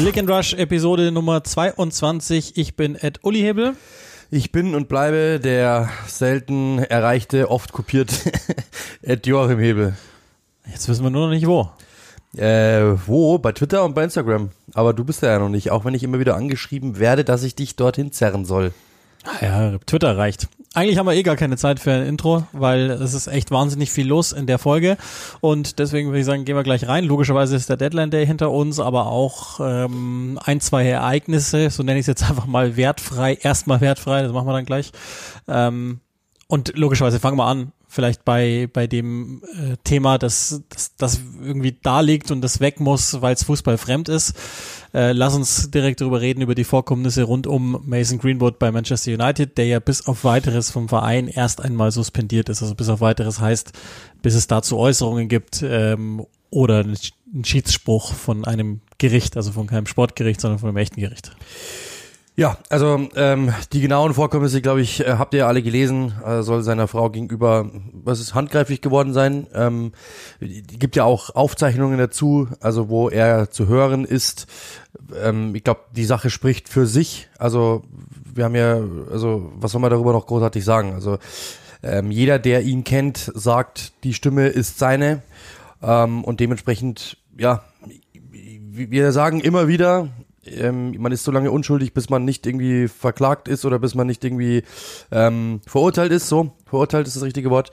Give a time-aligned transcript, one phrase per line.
[0.00, 2.56] Click and Rush Episode Nummer 22.
[2.56, 3.76] Ich bin Ed Uli Hebel.
[4.30, 8.14] Ich bin und bleibe der selten erreichte, oft kopierte
[9.02, 9.94] Ed Joachim Hebel.
[10.64, 11.68] Jetzt wissen wir nur noch nicht wo.
[12.34, 13.36] Äh, wo?
[13.36, 14.48] Bei Twitter und bei Instagram.
[14.72, 17.54] Aber du bist ja noch nicht, auch wenn ich immer wieder angeschrieben werde, dass ich
[17.54, 18.72] dich dorthin zerren soll.
[19.24, 20.48] Ah ja, Twitter reicht.
[20.72, 23.90] Eigentlich haben wir eh gar keine Zeit für ein Intro, weil es ist echt wahnsinnig
[23.90, 24.98] viel los in der Folge.
[25.40, 27.04] Und deswegen würde ich sagen, gehen wir gleich rein.
[27.04, 31.98] Logischerweise ist der Deadline Day hinter uns, aber auch ähm, ein, zwei Ereignisse, so nenne
[31.98, 34.92] ich es jetzt einfach mal wertfrei, erstmal wertfrei, das machen wir dann gleich.
[35.48, 35.98] Ähm,
[36.46, 41.76] und logischerweise fangen wir an vielleicht bei, bei dem äh, Thema, das, das, das irgendwie
[41.82, 44.34] da liegt und das weg muss, weil es Fußball fremd ist.
[44.94, 49.12] Äh, lass uns direkt darüber reden, über die Vorkommnisse rund um Mason Greenwood bei Manchester
[49.12, 52.62] United, der ja bis auf weiteres vom Verein erst einmal suspendiert ist.
[52.62, 53.72] Also bis auf weiteres heißt,
[54.22, 59.86] bis es dazu Äußerungen gibt ähm, oder ein Schiedsspruch von einem Gericht, also von keinem
[59.86, 61.32] Sportgericht, sondern von einem echten Gericht.
[62.36, 66.14] Ja, also ähm, die genauen Vorkommnisse, glaube ich, äh, habt ihr alle gelesen.
[66.24, 69.46] Äh, soll seiner Frau gegenüber, was ist handgreiflich geworden sein.
[69.52, 69.92] Ähm,
[70.40, 74.46] gibt ja auch Aufzeichnungen dazu, also wo er zu hören ist.
[75.22, 77.28] Ähm, ich glaube, die Sache spricht für sich.
[77.36, 77.82] Also
[78.32, 80.94] wir haben ja, also was soll man darüber noch großartig sagen?
[80.94, 81.18] Also
[81.82, 85.22] ähm, jeder, der ihn kennt, sagt, die Stimme ist seine
[85.82, 87.64] ähm, und dementsprechend, ja,
[88.72, 90.08] wir sagen immer wieder,
[90.46, 94.06] ähm, man ist so lange unschuldig, bis man nicht irgendwie verklagt ist oder bis man
[94.06, 94.62] nicht irgendwie
[95.10, 96.28] ähm, verurteilt ist.
[96.28, 97.70] So, verurteilt ist das richtige Wort.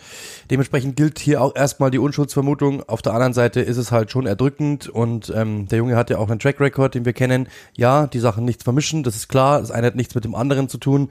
[0.51, 2.83] Dementsprechend gilt hier auch erstmal die Unschuldsvermutung.
[2.83, 6.17] Auf der anderen Seite ist es halt schon erdrückend und ähm, der Junge hat ja
[6.17, 7.47] auch einen Track Record, den wir kennen.
[7.75, 9.61] Ja, die Sachen nichts vermischen, das ist klar.
[9.61, 11.09] Das eine hat nichts mit dem anderen zu tun.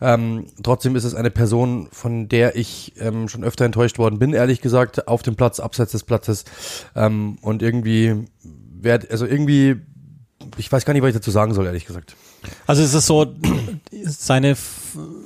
[0.00, 4.32] Ähm, trotzdem ist es eine Person, von der ich ähm, schon öfter enttäuscht worden bin,
[4.32, 6.44] ehrlich gesagt, auf dem Platz, abseits des Platzes.
[6.96, 8.24] Ähm, und irgendwie,
[8.80, 9.76] werd, also irgendwie
[10.56, 12.16] ich weiß gar nicht, was ich dazu sagen soll, ehrlich gesagt.
[12.66, 13.34] Also es ist so,
[14.04, 14.56] seine,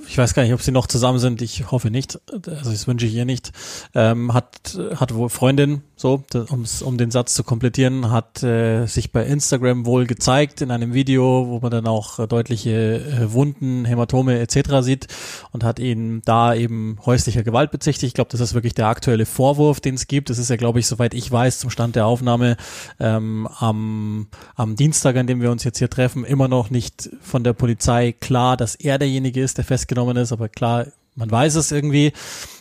[0.08, 3.06] ich weiß gar nicht, ob sie noch zusammen sind, ich hoffe nicht, also das wünsche
[3.06, 3.52] ich ihr nicht,
[3.94, 9.10] ähm, hat, hat wohl Freundin, so, um's, um den Satz zu komplettieren, hat äh, sich
[9.10, 13.84] bei Instagram wohl gezeigt in einem Video, wo man dann auch äh, deutliche äh, Wunden,
[13.84, 14.80] Hämatome etc.
[14.80, 15.06] sieht
[15.50, 18.10] und hat ihn da eben häuslicher Gewalt bezichtigt.
[18.10, 20.30] Ich glaube, das ist wirklich der aktuelle Vorwurf, den es gibt.
[20.30, 22.56] Das ist ja, glaube ich, soweit ich weiß, zum Stand der Aufnahme
[23.00, 27.44] ähm, am, am Dienstag, an dem wir uns jetzt hier treffen, immer noch nicht von
[27.44, 31.72] der Polizei klar, dass er derjenige ist, der festgenommen ist, aber klar, man weiß es
[31.72, 32.12] irgendwie.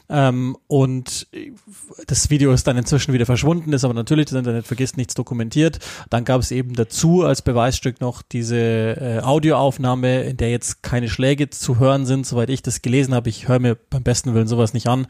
[0.09, 1.27] Ähm, und
[2.07, 5.79] das Video ist dann inzwischen wieder verschwunden, ist aber natürlich, das Internet vergisst nichts dokumentiert.
[6.09, 11.09] Dann gab es eben dazu als Beweisstück noch diese äh, Audioaufnahme, in der jetzt keine
[11.09, 13.29] Schläge zu hören sind, soweit ich das gelesen habe.
[13.29, 15.07] Ich höre mir beim besten Willen sowas nicht an,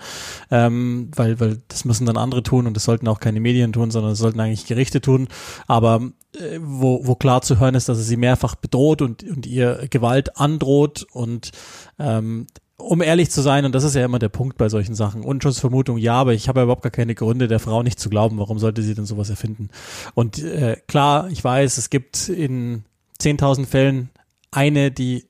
[0.50, 3.92] ähm, weil, weil das müssen dann andere tun und das sollten auch keine Medien tun,
[3.92, 5.28] sondern das sollten eigentlich Gerichte tun.
[5.68, 6.02] Aber
[6.34, 9.88] äh, wo, wo klar zu hören ist, dass er sie mehrfach bedroht und, und ihr
[9.90, 11.52] Gewalt androht und
[12.00, 12.48] ähm,
[12.78, 15.98] um ehrlich zu sein, und das ist ja immer der Punkt bei solchen Sachen, Unschuldsvermutung
[15.98, 18.38] ja, aber ich habe ja überhaupt gar keine Gründe, der Frau nicht zu glauben.
[18.38, 19.70] Warum sollte sie denn sowas erfinden?
[20.14, 22.84] Und äh, klar, ich weiß, es gibt in
[23.20, 24.10] 10.000 Fällen
[24.52, 25.26] eine, die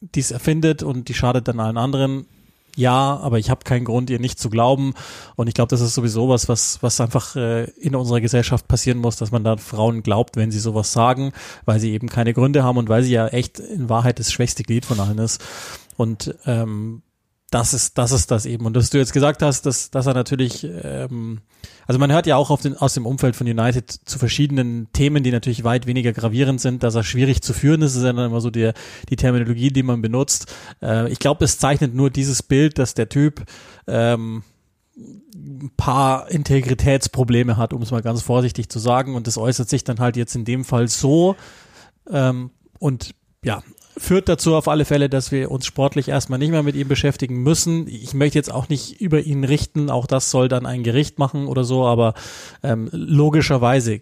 [0.00, 2.26] dies erfindet und die schadet dann allen anderen.
[2.74, 4.94] Ja, aber ich habe keinen Grund, ihr nicht zu glauben.
[5.36, 8.98] Und ich glaube, das ist sowieso was, was, was einfach äh, in unserer Gesellschaft passieren
[8.98, 11.32] muss, dass man da Frauen glaubt, wenn sie sowas sagen,
[11.66, 14.62] weil sie eben keine Gründe haben und weil sie ja echt in Wahrheit das schwächste
[14.62, 15.44] Glied von allen ist.
[16.02, 17.02] Und ähm,
[17.52, 18.66] das ist, das ist das eben.
[18.66, 21.42] Und dass du jetzt gesagt hast, dass, dass er natürlich, ähm,
[21.86, 25.30] also man hört ja auch den, aus dem Umfeld von United zu verschiedenen Themen, die
[25.30, 27.94] natürlich weit weniger gravierend sind, dass er schwierig zu führen ist.
[27.94, 28.74] Ist ja dann immer so der,
[29.10, 30.52] die Terminologie, die man benutzt.
[30.82, 33.44] Äh, ich glaube, es zeichnet nur dieses Bild, dass der Typ
[33.86, 34.42] ähm,
[34.96, 39.14] ein paar Integritätsprobleme hat, um es mal ganz vorsichtig zu sagen.
[39.14, 41.36] Und das äußert sich dann halt jetzt in dem Fall so.
[42.10, 42.50] Ähm,
[42.80, 43.14] und
[43.44, 43.62] ja,
[43.96, 47.42] führt dazu auf alle Fälle, dass wir uns sportlich erstmal nicht mehr mit ihm beschäftigen
[47.42, 47.86] müssen.
[47.88, 51.46] Ich möchte jetzt auch nicht über ihn richten, auch das soll dann ein Gericht machen
[51.46, 52.14] oder so, aber
[52.62, 54.00] ähm, logischerweise,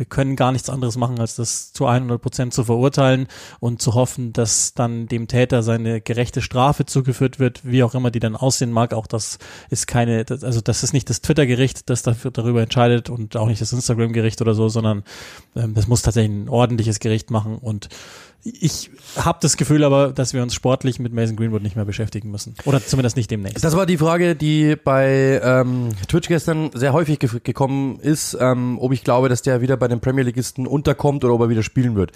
[0.00, 3.28] wir können gar nichts anderes machen, als das zu 100 Prozent zu verurteilen
[3.60, 8.10] und zu hoffen, dass dann dem Täter seine gerechte Strafe zugeführt wird, wie auch immer
[8.10, 8.94] die dann aussehen mag.
[8.94, 9.38] Auch das
[9.68, 13.60] ist keine, also das ist nicht das Twitter-Gericht, das dafür, darüber entscheidet und auch nicht
[13.60, 15.04] das Instagram-Gericht oder so, sondern
[15.54, 17.90] ähm, das muss tatsächlich ein ordentliches Gericht machen und
[18.42, 22.30] ich habe das Gefühl aber, dass wir uns sportlich mit Mason Greenwood nicht mehr beschäftigen
[22.30, 22.54] müssen.
[22.64, 23.62] Oder zumindest nicht demnächst.
[23.62, 28.78] Das war die Frage, die bei ähm, Twitch gestern sehr häufig ge gekommen ist, ähm,
[28.80, 31.62] ob ich glaube, dass der wieder bei den Premier Leagueisten unterkommt oder ob er wieder
[31.62, 32.12] spielen wird.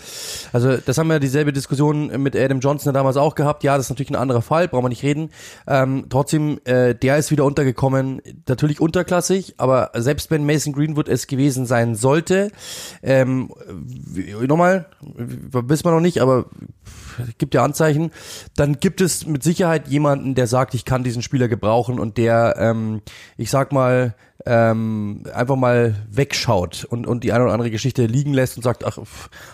[0.52, 3.64] Also das haben wir dieselbe Diskussion mit Adam Johnson damals auch gehabt.
[3.64, 5.30] Ja, das ist natürlich ein anderer Fall, brauchen wir nicht reden.
[5.66, 11.26] Ähm, trotzdem, äh, der ist wieder untergekommen, natürlich unterklassig, aber selbst wenn Mason Greenwood es
[11.26, 12.50] gewesen sein sollte,
[13.02, 13.50] ähm,
[14.46, 16.46] nochmal, wissen wir noch nicht, aber
[17.38, 18.10] gibt ja Anzeichen,
[18.56, 22.56] dann gibt es mit Sicherheit jemanden, der sagt, ich kann diesen Spieler gebrauchen und der,
[22.58, 23.02] ähm,
[23.36, 24.14] ich sag mal,
[24.46, 28.84] ähm, einfach mal wegschaut und, und die eine oder andere Geschichte liegen lässt und sagt,
[28.84, 28.98] ach,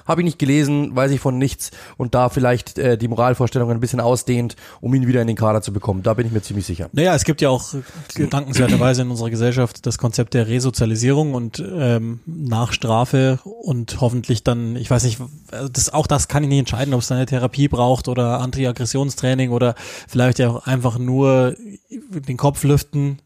[0.04, 3.81] habe ich nicht gelesen, weiß ich von nichts und da vielleicht äh, die Moralvorstellungen ein
[3.81, 6.02] bisschen ausdehnt, um ihn wieder in den Kader zu bekommen.
[6.02, 6.88] Da bin ich mir ziemlich sicher.
[6.92, 7.75] Naja, es gibt ja auch
[8.31, 14.75] dankenswerterweise in unserer Gesellschaft das Konzept der Resozialisierung und ähm, nach Strafe und hoffentlich dann,
[14.75, 15.20] ich weiß nicht,
[15.52, 19.50] also das, auch das kann ich nicht entscheiden, ob es eine Therapie braucht oder Antiaggressionstraining
[19.50, 19.75] oder
[20.08, 21.54] vielleicht ja auch einfach nur
[21.90, 23.19] den Kopf lüften,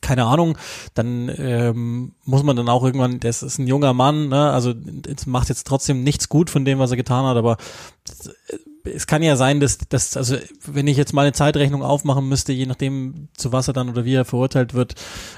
[0.00, 0.58] keine Ahnung,
[0.94, 4.50] dann ähm, muss man dann auch irgendwann, das ist ein junger Mann, ne?
[4.50, 4.74] also
[5.26, 7.56] macht jetzt trotzdem nichts gut von dem, was er getan hat, aber
[8.94, 12.52] es kann ja sein, dass, dass, also wenn ich jetzt mal eine Zeitrechnung aufmachen müsste,
[12.52, 14.94] je nachdem, zu was er dann oder wie er verurteilt wird,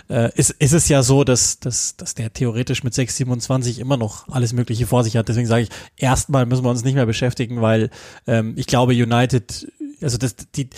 [0.09, 3.97] äh, ist, ist es ja so, dass, dass, dass der theoretisch mit 6, 27 immer
[3.97, 5.29] noch alles Mögliche vor sich hat.
[5.29, 7.91] Deswegen sage ich, erstmal müssen wir uns nicht mehr beschäftigen, weil
[8.27, 9.67] ähm, ich glaube, United
[10.03, 10.71] also das, die,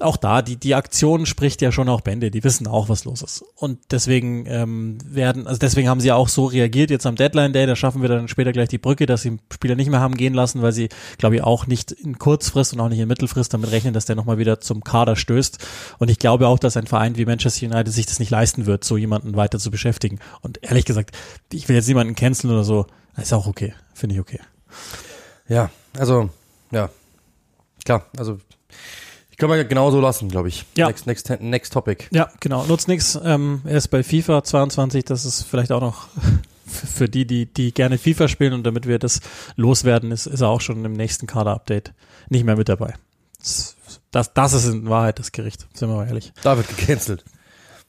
[0.00, 3.22] auch da, die, die Aktion spricht ja schon auch Bände, die wissen auch, was los
[3.22, 3.44] ist.
[3.56, 7.66] Und deswegen ähm, werden, also deswegen haben sie auch so reagiert jetzt am Deadline Day,
[7.66, 10.34] da schaffen wir dann später gleich die Brücke, dass sie Spieler nicht mehr haben gehen
[10.34, 10.88] lassen, weil sie,
[11.18, 14.16] glaube ich, auch nicht in Kurzfrist und auch nicht in Mittelfrist damit rechnen, dass der
[14.16, 15.58] nochmal wieder zum Kader stößt.
[15.98, 18.84] Und ich glaube auch, dass ein Verein wie Manchester United sich das nicht leisten wird,
[18.84, 20.18] so jemanden weiter zu beschäftigen.
[20.40, 21.16] Und ehrlich gesagt,
[21.52, 22.86] ich will jetzt niemanden canceln oder so,
[23.16, 24.40] ist auch okay, finde ich okay.
[25.48, 26.30] Ja, also,
[26.72, 26.90] ja,
[27.84, 28.38] klar, also
[29.30, 30.64] ich kann mal genauso lassen, glaube ich.
[30.76, 30.86] Ja.
[30.86, 32.06] Next, next, next topic.
[32.12, 32.64] Ja, genau.
[32.66, 33.18] Nutzt nix.
[33.24, 35.04] Ähm, er ist bei FIFA 22.
[35.04, 36.06] Das ist vielleicht auch noch
[36.66, 39.20] für die, die, die gerne FIFA spielen und damit wir das
[39.56, 41.92] loswerden, ist, ist er auch schon im nächsten Kader-Update
[42.28, 42.94] nicht mehr mit dabei.
[44.12, 46.32] Das, das ist in Wahrheit das Gericht, sind wir mal ehrlich.
[46.42, 47.24] Da wird gecancelt.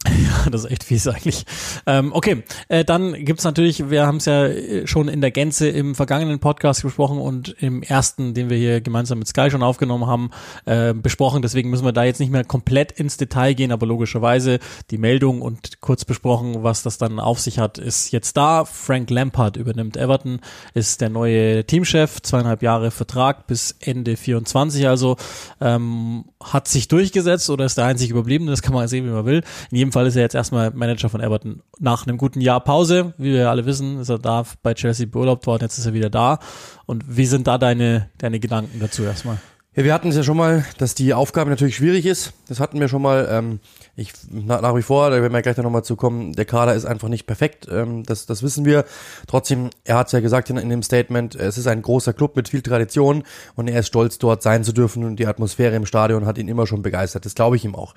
[0.08, 1.46] Ja, das ist echt fies eigentlich.
[1.88, 5.68] Ähm, okay, äh, dann gibt's natürlich, wir haben es ja äh, schon in der Gänze
[5.68, 10.06] im vergangenen Podcast besprochen und im ersten, den wir hier gemeinsam mit Sky schon aufgenommen
[10.06, 10.30] haben,
[10.66, 11.42] äh, besprochen.
[11.42, 14.60] Deswegen müssen wir da jetzt nicht mehr komplett ins Detail gehen, aber logischerweise
[14.92, 18.66] die Meldung und kurz besprochen, was das dann auf sich hat, ist jetzt da.
[18.66, 20.40] Frank Lampard übernimmt Everton,
[20.74, 25.18] ist der neue Teamchef, zweieinhalb Jahre Vertrag bis Ende 24 also,
[25.62, 29.26] ähm, hat sich durchgesetzt oder ist der einzig überblieben, das kann man sehen, wie man
[29.26, 29.42] will.
[29.72, 31.62] In jedem Fall ist er jetzt erstmal Manager von Everton.
[31.80, 35.48] Nach einem guten Jahr Pause, wie wir alle wissen, ist er da bei Chelsea beurlaubt
[35.48, 36.40] worden, jetzt ist er wieder da.
[36.86, 39.38] Und wie sind da deine, deine Gedanken dazu erstmal?
[39.78, 42.32] Ja, wir hatten es ja schon mal, dass die Aufgabe natürlich schwierig ist.
[42.48, 43.28] Das hatten wir schon mal.
[43.30, 43.60] Ähm,
[43.98, 46.86] ich nach, nach wie vor, da werden wir gleich nochmal zu kommen, der Kader ist
[46.86, 48.86] einfach nicht perfekt, ähm, das, das wissen wir.
[49.28, 52.38] Trotzdem, er hat es ja gesagt in, in dem Statement, es ist ein großer Club
[52.38, 53.24] mit viel Tradition
[53.56, 56.48] und er ist stolz, dort sein zu dürfen und die Atmosphäre im Stadion hat ihn
[56.48, 57.26] immer schon begeistert.
[57.26, 57.96] Das glaube ich ihm auch.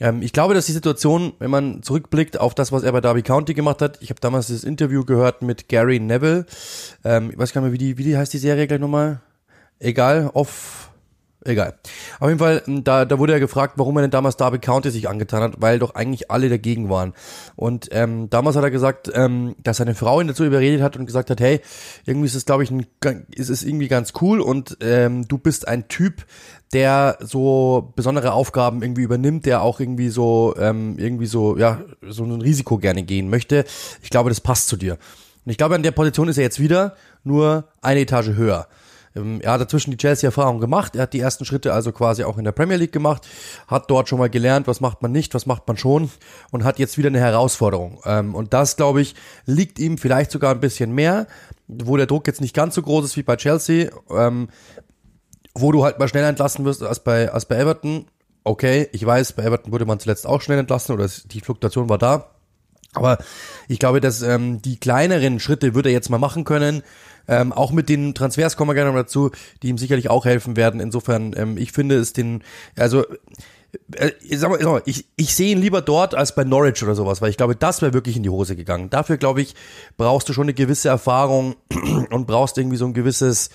[0.00, 3.22] Ähm, ich glaube, dass die Situation, wenn man zurückblickt auf das, was er bei Derby
[3.22, 6.44] County gemacht hat, ich habe damals das Interview gehört mit Gary Neville,
[7.04, 9.20] ähm, ich weiß gar nicht mehr, wie die, wie die heißt die Serie gleich nochmal?
[9.78, 10.85] Egal, off
[11.46, 11.74] Egal.
[12.18, 15.08] Auf jeden Fall, da, da wurde er gefragt, warum er denn damals Derby County sich
[15.08, 17.12] angetan hat, weil doch eigentlich alle dagegen waren.
[17.54, 21.06] Und ähm, damals hat er gesagt, ähm, dass seine Frau ihn dazu überredet hat und
[21.06, 21.60] gesagt hat, hey,
[22.04, 22.86] irgendwie ist es, glaube ich, ein,
[23.30, 26.26] ist es irgendwie ganz cool und ähm, du bist ein Typ,
[26.72, 32.24] der so besondere Aufgaben irgendwie übernimmt, der auch irgendwie so, ähm, irgendwie so, ja, so
[32.24, 33.64] ein Risiko gerne gehen möchte.
[34.02, 34.94] Ich glaube, das passt zu dir.
[35.44, 38.66] Und ich glaube, an der Position ist er jetzt wieder nur eine Etage höher.
[39.16, 40.94] Ähm, er hat dazwischen die Chelsea-Erfahrung gemacht.
[40.94, 43.26] Er hat die ersten Schritte also quasi auch in der Premier League gemacht,
[43.66, 46.10] hat dort schon mal gelernt, was macht man nicht, was macht man schon
[46.50, 48.00] und hat jetzt wieder eine Herausforderung.
[48.04, 49.14] Ähm, und das, glaube ich,
[49.46, 51.26] liegt ihm vielleicht sogar ein bisschen mehr,
[51.66, 54.48] wo der Druck jetzt nicht ganz so groß ist wie bei Chelsea, ähm,
[55.54, 58.06] wo du halt mal schneller entlassen wirst als bei, als bei Everton.
[58.44, 61.98] Okay, ich weiß, bei Everton wurde man zuletzt auch schnell entlassen oder die Fluktuation war
[61.98, 62.35] da.
[62.94, 63.18] Aber
[63.68, 66.82] ich glaube, dass ähm, die kleineren Schritte würde er jetzt mal machen können.
[67.28, 69.30] Ähm, auch mit den Transfers kommen wir gerne noch dazu,
[69.62, 70.80] die ihm sicherlich auch helfen werden.
[70.80, 72.42] Insofern, ähm, ich finde es den,
[72.76, 73.04] also
[73.96, 76.94] äh, sag mal, sag mal, ich, ich sehe ihn lieber dort als bei Norwich oder
[76.94, 78.90] sowas, weil ich glaube, das wäre wirklich in die Hose gegangen.
[78.90, 79.54] Dafür, glaube ich,
[79.96, 81.56] brauchst du schon eine gewisse Erfahrung
[82.10, 83.50] und brauchst irgendwie so ein gewisses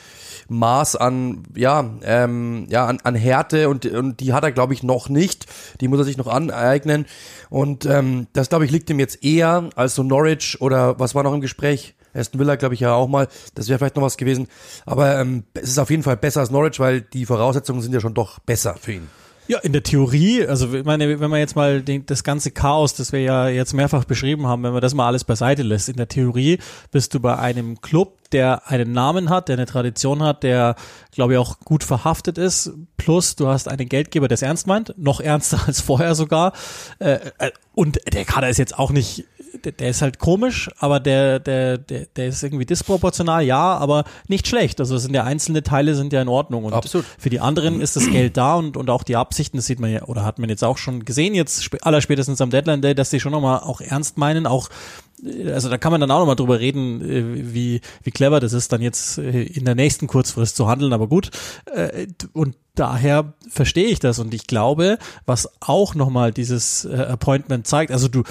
[0.52, 4.84] Maß an, ja, ähm, ja, an, an Härte und, und die hat er, glaube ich,
[4.84, 5.46] noch nicht.
[5.80, 7.06] Die muss er sich noch aneignen.
[7.50, 11.24] Und ähm, das, glaube ich, liegt ihm jetzt eher als so Norwich oder was war
[11.24, 11.96] noch im Gespräch?
[12.14, 13.30] Aston Villa, glaube ich, ja auch mal.
[13.56, 14.48] Das wäre vielleicht noch was gewesen.
[14.86, 18.02] Aber ähm, es ist auf jeden Fall besser als Norwich, weil die Voraussetzungen sind ja
[18.02, 19.08] schon doch besser für ihn.
[19.48, 22.94] Ja, in der Theorie, also ich meine, wenn man jetzt mal den, das ganze Chaos,
[22.94, 25.98] das wir ja jetzt mehrfach beschrieben haben, wenn man das mal alles beiseite lässt, in
[25.98, 26.60] der Theorie
[26.92, 30.76] bist du bei einem Club, der einen Namen hat, der eine Tradition hat, der,
[31.12, 34.94] glaube ich, auch gut verhaftet ist, plus du hast einen Geldgeber, der es ernst meint,
[34.98, 36.54] noch ernster als vorher sogar.
[37.00, 39.26] Äh, äh, und der Kader ist jetzt auch nicht
[39.64, 44.04] der, der ist halt komisch, aber der, der, der, der ist irgendwie disproportional, ja, aber
[44.28, 44.80] nicht schlecht.
[44.80, 46.66] Also sind ja einzelne Teile sind ja in Ordnung.
[46.66, 47.06] Und Absolut.
[47.18, 49.92] für die anderen ist das Geld da und, und auch die Absichten, das sieht man
[49.92, 53.20] ja, oder hat man jetzt auch schon gesehen, jetzt allerspätestens am Deadline Day, dass die
[53.20, 54.70] schon nochmal auch ernst meinen, auch
[55.54, 58.72] also da kann man dann auch nochmal drüber reden, äh, wie, wie clever das ist,
[58.72, 61.30] dann jetzt äh, in der nächsten Kurzfrist zu handeln, aber gut.
[61.72, 67.92] Äh, und daher verstehe ich das und ich glaube, was auch nochmal dieses Appointment zeigt,
[67.92, 68.24] also du,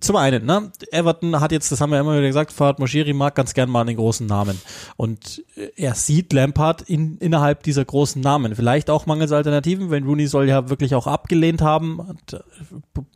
[0.00, 3.34] zum einen, ne, Everton hat jetzt, das haben wir immer wieder gesagt, Fahad Moshiri mag
[3.34, 4.60] ganz gern mal einen großen Namen.
[4.96, 8.54] Und äh, er sieht Lampard in, innerhalb dieser großen Namen.
[8.54, 12.18] Vielleicht auch mangels Alternativen, wenn Rooney soll ja wirklich auch abgelehnt haben.
[12.32, 12.38] Äh,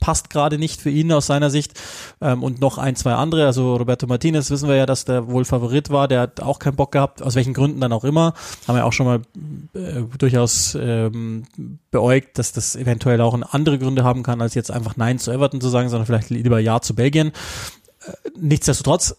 [0.00, 1.78] passt gerade nicht für ihn aus seiner Sicht.
[2.20, 3.46] Ähm, und noch ein, zwei andere.
[3.46, 6.08] Also Roberto Martinez wissen wir ja, dass der wohl Favorit war.
[6.08, 8.34] Der hat auch keinen Bock gehabt, aus welchen Gründen dann auch immer.
[8.66, 9.20] Haben wir auch schon mal
[9.74, 11.44] äh, durchaus ähm,
[11.90, 15.60] beäugt, dass das eventuell auch andere Gründe haben kann, als jetzt einfach Nein zu Everton
[15.60, 17.32] zu sagen, sondern vielleicht lieber Ja zu Belgien.
[18.06, 19.16] Äh, nichtsdestotrotz,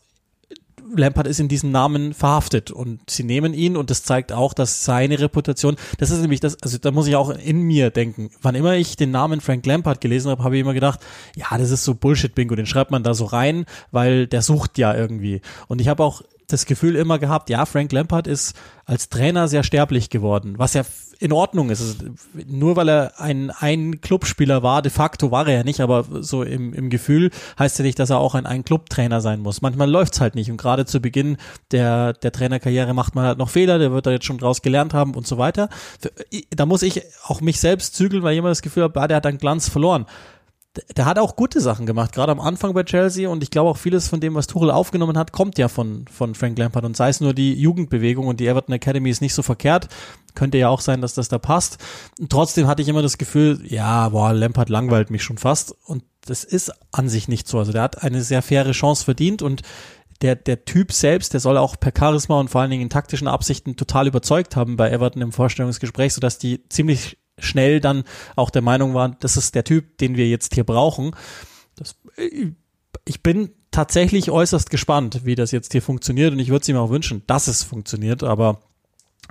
[0.96, 4.86] Lampard ist in diesen Namen verhaftet und sie nehmen ihn und das zeigt auch, dass
[4.86, 8.32] seine Reputation, das ist nämlich das, also da muss ich auch in mir denken.
[8.42, 11.00] Wann immer ich den Namen Frank Lampard gelesen habe, habe ich immer gedacht,
[11.36, 14.96] ja, das ist so Bullshit-Bingo, den schreibt man da so rein, weil der sucht ja
[14.96, 15.42] irgendwie.
[15.68, 19.64] Und ich habe auch das Gefühl immer gehabt, ja, Frank Lampard ist als Trainer sehr
[19.64, 20.84] sterblich geworden, was ja
[21.20, 21.98] in Ordnung ist.
[22.48, 26.44] Nur weil er ein, ein Clubspieler war, de facto war er ja nicht, aber so
[26.44, 27.30] im, im Gefühl
[27.60, 29.62] heißt ja nicht, dass er auch ein, ein Clubtrainer sein muss.
[29.62, 31.38] Manchmal läuft's halt nicht und gerade zu Beginn
[31.72, 34.94] der, der Trainerkarriere macht man halt noch Fehler, der wird da jetzt schon draus gelernt
[34.94, 35.70] haben und so weiter.
[36.52, 39.26] Da muss ich auch mich selbst zügeln, weil jemand das Gefühl hat, ah, der hat
[39.26, 40.06] einen Glanz verloren
[40.96, 43.28] der hat auch gute Sachen gemacht, gerade am Anfang bei Chelsea.
[43.28, 46.36] Und ich glaube auch vieles von dem, was Tuchel aufgenommen hat, kommt ja von, von
[46.36, 46.86] Frank Lampard.
[46.86, 49.88] Und sei es nur die Jugendbewegung und die Everton Academy ist nicht so verkehrt,
[50.36, 51.80] könnte ja auch sein, dass das da passt.
[52.20, 55.74] Und trotzdem hatte ich immer das Gefühl, ja, boah, Lampard langweilt mich schon fast.
[55.86, 57.58] Und das ist an sich nicht so.
[57.58, 59.42] Also der hat eine sehr faire Chance verdient.
[59.42, 59.64] Und
[60.22, 63.28] der, der Typ selbst, der soll auch per Charisma und vor allen Dingen in taktischen
[63.28, 68.04] Absichten total überzeugt haben bei Everton im Vorstellungsgespräch, sodass die ziemlich schnell dann
[68.36, 71.12] auch der Meinung waren, das ist der Typ, den wir jetzt hier brauchen.
[71.76, 71.96] Das,
[73.06, 76.78] ich bin tatsächlich äußerst gespannt, wie das jetzt hier funktioniert und ich würde es ihm
[76.78, 78.62] auch wünschen, dass es funktioniert, aber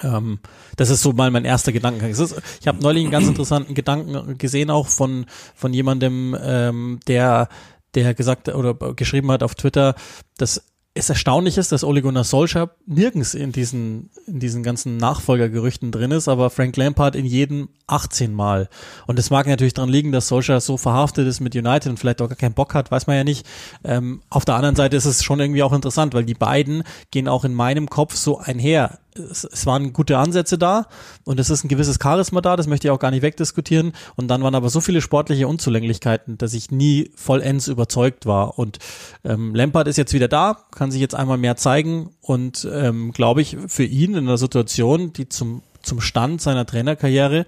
[0.03, 0.39] ähm,
[0.77, 2.11] das ist so mal mein erster Gedankengang.
[2.11, 7.49] Ist, ich habe neulich einen ganz interessanten Gedanken gesehen, auch von, von jemandem, ähm, der,
[7.95, 9.95] der gesagt oder geschrieben hat auf Twitter,
[10.37, 10.65] dass
[10.99, 16.11] es erstaunlich ist, dass Ole Gunnar Solskjaer nirgends in diesen, in diesen ganzen Nachfolgergerüchten drin
[16.11, 18.69] ist, aber Frank Lampard in jedem 18 Mal.
[19.07, 22.21] Und es mag natürlich daran liegen, dass Solskjaer so verhaftet ist mit United und vielleicht
[22.21, 23.47] auch gar keinen Bock hat, weiß man ja nicht.
[23.85, 27.29] Ähm, auf der anderen Seite ist es schon irgendwie auch interessant, weil die beiden gehen
[27.29, 30.87] auch in meinem Kopf so einher es, es waren gute Ansätze da
[31.25, 33.93] und es ist ein gewisses Charisma da, das möchte ich auch gar nicht wegdiskutieren.
[34.17, 38.59] Und dann waren aber so viele sportliche Unzulänglichkeiten, dass ich nie vollends überzeugt war.
[38.59, 38.79] Und
[39.25, 43.43] ähm, Lampard ist jetzt wieder da, kann sich jetzt einmal mehr zeigen und ähm, glaube
[43.43, 47.47] ich, für ihn in einer Situation, die zum, zum Stand seiner Trainerkarriere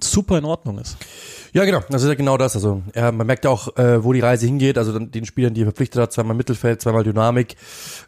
[0.00, 0.96] super in Ordnung ist.
[1.52, 1.80] Ja, genau.
[1.88, 2.54] Das ist ja genau das.
[2.54, 4.78] Also ja, man merkt auch, äh, wo die Reise hingeht.
[4.78, 7.56] Also den Spielern, die er verpflichtet hat, zweimal Mittelfeld, zweimal Dynamik,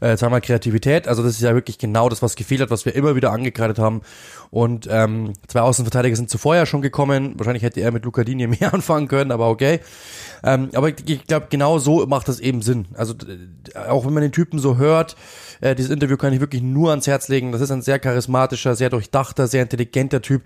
[0.01, 1.09] äh, zweimal Kreativität.
[1.09, 3.79] Also das ist ja wirklich genau das, was gefehlt hat, was wir immer wieder angekreidet
[3.79, 4.03] haben.
[4.51, 7.35] Und ähm, zwei Außenverteidiger sind zuvor ja schon gekommen.
[7.37, 9.81] Wahrscheinlich hätte er mit Luca Digne mehr anfangen können, aber okay.
[10.43, 12.87] Ähm, aber ich glaube, genau so macht das eben Sinn.
[12.95, 13.15] Also
[13.89, 15.17] auch wenn man den Typen so hört,
[15.61, 17.53] äh, dieses Interview kann ich wirklich nur ans Herz legen.
[17.53, 20.43] Das ist ein sehr charismatischer, sehr durchdachter, sehr intelligenter Typ,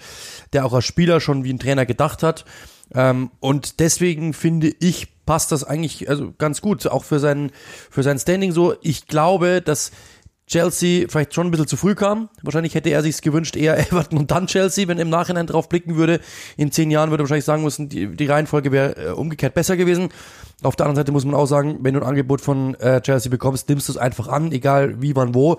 [0.52, 2.44] der auch als Spieler schon wie ein Trainer gedacht hat.
[2.92, 7.50] Ähm, und deswegen finde ich, passt das eigentlich also ganz gut, auch für sein,
[7.90, 8.74] für sein Standing so.
[8.82, 9.90] Ich glaube, dass
[10.46, 12.28] Chelsea vielleicht schon ein bisschen zu früh kam.
[12.42, 15.68] Wahrscheinlich hätte er sich gewünscht, eher Everton und dann Chelsea, wenn er im Nachhinein drauf
[15.68, 16.20] blicken würde.
[16.56, 19.76] In zehn Jahren würde er wahrscheinlich sagen müssen, die, die Reihenfolge wäre äh, umgekehrt besser
[19.76, 20.10] gewesen.
[20.62, 23.30] Auf der anderen Seite muss man auch sagen, wenn du ein Angebot von äh, Chelsea
[23.30, 25.58] bekommst, nimmst du es einfach an, egal wie, wann, wo.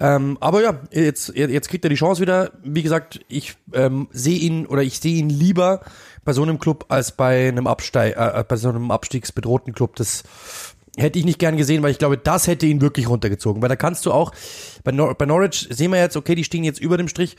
[0.00, 2.52] Ähm, aber ja, jetzt, jetzt kriegt er die Chance wieder.
[2.62, 5.82] Wie gesagt, ich ähm, sehe ihn oder ich sehe ihn lieber
[6.24, 9.96] bei so einem Club als bei einem Absteig, äh, bei so einem abstiegsbedrohten Club.
[9.96, 10.22] Das
[10.96, 13.62] hätte ich nicht gern gesehen, weil ich glaube, das hätte ihn wirklich runtergezogen.
[13.62, 14.32] Weil da kannst du auch,
[14.84, 17.36] bei, Nor bei Norwich sehen wir jetzt, okay, die stehen jetzt über dem Strich,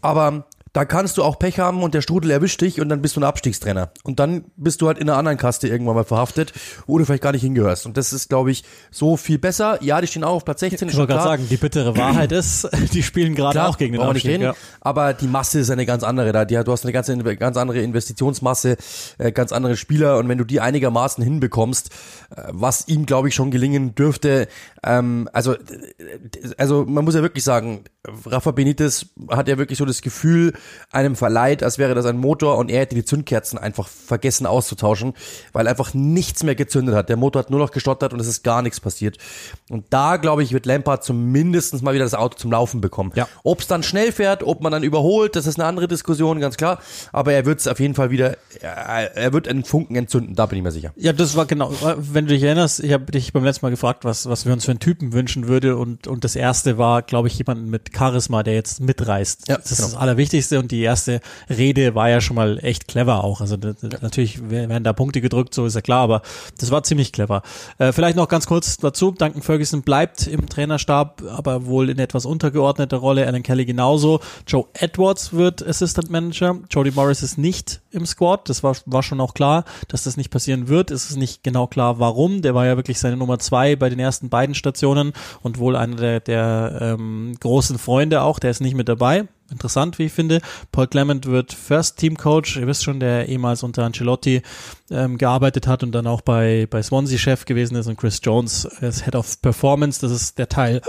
[0.00, 3.16] aber da kannst du auch Pech haben und der Strudel erwischt dich und dann bist
[3.16, 3.92] du ein Abstiegstrainer.
[4.02, 6.52] Und dann bist du halt in einer anderen Kaste irgendwann mal verhaftet,
[6.86, 7.86] wo du vielleicht gar nicht hingehörst.
[7.86, 9.82] Und das ist, glaube ich, so viel besser.
[9.82, 10.90] Ja, die stehen auch auf Platz 16.
[10.90, 14.32] Ich wollte gerade sagen, die bittere Wahrheit ist, die spielen gerade auch gegen den Abstieg.
[14.32, 14.54] Reden, ja.
[14.82, 16.32] Aber die Masse ist eine ganz andere.
[16.32, 18.76] Da, du hast eine ganz, ganz andere Investitionsmasse,
[19.16, 20.18] äh, ganz andere Spieler.
[20.18, 21.88] Und wenn du die einigermaßen hinbekommst,
[22.36, 24.46] äh, was ihm, glaube ich, schon gelingen dürfte,
[24.86, 25.56] ähm, also,
[26.56, 27.84] also man muss ja wirklich sagen,
[28.24, 30.52] Rafa Benitez hat ja wirklich so das Gefühl,
[30.92, 35.14] einem verleiht, als wäre das ein Motor und er hätte die Zündkerzen einfach vergessen auszutauschen,
[35.52, 37.08] weil einfach nichts mehr gezündet hat.
[37.08, 39.18] Der Motor hat nur noch gestottert und es ist gar nichts passiert.
[39.70, 43.10] Und da, glaube ich, wird Lampard zumindest mal wieder das Auto zum Laufen bekommen.
[43.16, 43.28] Ja.
[43.42, 46.56] Ob es dann schnell fährt, ob man dann überholt, das ist eine andere Diskussion, ganz
[46.56, 46.78] klar.
[47.12, 50.58] Aber er wird es auf jeden Fall wieder, er wird einen Funken entzünden, da bin
[50.58, 50.92] ich mir sicher.
[50.94, 54.04] Ja, das war genau, wenn du dich erinnerst, ich habe dich beim letzten Mal gefragt,
[54.04, 57.28] was, was wir uns für einen Typen wünschen würde und, und das erste war, glaube
[57.28, 59.48] ich, jemand mit Charisma, der jetzt mitreißt.
[59.48, 59.88] Ja, das ist genau.
[59.90, 63.40] das Allerwichtigste und die erste Rede war ja schon mal echt clever auch.
[63.40, 63.88] Also das, ja.
[64.00, 66.22] natürlich werden da Punkte gedrückt, so ist ja klar, aber
[66.58, 67.42] das war ziemlich clever.
[67.78, 72.26] Äh, vielleicht noch ganz kurz dazu, Duncan Ferguson bleibt im Trainerstab, aber wohl in etwas
[72.26, 74.20] untergeordneter Rolle, Alan Kelly genauso.
[74.46, 79.20] Joe Edwards wird Assistant Manager, Jody Morris ist nicht im Squad, das war, war schon
[79.20, 80.90] auch klar, dass das nicht passieren wird.
[80.90, 82.42] Es ist nicht genau klar, warum.
[82.42, 84.65] Der war ja wirklich seine Nummer zwei bei den ersten beiden Stationen
[85.42, 89.28] und wohl einer der, der ähm, großen Freunde auch, der ist nicht mit dabei.
[89.50, 90.40] Interessant, wie ich finde.
[90.72, 92.56] Paul Clement wird First Team Coach.
[92.56, 94.42] Ihr wisst schon, der ehemals unter Ancelotti
[94.90, 98.66] ähm, gearbeitet hat und dann auch bei, bei Swansea Chef gewesen ist und Chris Jones
[98.80, 100.00] als Head of Performance.
[100.00, 100.82] Das ist der Teil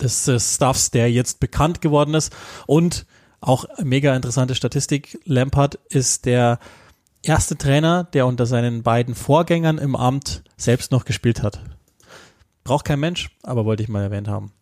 [0.00, 2.32] des, des Staffs, der jetzt bekannt geworden ist.
[2.66, 3.06] Und
[3.40, 5.18] auch mega interessante Statistik.
[5.24, 6.58] Lampard ist der
[7.22, 11.60] erste Trainer, der unter seinen beiden Vorgängern im Amt selbst noch gespielt hat.
[12.64, 14.52] Braucht kein Mensch, aber wollte ich mal erwähnt haben.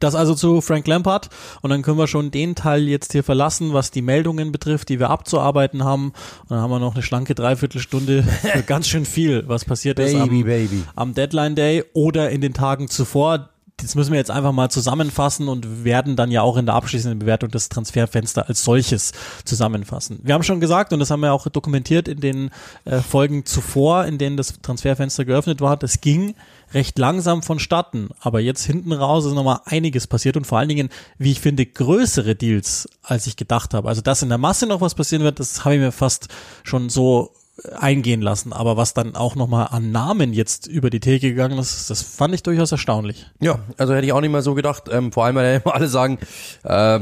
[0.00, 1.28] Das also zu Frank Lampard
[1.60, 5.00] und dann können wir schon den Teil jetzt hier verlassen, was die Meldungen betrifft, die
[5.00, 6.12] wir abzuarbeiten haben.
[6.42, 10.10] Und dann haben wir noch eine schlanke Dreiviertelstunde für ganz schön viel, was passiert baby,
[10.10, 10.84] ist am, baby.
[10.94, 15.48] am Deadline Day oder in den Tagen zuvor das müssen wir jetzt einfach mal zusammenfassen
[15.48, 19.12] und werden dann ja auch in der abschließenden Bewertung das Transferfenster als solches
[19.44, 20.18] zusammenfassen.
[20.24, 22.50] Wir haben schon gesagt, und das haben wir auch dokumentiert in den
[22.84, 26.34] äh, Folgen zuvor, in denen das Transferfenster geöffnet war, das ging
[26.74, 28.10] recht langsam vonstatten.
[28.20, 31.66] Aber jetzt hinten raus ist nochmal einiges passiert und vor allen Dingen, wie ich finde,
[31.66, 33.88] größere Deals, als ich gedacht habe.
[33.88, 36.28] Also, dass in der Masse noch was passieren wird, das habe ich mir fast
[36.64, 37.32] schon so
[37.76, 38.52] eingehen lassen.
[38.52, 42.34] Aber was dann auch nochmal an Namen jetzt über die Theke gegangen ist, das fand
[42.34, 43.26] ich durchaus erstaunlich.
[43.40, 44.84] Ja, also hätte ich auch nicht mehr so gedacht.
[44.90, 46.18] Ähm, vor allem, weil ja immer alle sagen,
[46.62, 47.00] äh,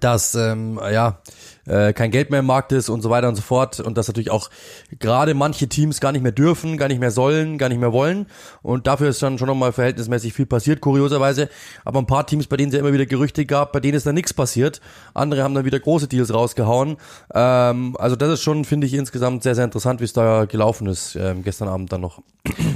[0.00, 1.20] dass ähm, ja
[1.66, 3.80] äh, kein Geld mehr im Markt ist und so weiter und so fort.
[3.80, 4.50] Und dass natürlich auch
[4.98, 8.26] gerade manche Teams gar nicht mehr dürfen, gar nicht mehr sollen, gar nicht mehr wollen.
[8.62, 11.48] Und dafür ist dann schon nochmal verhältnismäßig viel passiert, kurioserweise,
[11.84, 14.06] aber ein paar Teams, bei denen es ja immer wieder Gerüchte gab, bei denen ist
[14.06, 14.80] dann nichts passiert,
[15.14, 16.96] andere haben dann wieder große Deals rausgehauen,
[17.34, 20.86] ähm, also das ist schon, finde ich, insgesamt sehr, sehr interessant, wie es da gelaufen
[20.86, 22.22] ist, ähm, gestern Abend dann noch.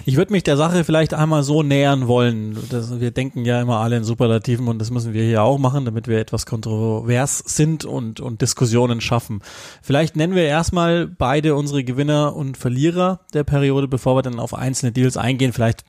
[0.06, 3.80] Ich würde mich der Sache vielleicht einmal so nähern wollen, das, wir denken ja immer
[3.80, 7.84] alle in Superlativen und das müssen wir hier auch machen, damit wir etwas kontrovers sind
[7.84, 9.40] und, und Diskussionen Diskussionen schaffen.
[9.82, 14.54] Vielleicht nennen wir erstmal beide unsere Gewinner und Verlierer der Periode, bevor wir dann auf
[14.54, 15.52] einzelne Deals eingehen.
[15.52, 15.84] Vielleicht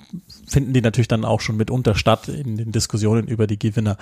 [0.47, 3.97] finden die natürlich dann auch schon mitunter statt in den Diskussionen über die Gewinner.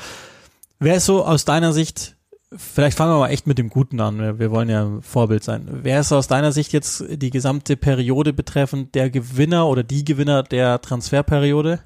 [0.80, 2.16] Wer ist so aus deiner Sicht
[2.56, 4.40] Vielleicht fangen wir mal echt mit dem Guten an.
[4.40, 5.68] Wir wollen ja Vorbild sein.
[5.70, 10.44] Wer ist aus deiner Sicht jetzt die gesamte Periode betreffend der Gewinner oder die Gewinner
[10.44, 11.82] der Transferperiode?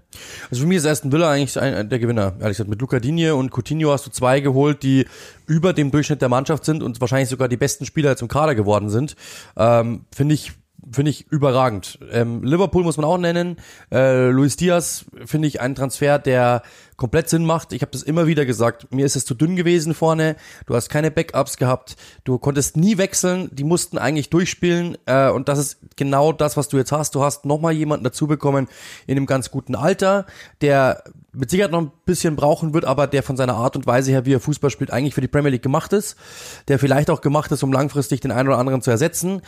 [0.52, 2.34] Also für mich ist Aston Villa eigentlich der Gewinner.
[2.40, 5.08] Ehrlich gesagt, mit Luca Digne und Coutinho hast du zwei geholt, die
[5.48, 8.92] über dem Durchschnitt der Mannschaft sind und wahrscheinlich sogar die besten Spieler im Kader geworden
[8.92, 9.16] sind.
[9.58, 10.52] Ähm, Finde ich
[10.92, 12.00] finde ich überragend.
[12.12, 13.58] Ähm, Liverpool muss man auch nennen.
[13.92, 16.64] Äh, Luis Diaz finde ich einen Transfer, der
[17.02, 17.74] komplett Sinn macht.
[17.74, 18.94] Ich habe das immer wieder gesagt.
[18.94, 20.36] Mir ist es zu dünn gewesen vorne.
[20.68, 21.96] Du hast keine Backups gehabt.
[22.26, 23.50] Du konntest nie wechseln.
[23.52, 25.00] Die mussten eigentlich durchspielen.
[25.08, 27.16] Äh, und das ist genau das, was du jetzt hast.
[27.16, 28.68] Du hast nochmal jemanden dazu bekommen
[29.08, 30.28] in einem ganz guten Alter,
[30.62, 34.12] der mit Sicherheit noch ein bisschen brauchen wird, aber der von seiner Art und Weise
[34.12, 36.18] her, wie er Fußball spielt, eigentlich für die Premier League gemacht ist,
[36.68, 39.42] der vielleicht auch gemacht ist, um langfristig den einen oder anderen zu ersetzen,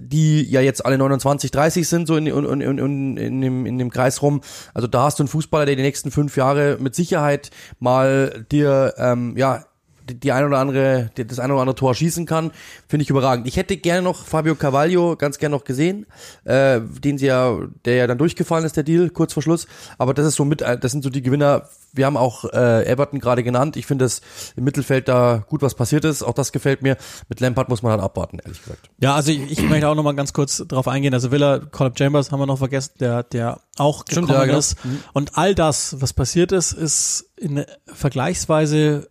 [0.00, 3.78] die ja jetzt alle 29, 30 sind, so in, in, in, in, in, dem, in
[3.78, 4.42] dem Kreis rum.
[4.74, 8.94] Also da hast du einen Fußballer, der die nächsten fünf Jahre mit Sicherheit mal dir,
[8.98, 9.64] ähm, ja,
[10.04, 12.50] die, ein oder andere, das ein oder andere Tor schießen kann,
[12.86, 13.46] finde ich überragend.
[13.46, 16.06] Ich hätte gerne noch Fabio Carvalho ganz gerne noch gesehen,
[16.44, 19.66] äh, den sie ja, der ja dann durchgefallen ist, der Deal, kurz vor Schluss.
[19.98, 21.68] Aber das ist so mit, äh, das sind so die Gewinner.
[21.92, 23.76] Wir haben auch äh, Everton gerade genannt.
[23.76, 24.20] Ich finde, dass
[24.56, 26.22] im Mittelfeld da gut was passiert ist.
[26.22, 26.96] Auch das gefällt mir.
[27.28, 28.90] Mit Lampard muss man dann abwarten, ehrlich gesagt.
[28.98, 31.14] Ja, also ich, ich möchte auch noch mal ganz kurz darauf eingehen.
[31.14, 34.58] Also Villa, Colin Chambers haben wir noch vergessen, der, der auch gekommen Stimmt, ja, genau.
[34.58, 34.84] ist.
[34.84, 35.00] Mhm.
[35.12, 39.08] Und all das, was passiert ist, ist in vergleichsweise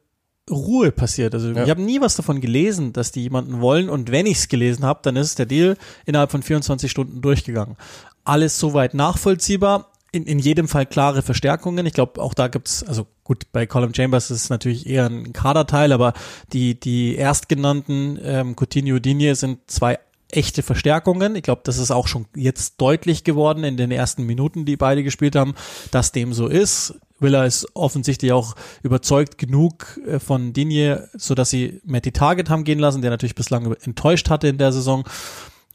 [0.49, 1.33] Ruhe passiert.
[1.33, 1.63] Also Ja.
[1.63, 4.85] ich habe nie was davon gelesen, dass die jemanden wollen und wenn ich es gelesen
[4.85, 7.77] habe, dann ist der Deal innerhalb von 24 Stunden durchgegangen.
[8.25, 9.89] Alles soweit nachvollziehbar.
[10.11, 11.87] In, in jedem Fall klare Verstärkungen.
[11.87, 15.33] Ich glaube, auch da gibt's, also gut, bei Colin Chambers ist es natürlich eher ein
[15.33, 16.13] Kaderteil, aber
[16.51, 19.97] die, die erstgenannten ähm, Coutinho Digne sind zwei
[20.35, 21.35] echte Verstärkungen.
[21.35, 25.03] Ich glaube, das ist auch schon jetzt deutlich geworden in den ersten Minuten, die beide
[25.03, 25.55] gespielt haben,
[25.91, 26.95] dass dem so ist.
[27.19, 32.63] Villa ist offensichtlich auch überzeugt genug äh, von Digne, so dass sie Matty Target haben
[32.63, 35.05] gehen lassen, der natürlich bislang enttäuscht hatte in der Saison.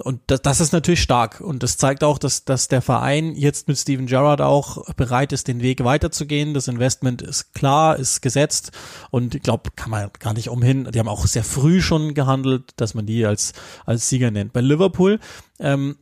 [0.00, 1.40] Und das, das ist natürlich stark.
[1.40, 5.48] Und das zeigt auch, dass, dass der Verein jetzt mit Steven Gerrard auch bereit ist,
[5.48, 6.54] den Weg weiterzugehen.
[6.54, 8.70] Das Investment ist klar, ist gesetzt.
[9.10, 10.88] Und ich glaube, kann man gar nicht umhin.
[10.92, 13.54] Die haben auch sehr früh schon gehandelt, dass man die als,
[13.86, 14.52] als Sieger nennt.
[14.52, 15.18] Bei Liverpool,
[15.58, 15.96] ähm,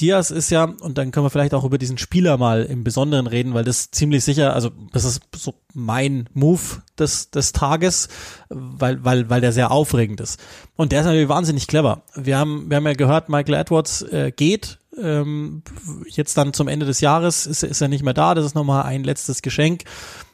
[0.00, 3.28] Diaz ist ja, und dann können wir vielleicht auch über diesen Spieler mal im Besonderen
[3.28, 8.08] reden, weil das ziemlich sicher, also das ist so mein Move des, des Tages,
[8.48, 10.40] weil, weil, weil der sehr aufregend ist.
[10.74, 12.02] Und der ist natürlich wahnsinnig clever.
[12.16, 15.62] Wir haben, wir haben ja gehört, Michael Edwards äh, geht, ähm,
[16.08, 18.84] jetzt dann zum Ende des Jahres ist, ist er nicht mehr da, das ist nochmal
[18.84, 19.84] ein letztes Geschenk.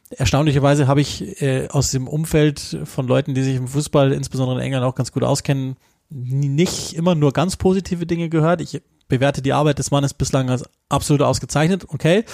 [0.08, 4.64] Erstaunlicherweise habe ich äh, aus dem Umfeld von Leuten, die sich im Fußball, insbesondere in
[4.64, 5.76] England, auch ganz gut auskennen,
[6.08, 8.60] nicht immer nur ganz positive Dinge gehört.
[8.60, 12.24] Ich bewerte die Arbeit des Mannes bislang als absolut ausgezeichnet, okay.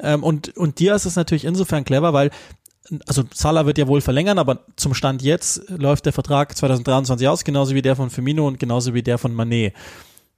[0.00, 2.30] Ähm, und, und Diaz ist natürlich insofern clever, weil
[3.06, 7.44] also Salah wird ja wohl verlängern, aber zum Stand jetzt läuft der Vertrag 2023 aus,
[7.44, 9.74] genauso wie der von Firmino und genauso wie der von Manet.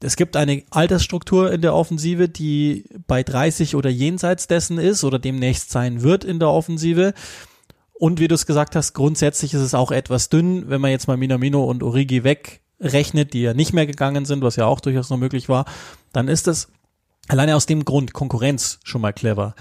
[0.03, 5.19] Es gibt eine Altersstruktur in der Offensive, die bei 30 oder jenseits dessen ist oder
[5.19, 7.13] demnächst sein wird in der Offensive.
[7.93, 11.07] Und wie du es gesagt hast, grundsätzlich ist es auch etwas dünn, wenn man jetzt
[11.07, 12.25] mal Minamino und Origi
[12.81, 15.67] wegrechnet, die ja nicht mehr gegangen sind, was ja auch durchaus noch möglich war,
[16.13, 16.69] dann ist es
[17.29, 19.55] alleine aus dem Grund Konkurrenz schon mal clever.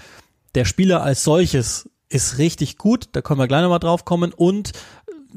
[0.54, 4.72] Der Spieler als solches ist richtig gut, da können wir gleich nochmal drauf kommen und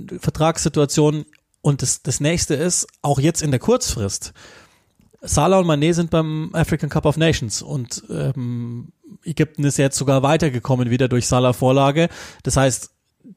[0.10, 1.26] äh, Vertragssituation
[1.62, 4.34] und das, das nächste ist, auch jetzt in der Kurzfrist,
[5.26, 8.92] Salah und Mané sind beim African Cup of Nations und ähm,
[9.24, 12.10] Ägypten ist jetzt sogar weitergekommen wieder durch Salah Vorlage.
[12.44, 12.90] Das heißt,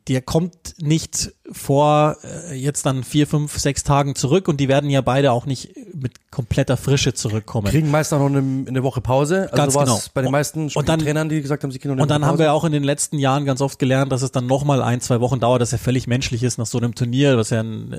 [0.09, 2.17] der kommt nicht vor
[2.51, 5.71] äh, jetzt dann vier, fünf, sechs Tagen zurück und die werden ja beide auch nicht
[5.95, 7.69] mit kompletter Frische zurückkommen.
[7.69, 9.43] Kriegen meist auch noch eine, eine Woche Pause.
[9.53, 10.01] Also Ganz genau.
[10.15, 12.23] bei den meisten und dann- Trainern, die gesagt haben, sie kriegen noch eine Und dann
[12.23, 12.53] Woche haben wir Pause.
[12.57, 15.41] auch in den letzten Jahren ganz oft gelernt, dass es dann nochmal ein, zwei Wochen
[15.41, 17.93] dauert, dass er völlig menschlich ist nach so einem Turnier, was ja ein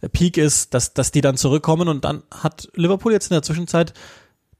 [0.00, 3.42] äh, Peak ist, dass, dass die dann zurückkommen und dann hat Liverpool jetzt in der
[3.42, 3.92] Zwischenzeit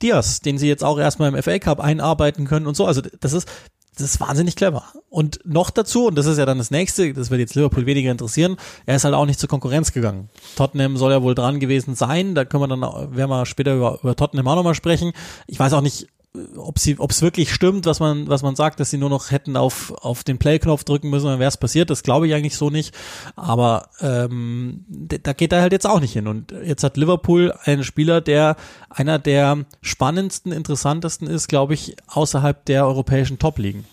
[0.03, 2.85] Diaz, den sie jetzt auch erstmal im FA Cup einarbeiten können und so.
[2.85, 3.49] Also das ist,
[3.97, 4.85] das ist wahnsinnig clever.
[5.09, 8.11] Und noch dazu, und das ist ja dann das nächste, das wird jetzt Liverpool weniger
[8.11, 10.29] interessieren, er ist halt auch nicht zur Konkurrenz gegangen.
[10.57, 13.99] Tottenham soll ja wohl dran gewesen sein, da können wir dann, werden wir später über,
[14.03, 15.13] über Tottenham auch nochmal sprechen.
[15.47, 16.09] Ich weiß auch nicht,
[16.57, 19.31] ob sie, ob es wirklich stimmt, was man, was man sagt, dass sie nur noch
[19.31, 21.91] hätten auf, auf den Play-Knopf drücken müssen, dann wäre es passiert.
[21.91, 22.95] Das glaube ich eigentlich so nicht.
[23.37, 26.27] Aber ähm, da geht er halt jetzt auch nicht hin.
[26.27, 28.57] Und jetzt hat Liverpool einen Spieler, der
[28.91, 33.85] einer der spannendsten, interessantesten ist, glaube ich, außerhalb der europäischen Top-Ligen.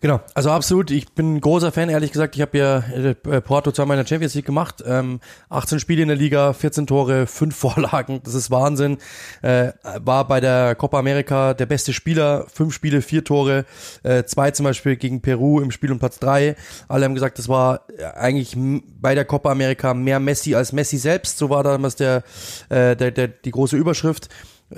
[0.00, 0.90] Genau, also absolut.
[0.90, 2.36] Ich bin großer Fan, ehrlich gesagt.
[2.36, 4.82] Ich habe ja äh, Porto zweimal in der Champions League gemacht.
[4.86, 8.20] Ähm, 18 Spiele in der Liga, 14 Tore, 5 Vorlagen.
[8.24, 8.98] Das ist Wahnsinn.
[9.42, 12.46] Äh, war bei der Copa America der beste Spieler.
[12.52, 13.64] 5 Spiele, 4 Tore.
[14.02, 16.56] Äh, zwei zum Beispiel gegen Peru im Spiel um Platz 3.
[16.88, 18.56] Alle haben gesagt, das war äh, eigentlich
[19.00, 21.38] bei der Copa America mehr Messi als Messi selbst.
[21.38, 22.22] So war damals der,
[22.68, 24.28] äh, der, der, die große Überschrift.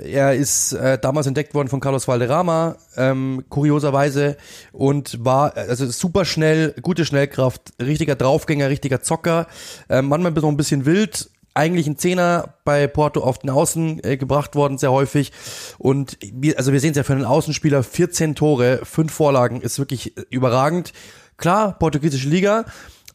[0.03, 4.37] Er ist äh, damals entdeckt worden von Carlos Valderrama, ähm, kurioserweise,
[4.71, 9.47] und war also super schnell, gute Schnellkraft, richtiger Draufgänger, richtiger Zocker,
[9.89, 14.17] äh, manchmal noch ein bisschen wild, eigentlich ein Zehner bei Porto auf den Außen äh,
[14.17, 15.31] gebracht worden, sehr häufig.
[15.79, 19.79] Und wir, also wir sehen es ja für einen Außenspieler, 14 Tore, 5 Vorlagen, ist
[19.79, 20.93] wirklich überragend.
[21.37, 22.65] Klar, portugiesische Liga,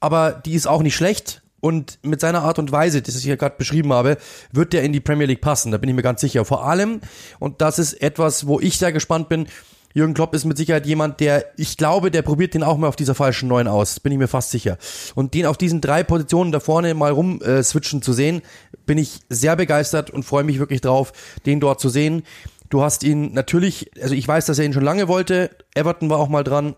[0.01, 1.42] aber die ist auch nicht schlecht.
[1.63, 4.17] Und mit seiner Art und Weise, das ich hier gerade beschrieben habe,
[4.51, 5.71] wird der in die Premier League passen.
[5.71, 6.45] Da bin ich mir ganz sicher.
[6.45, 7.01] Vor allem,
[7.39, 9.47] und das ist etwas, wo ich sehr gespannt bin,
[9.95, 12.97] Jürgen Klopp ist mit Sicherheit jemand, der, ich glaube, der probiert den auch mal auf
[12.97, 14.01] dieser falschen Neun aus.
[14.01, 14.77] Bin ich mir fast sicher.
[15.15, 18.43] Und den auf diesen drei Positionen da vorne mal rum äh, switchen zu sehen,
[18.85, 21.13] bin ich sehr begeistert und freue mich wirklich drauf,
[21.47, 22.25] den dort zu sehen.
[22.71, 25.51] Du hast ihn natürlich, also ich weiß, dass er ihn schon lange wollte.
[25.75, 26.75] Everton war auch mal dran.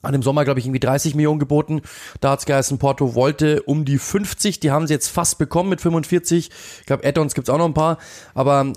[0.00, 1.82] An dem Sommer, glaube ich, irgendwie 30 Millionen geboten.
[2.20, 4.60] Da hat's geheißen, Porto wollte um die 50.
[4.60, 6.50] Die haben sie jetzt fast bekommen mit 45.
[6.80, 7.98] Ich glaube, Add-ons gibt's auch noch ein paar.
[8.34, 8.72] Aber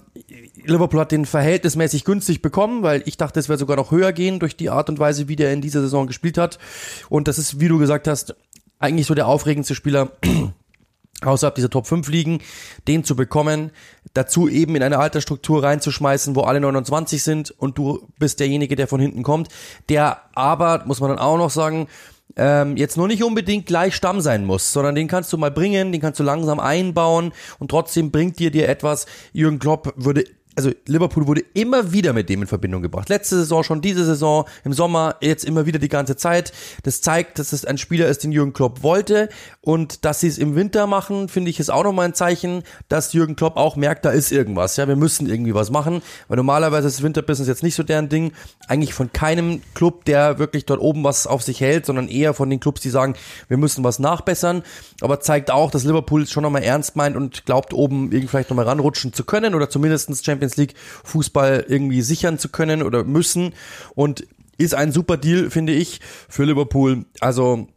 [0.63, 4.39] Liverpool hat den verhältnismäßig günstig bekommen, weil ich dachte, es wäre sogar noch höher gehen
[4.39, 6.57] durch die Art und Weise, wie der in dieser Saison gespielt hat.
[7.10, 8.36] Und das ist, wie du gesagt hast,
[8.79, 10.12] eigentlich so der aufregendste Spieler
[11.23, 12.39] außerhalb dieser Top 5 liegen,
[12.88, 13.71] den zu bekommen,
[14.13, 18.88] dazu eben in eine Altersstruktur reinzuschmeißen, wo alle 29 sind und du bist derjenige, der
[18.88, 19.49] von hinten kommt,
[19.89, 21.88] der aber, muss man dann auch noch sagen,
[22.38, 25.91] ähm, jetzt nur nicht unbedingt gleich Stamm sein muss, sondern den kannst du mal bringen,
[25.91, 29.05] den kannst du langsam einbauen und trotzdem bringt dir dir etwas.
[29.34, 30.25] Jürgen Klopp würde
[30.56, 33.08] also Liverpool wurde immer wieder mit dem in Verbindung gebracht.
[33.08, 36.52] Letzte Saison schon, diese Saison, im Sommer, jetzt immer wieder die ganze Zeit.
[36.84, 39.30] Das zeigt, dass es ein Spieler ist, den Jürgen Klopp wollte.
[39.62, 43.14] Und dass sie es im Winter machen, finde ich, ist auch nochmal ein Zeichen, dass
[43.14, 44.76] Jürgen Klopp auch merkt, da ist irgendwas.
[44.76, 46.02] Ja, wir müssen irgendwie was machen.
[46.28, 48.34] Weil normalerweise ist Winterbusiness jetzt nicht so deren Ding.
[48.68, 52.50] Eigentlich von keinem Club, der wirklich dort oben was auf sich hält, sondern eher von
[52.50, 53.16] den Clubs, die sagen,
[53.48, 54.64] wir müssen was nachbessern.
[55.00, 58.50] Aber zeigt auch, dass Liverpool es schon nochmal ernst meint und glaubt, oben irgendwie vielleicht
[58.50, 60.73] nochmal ranrutschen zu können oder zumindest Champions Champions League
[61.04, 63.54] Fußball irgendwie sichern zu können oder müssen
[63.95, 64.25] und
[64.58, 67.06] ist ein super Deal, finde ich, für Liverpool.
[67.19, 67.67] Also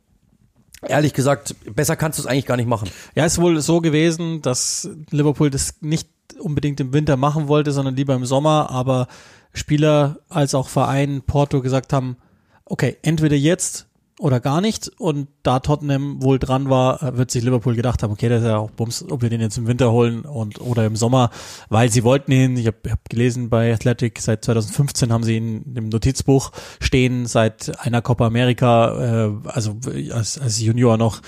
[0.83, 2.91] ehrlich gesagt, besser kannst du es eigentlich gar nicht machen.
[3.15, 7.97] Ja, ist wohl so gewesen, dass Liverpool das nicht unbedingt im Winter machen wollte, sondern
[7.97, 9.09] lieber im Sommer, aber
[9.53, 12.17] Spieler als auch Verein Porto gesagt haben,
[12.65, 13.87] okay, entweder jetzt
[14.19, 14.91] oder gar nicht.
[14.99, 18.59] Und da Tottenham wohl dran war, wird sich Liverpool gedacht haben, okay, das ist ja
[18.59, 21.31] auch Bums, ob wir den jetzt im Winter holen und oder im Sommer,
[21.69, 22.57] weil sie wollten ihn.
[22.57, 27.79] Ich habe hab gelesen bei Athletic, seit 2015 haben sie ihn im Notizbuch stehen, seit
[27.81, 29.77] einer Copa America, äh, also
[30.13, 31.21] als, als Junior noch,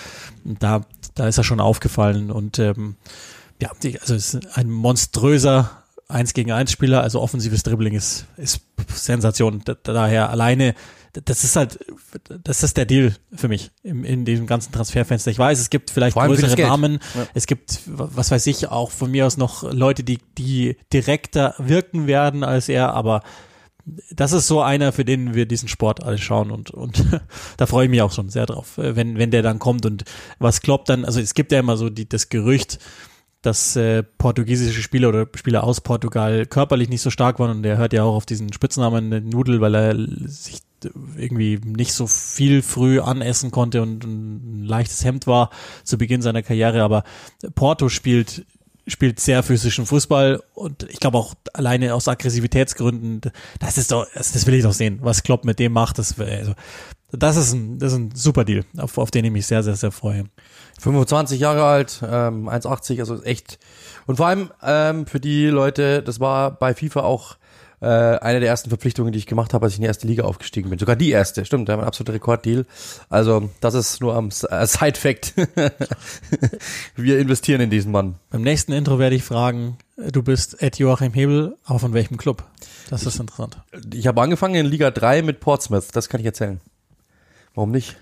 [0.45, 0.83] da,
[1.15, 2.97] da ist er schon aufgefallen und ähm,
[3.61, 3.71] ja,
[4.01, 5.71] also ist ein monströser
[6.09, 9.63] 1 gegen 1 Spieler, also offensives Dribbling ist, ist Sensation.
[9.83, 10.75] daher alleine
[11.25, 11.79] das ist halt,
[12.45, 15.31] das ist der Deal für mich in, in diesem ganzen Transferfenster.
[15.31, 17.27] Ich weiß, es gibt vielleicht größere Namen, ja.
[17.35, 22.07] es gibt, was weiß ich, auch von mir aus noch Leute, die, die direkter wirken
[22.07, 23.23] werden als er, aber
[24.11, 26.51] das ist so einer, für den wir diesen Sport alle schauen.
[26.51, 27.05] Und, und
[27.57, 29.87] da freue ich mich auch schon sehr drauf, wenn, wenn der dann kommt.
[29.87, 30.05] Und
[30.39, 32.79] was kloppt dann, also es gibt ja immer so die, das Gerücht,
[33.43, 37.59] dass äh, portugiesische Spieler oder Spieler aus Portugal körperlich nicht so stark waren.
[37.59, 39.95] Und der hört ja auch auf diesen Spitznamen Nudel, weil er
[40.27, 40.63] sich
[41.17, 45.51] irgendwie nicht so viel früh anessen konnte und ein leichtes Hemd war
[45.85, 47.05] zu Beginn seiner Karriere, aber
[47.55, 48.47] Porto spielt
[48.89, 53.21] spielt sehr physischen Fußball und ich glaube auch alleine aus Aggressivitätsgründen,
[53.59, 56.55] das ist doch, das will ich doch sehen, was Klopp mit dem macht, das, also,
[57.11, 59.77] das ist ein, das ist ein super Deal, auf, auf den ich mich sehr, sehr,
[59.77, 60.25] sehr freue.
[60.81, 63.59] 25 Jahre alt, ähm, 1,80, also echt.
[64.07, 67.37] Und vor allem ähm, für die Leute, das war bei FIFA auch
[67.81, 70.25] äh, eine der ersten Verpflichtungen, die ich gemacht habe, als ich in die erste Liga
[70.25, 70.79] aufgestiegen bin.
[70.79, 72.67] Sogar die erste, stimmt, der war ein absoluter Rekorddeal.
[73.09, 75.35] Also das ist nur am äh, Side-Fact.
[76.97, 78.17] Wir investieren in diesen Mann.
[78.31, 82.45] Beim nächsten Intro werde ich fragen, du bist Ed Joachim Hebel, aber von welchem Club?
[82.91, 83.59] Das ist interessant.
[83.93, 86.61] Ich habe angefangen in Liga 3 mit Portsmouth, das kann ich erzählen.
[87.55, 87.97] Warum nicht?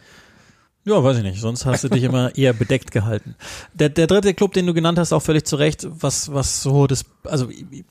[0.86, 1.40] Ja, weiß ich nicht.
[1.40, 3.36] Sonst hast du dich immer eher bedeckt gehalten.
[3.72, 6.86] Der, der dritte Club, den du genannt hast, auch völlig zu Recht, was, was so
[6.86, 7.84] das, also ich,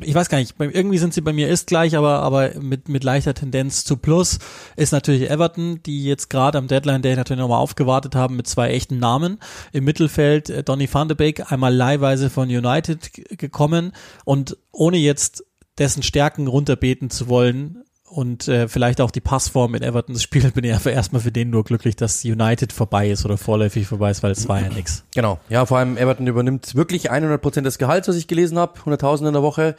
[0.00, 3.04] ich weiß gar nicht, irgendwie sind sie bei mir ist gleich, aber, aber mit, mit
[3.04, 4.38] leichter Tendenz zu Plus
[4.76, 8.70] ist natürlich Everton, die jetzt gerade am Deadline Day natürlich nochmal aufgewartet haben mit zwei
[8.70, 9.38] echten Namen.
[9.72, 13.92] Im Mittelfeld äh, Donny van de Beek, einmal leihweise von United gekommen
[14.24, 15.44] und ohne jetzt
[15.76, 20.64] dessen Stärken runterbeten zu wollen, und äh, vielleicht auch die Passform in Evertons Spiel bin
[20.64, 24.22] ich einfach erstmal für den nur glücklich, dass United vorbei ist oder vorläufig vorbei ist,
[24.22, 25.04] weil es war ja nix.
[25.14, 25.38] Genau.
[25.48, 29.28] Ja, vor allem Everton übernimmt wirklich 100 Prozent des Gehalts, was ich gelesen habe, 100.000
[29.28, 29.76] in der Woche.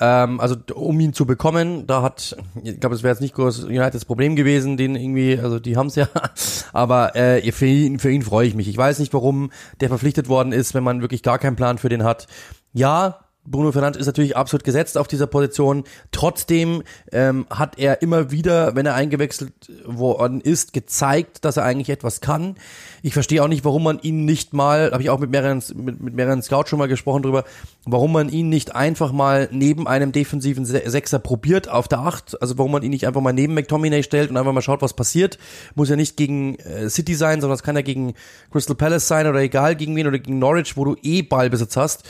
[0.00, 3.64] Ähm, also um ihn zu bekommen, da hat, ich glaube, es wäre jetzt nicht groß
[3.64, 6.08] Uniteds Problem gewesen, den irgendwie, also die haben es ja,
[6.72, 8.68] aber äh, für ihn, für ihn freue ich mich.
[8.68, 11.88] Ich weiß nicht, warum der verpflichtet worden ist, wenn man wirklich gar keinen Plan für
[11.88, 12.26] den hat.
[12.72, 15.84] Ja, Bruno Fernandes ist natürlich absolut gesetzt auf dieser Position.
[16.12, 19.52] Trotzdem ähm, hat er immer wieder, wenn er eingewechselt
[19.84, 22.56] worden ist, gezeigt, dass er eigentlich etwas kann.
[23.02, 26.00] Ich verstehe auch nicht, warum man ihn nicht mal, habe ich auch mit mehreren, mit,
[26.00, 27.44] mit mehreren Scouts schon mal gesprochen drüber,
[27.84, 32.40] warum man ihn nicht einfach mal neben einem defensiven Sechser probiert auf der Acht.
[32.40, 34.94] Also warum man ihn nicht einfach mal neben McTominay stellt und einfach mal schaut, was
[34.94, 35.38] passiert.
[35.74, 38.14] Muss ja nicht gegen äh, City sein, sondern es kann ja gegen
[38.50, 42.04] Crystal Palace sein oder egal gegen wen oder gegen Norwich, wo du eh Ballbesitz hast.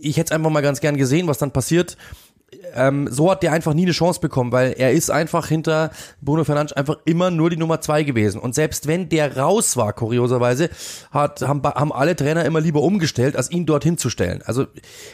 [0.00, 1.96] Ich hätte es einfach mal ganz gern gesehen, was dann passiert
[2.74, 6.44] ähm, so hat der einfach nie eine Chance bekommen, weil er ist einfach hinter Bruno
[6.44, 8.40] Fernandes einfach immer nur die Nummer zwei gewesen.
[8.40, 10.70] Und selbst wenn der raus war, kurioserweise,
[11.10, 14.42] hat, haben, haben alle Trainer immer lieber umgestellt, als ihn dorthin zu stellen.
[14.44, 14.66] Also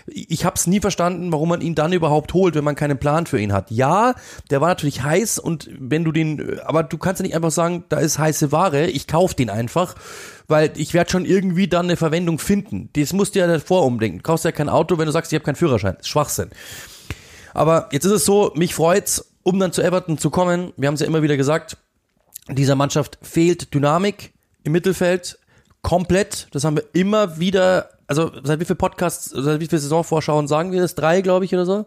[0.06, 3.26] ich habe es nie verstanden, warum man ihn dann überhaupt holt, wenn man keinen Plan
[3.26, 3.70] für ihn hat.
[3.70, 4.14] Ja,
[4.50, 7.84] der war natürlich heiß und wenn du den, aber du kannst ja nicht einfach sagen,
[7.88, 9.94] da ist heiße Ware, ich kauf den einfach
[10.50, 12.88] weil ich werde schon irgendwie dann eine Verwendung finden.
[12.94, 14.18] Das musst du ja davor umdenken.
[14.18, 15.98] Du kaufst ja kein Auto, wenn du sagst, ich habe keinen Führerschein.
[16.00, 16.48] Schwachsinn.
[17.58, 20.72] Aber jetzt ist es so, mich freut's, um dann zu Everton zu kommen.
[20.76, 21.76] Wir haben es ja immer wieder gesagt,
[22.48, 25.40] dieser Mannschaft fehlt Dynamik im Mittelfeld.
[25.82, 26.46] komplett.
[26.52, 30.70] Das haben wir immer wieder, also seit wie viel Podcasts, seit wie viel Saisonvorschauen sagen
[30.70, 30.94] wir das?
[30.94, 31.86] Drei, glaube ich, oder so.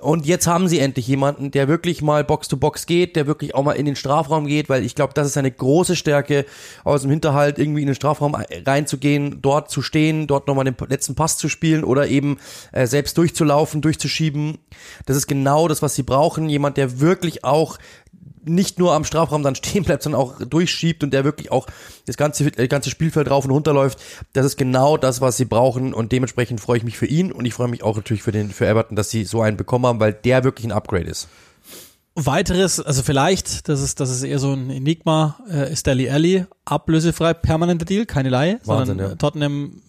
[0.00, 3.54] Und jetzt haben sie endlich jemanden, der wirklich mal Box to Box geht, der wirklich
[3.54, 6.46] auch mal in den Strafraum geht, weil ich glaube, das ist eine große Stärke,
[6.84, 11.14] aus dem Hinterhalt irgendwie in den Strafraum reinzugehen, dort zu stehen, dort nochmal den letzten
[11.14, 12.38] Pass zu spielen oder eben
[12.72, 14.56] äh, selbst durchzulaufen, durchzuschieben.
[15.04, 16.48] Das ist genau das, was sie brauchen.
[16.48, 17.76] Jemand, der wirklich auch
[18.44, 21.66] nicht nur am Strafraum dann stehen bleibt, sondern auch durchschiebt und der wirklich auch
[22.06, 23.98] das ganze, das ganze Spielfeld rauf und runter läuft.
[24.32, 27.44] Das ist genau das, was sie brauchen und dementsprechend freue ich mich für ihn und
[27.44, 30.00] ich freue mich auch natürlich für den, für Everton, dass sie so einen bekommen haben,
[30.00, 31.28] weil der wirklich ein Upgrade ist.
[32.16, 36.44] Weiteres, also vielleicht, das ist, das ist eher so ein Enigma, äh, ist Deli Alli
[36.64, 39.14] ablösefrei, permanenter Deal, keine Laie, Wahnsinn, sondern ja.
[39.16, 39.80] Tottenham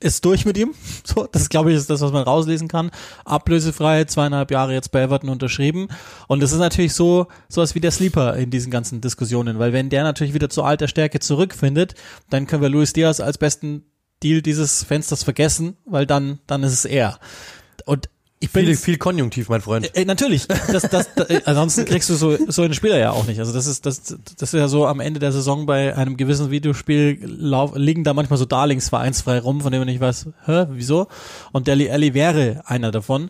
[0.00, 0.74] ist durch mit ihm.
[1.02, 2.90] So, das glaube ich ist das, was man rauslesen kann.
[3.24, 5.88] Ablösefrei, zweieinhalb Jahre jetzt bei Everton unterschrieben.
[6.28, 9.90] Und das ist natürlich so sowas wie der Sleeper in diesen ganzen Diskussionen, weil wenn
[9.90, 11.94] der natürlich wieder zu alter Stärke zurückfindet,
[12.28, 13.84] dann können wir Luis Diaz als besten
[14.22, 17.18] Deal dieses Fensters vergessen, weil dann dann ist es er.
[17.86, 18.08] Und
[18.42, 19.94] ich bin Viel, viel Konjunktiv, mein Freund.
[19.94, 23.26] äh, natürlich, das, das, das, äh, ansonsten kriegst du so, so einen Spieler ja auch
[23.26, 23.38] nicht.
[23.38, 26.50] Also das ist, das, das ist ja so am Ende der Saison bei einem gewissen
[26.50, 30.66] Videospiel lauf, liegen da manchmal so Darlings vereinsfrei rum, von dem man nicht weiß, hä,
[30.70, 31.08] wieso?
[31.52, 33.28] Und Deli Alli wäre einer davon.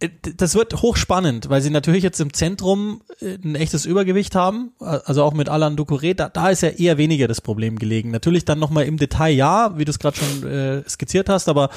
[0.00, 4.72] Äh, Das wird hochspannend, weil sie natürlich jetzt im Zentrum äh, ein echtes Übergewicht haben,
[4.78, 8.12] also auch mit Alan Ducouré, da, da ist ja eher weniger das Problem gelegen.
[8.12, 11.64] Natürlich dann nochmal im Detail ja, wie du es gerade schon äh, skizziert hast, aber
[11.66, 11.68] äh,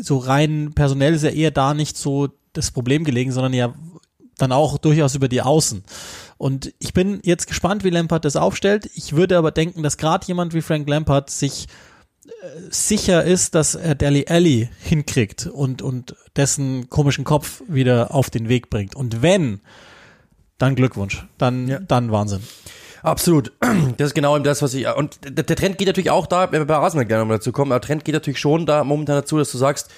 [0.00, 3.74] so rein personell ist ja eher da nicht so das Problem gelegen, sondern ja
[4.38, 5.84] dann auch durchaus über die Außen.
[6.38, 8.90] Und ich bin jetzt gespannt, wie Lampard das aufstellt.
[8.94, 11.68] Ich würde aber denken, dass gerade jemand wie Frank Lampard sich
[12.26, 12.30] äh,
[12.70, 18.48] sicher ist, dass er Deli Alli hinkriegt und, und dessen komischen Kopf wieder auf den
[18.48, 18.96] Weg bringt.
[18.96, 19.60] Und wenn,
[20.58, 21.24] dann Glückwunsch.
[21.38, 21.78] Dann, Ja.
[21.78, 22.40] dann Wahnsinn.
[23.04, 23.52] Absolut.
[23.98, 24.88] Das ist genau das, was ich.
[24.88, 27.70] Und der, Trend geht natürlich auch da, wenn wir bei Arsenal gerne mal dazu kommen,
[27.70, 29.90] aber der Trend geht natürlich schon da momentan dazu, dass du sagst,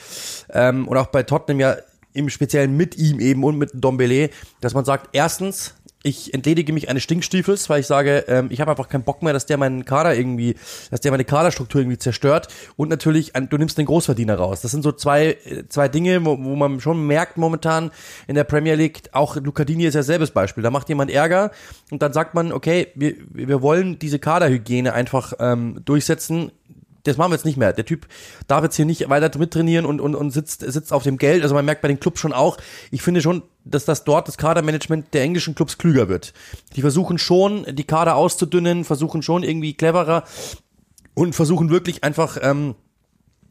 [0.53, 1.77] ähm, und auch bei Tottenham ja
[2.13, 5.76] im Speziellen mit ihm eben und mit Dombele, dass man sagt, erstens,
[6.07, 9.33] ich entledige mich eines Stinkstiefels, weil ich sage, ähm, ich habe einfach keinen Bock mehr,
[9.33, 10.55] dass der meinen Kader irgendwie,
[10.93, 12.47] dass der meine Kaderstruktur irgendwie zerstört.
[12.77, 14.61] Und natürlich, du nimmst den Großverdiener raus.
[14.61, 17.91] Das sind so zwei, äh, zwei Dinge, wo, wo man schon merkt momentan
[18.29, 20.63] in der Premier League, auch Lucadini ist ja selbes Beispiel.
[20.63, 21.51] Da macht jemand Ärger
[21.91, 26.53] und dann sagt man, okay, wir, wir wollen diese Kaderhygiene einfach ähm, durchsetzen
[27.07, 27.73] das machen wir jetzt nicht mehr.
[27.73, 28.07] Der Typ
[28.47, 31.43] darf jetzt hier nicht weiter mittrainieren und, und, und sitzt, sitzt auf dem Geld.
[31.43, 32.57] Also man merkt bei den Clubs schon auch,
[32.91, 36.33] ich finde schon, dass das dort das Kadermanagement der englischen Clubs klüger wird.
[36.75, 40.25] Die versuchen schon, die Kader auszudünnen, versuchen schon irgendwie cleverer
[41.15, 42.75] und versuchen wirklich einfach ähm,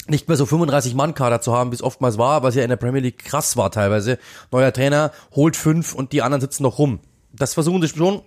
[0.07, 3.01] nicht mehr so 35-Mann-Kader zu haben, wie es oftmals war, was ja in der Premier
[3.01, 4.19] League krass war teilweise.
[4.51, 6.99] Neuer Trainer holt fünf und die anderen sitzen noch rum.
[7.33, 8.21] Das versuchen sie schon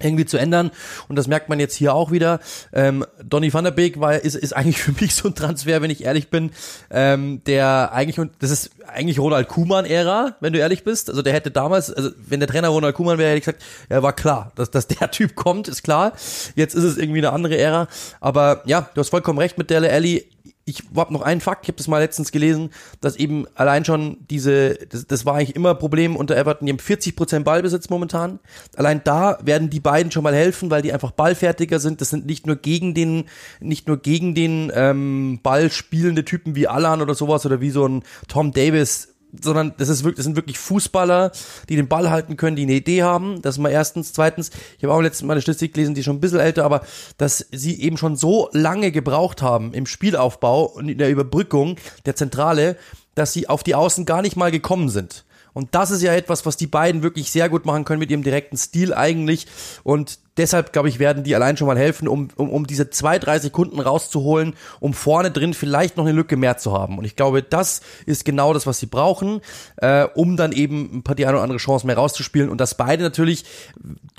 [0.00, 0.70] irgendwie zu ändern
[1.08, 2.40] und das merkt man jetzt hier auch wieder.
[2.72, 5.90] Ähm, Donny van der Beek war ist, ist eigentlich für mich so ein Transfer, wenn
[5.90, 6.50] ich ehrlich bin,
[6.90, 11.10] ähm, der eigentlich das ist eigentlich Ronald Kuhmann Ära, wenn du ehrlich bist.
[11.10, 14.02] Also der hätte damals, also wenn der Trainer Ronald Kuhmann wäre, hätte ich gesagt, ja
[14.02, 16.12] war klar, dass dass der Typ kommt, ist klar.
[16.54, 17.88] Jetzt ist es irgendwie eine andere Ära,
[18.20, 20.26] aber ja, du hast vollkommen recht mit Dele Alli
[20.68, 24.18] ich habe noch einen Fakt, ich habe das mal letztens gelesen, dass eben allein schon
[24.30, 28.38] diese, das, das war eigentlich immer ein Problem unter Everton, die haben 40% Ballbesitz momentan.
[28.76, 32.00] Allein da werden die beiden schon mal helfen, weil die einfach ballfertiger sind.
[32.00, 33.24] Das sind nicht nur gegen den,
[33.60, 37.86] nicht nur gegen den ähm, Ball spielende Typen wie Alan oder sowas oder wie so
[37.86, 41.32] ein Tom Davis, sondern das ist wirklich, das sind wirklich Fußballer,
[41.68, 43.42] die den Ball halten können, die eine Idee haben.
[43.42, 44.12] Das ist mal erstens.
[44.12, 46.64] Zweitens, ich habe auch letztens mal eine Statistik gelesen, die ist schon ein bisschen älter,
[46.64, 46.82] aber
[47.16, 52.16] dass sie eben schon so lange gebraucht haben im Spielaufbau und in der Überbrückung der
[52.16, 52.76] Zentrale,
[53.14, 55.24] dass sie auf die Außen gar nicht mal gekommen sind.
[55.58, 58.22] Und das ist ja etwas, was die beiden wirklich sehr gut machen können mit ihrem
[58.22, 59.48] direkten Stil eigentlich.
[59.82, 63.18] Und deshalb, glaube ich, werden die allein schon mal helfen, um, um, um diese zwei,
[63.18, 66.96] drei Sekunden rauszuholen, um vorne drin vielleicht noch eine Lücke mehr zu haben.
[66.96, 69.40] Und ich glaube, das ist genau das, was sie brauchen,
[69.78, 72.50] äh, um dann eben ein paar die eine oder andere Chance mehr rauszuspielen.
[72.50, 73.44] Und dass beide natürlich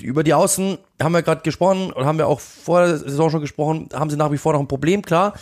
[0.02, 3.40] über die Außen, haben wir gerade gesprochen, und haben wir auch vor der Saison schon
[3.40, 5.32] gesprochen, haben sie nach wie vor noch ein Problem, klar.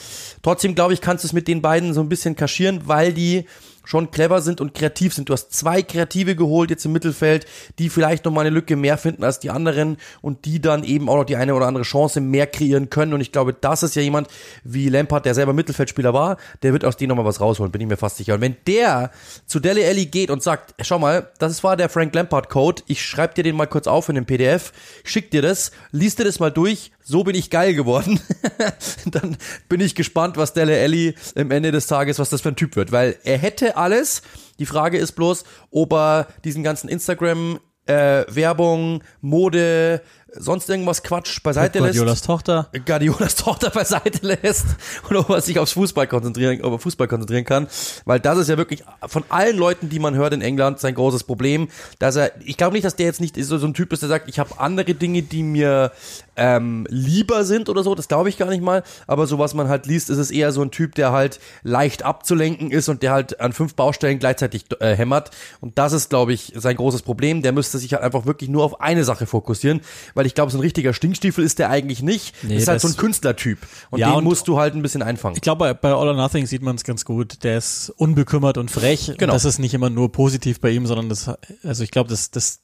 [0.45, 3.47] Trotzdem, glaube ich, kannst du es mit den beiden so ein bisschen kaschieren, weil die
[3.89, 5.31] schon clever sind und kreativ sind.
[5.31, 7.47] Du hast zwei Kreative geholt jetzt im Mittelfeld,
[7.79, 11.09] die vielleicht noch mal eine Lücke mehr finden als die anderen und die dann eben
[11.09, 13.15] auch noch die eine oder andere Chance mehr kreieren können.
[13.15, 14.29] Und ich glaube, das ist ja jemand
[14.63, 17.81] wie Lampard, der selber Mittelfeldspieler war, der wird aus dem noch mal was rausholen, bin
[17.81, 18.35] ich mir fast sicher.
[18.35, 19.11] Und wenn der
[19.47, 23.03] zu Dele Alli geht und sagt, schau mal, das war der Frank Lampard Code, ich
[23.03, 24.71] schreib dir den mal kurz auf in dem PDF,
[25.03, 28.21] schick dir das, liest dir das mal durch, so bin ich geil geworden.
[29.07, 32.57] dann bin ich gespannt, was Dele Alli am Ende des Tages, was das für ein
[32.57, 34.21] Typ wird, weil er hätte alles.
[34.59, 40.03] Die Frage ist bloß, ob er diesen ganzen Instagram äh, Werbung, Mode,
[40.33, 42.27] sonst irgendwas Quatsch beiseite Guardiolas lässt.
[42.27, 42.69] Tochter.
[42.85, 44.67] Guardiolas Tochter beiseite lässt.
[45.09, 47.69] Und ob er sich aufs Fußball konzentrieren, auf Fußball konzentrieren kann,
[48.05, 51.25] weil das ist ja wirklich von allen Leuten, die man hört in England, sein großes
[51.25, 51.69] Problem,
[51.99, 54.09] dass er, ich glaube nicht, dass der jetzt nicht so, so ein Typ ist, der
[54.09, 55.93] sagt, ich habe andere Dinge, die mir
[56.37, 59.69] ähm, lieber sind oder so, das glaube ich gar nicht mal, aber so was man
[59.69, 63.13] halt liest, ist es eher so ein Typ, der halt leicht abzulenken ist und der
[63.13, 65.31] halt an fünf Baustellen gleichzeitig äh, hämmert.
[65.61, 68.65] Und das ist, glaube ich, sein großes Problem, der müsste sich halt einfach wirklich nur
[68.65, 69.81] auf eine Sache fokussieren,
[70.19, 72.81] weil ich glaube, so ein richtiger Stinkstiefel ist der eigentlich nicht, Nee, das ist halt
[72.81, 73.59] so das- ein Künstlertyp
[73.91, 75.37] und Ja, den und- musst du halt ein bisschen einfangen.
[75.37, 77.45] Ich glaube, bei, bei All or Nothing sieht man es ganz gut.
[77.45, 79.07] Der ist unbekümmert und frech.
[79.17, 79.33] Genau.
[79.33, 81.31] Und das ist nicht immer nur positiv bei ihm, sondern das,
[81.63, 82.61] also ich glaube, das, das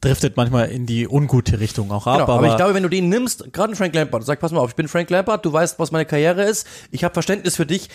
[0.00, 2.14] driftet manchmal in die ungute Richtung auch ab.
[2.14, 4.60] Genau, aber, aber, ich glaube, wenn du den nimmst, gerade Frank Lampard, sag, pass mal
[4.60, 7.66] auf, ich bin Frank Lampard, du weißt, was meine Karriere ist, ich habe Verständnis für
[7.66, 7.88] dich,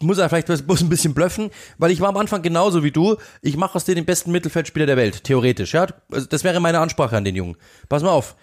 [0.00, 3.16] muss er vielleicht bloß ein bisschen blöffen, weil ich war am Anfang genauso wie du,
[3.40, 6.80] ich mache aus dir den besten Mittelfeldspieler der Welt, theoretisch, ja, also das wäre meine
[6.80, 7.56] Ansprache an den Jungen.
[7.88, 8.36] Pass mal auf,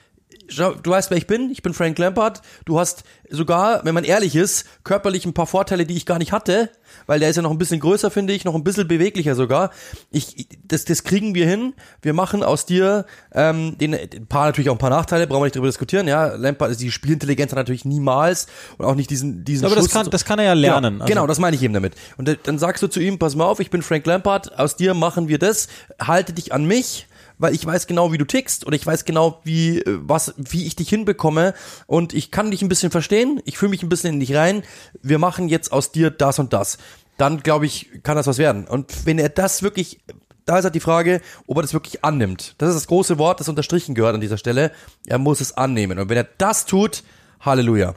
[0.57, 1.49] du weißt, wer ich bin.
[1.51, 2.41] Ich bin Frank Lampard.
[2.65, 6.31] Du hast sogar, wenn man ehrlich ist, körperlich ein paar Vorteile, die ich gar nicht
[6.31, 6.69] hatte,
[7.05, 9.69] weil der ist ja noch ein bisschen größer, finde ich, noch ein bisschen beweglicher sogar.
[10.11, 11.73] Ich, das, das kriegen wir hin.
[12.01, 15.45] Wir machen aus dir ähm, den, ein paar natürlich auch ein paar Nachteile, brauchen wir
[15.45, 16.07] nicht drüber diskutieren.
[16.07, 18.47] Ja, Lampard ist die Spielintelligenz hat natürlich niemals
[18.77, 19.65] und auch nicht diesen diesen.
[19.65, 20.93] aber das Schuss- kann, das kann er ja lernen.
[20.93, 21.93] Genau, Also- genau, das meine ich eben damit.
[22.17, 24.75] Und da- dann sagst du zu ihm, pass mal auf, ich bin Frank Lampard, aus
[24.75, 25.67] dir machen wir das,
[26.01, 27.07] halte dich an mich,
[27.39, 30.67] weil ich weiß genau, wie du tickst und ich weiß genau, wie, äh, was, wie
[30.67, 31.55] ich dich hinbekomme
[31.87, 34.61] und ich kann dich ein bisschen verstehen, ich fühle mich ein bisschen in dich rein,
[35.01, 36.77] wir machen jetzt aus dir das und das.
[37.17, 38.65] Dann, glaube ich, kann das was werden.
[38.65, 39.99] Und wenn er das wirklich,
[40.45, 42.55] da ist halt die Frage, ob er das wirklich annimmt.
[42.59, 44.71] Das ist das große Wort, das unterstrichen gehört an dieser Stelle.
[45.05, 45.99] Er muss es annehmen.
[45.99, 47.03] Und wenn er das tut,
[47.41, 47.93] Halleluja.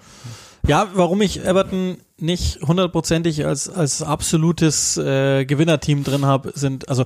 [0.66, 7.04] Ja, warum ich Everton nicht hundertprozentig als, als absolutes äh, Gewinnerteam drin habe, sind, also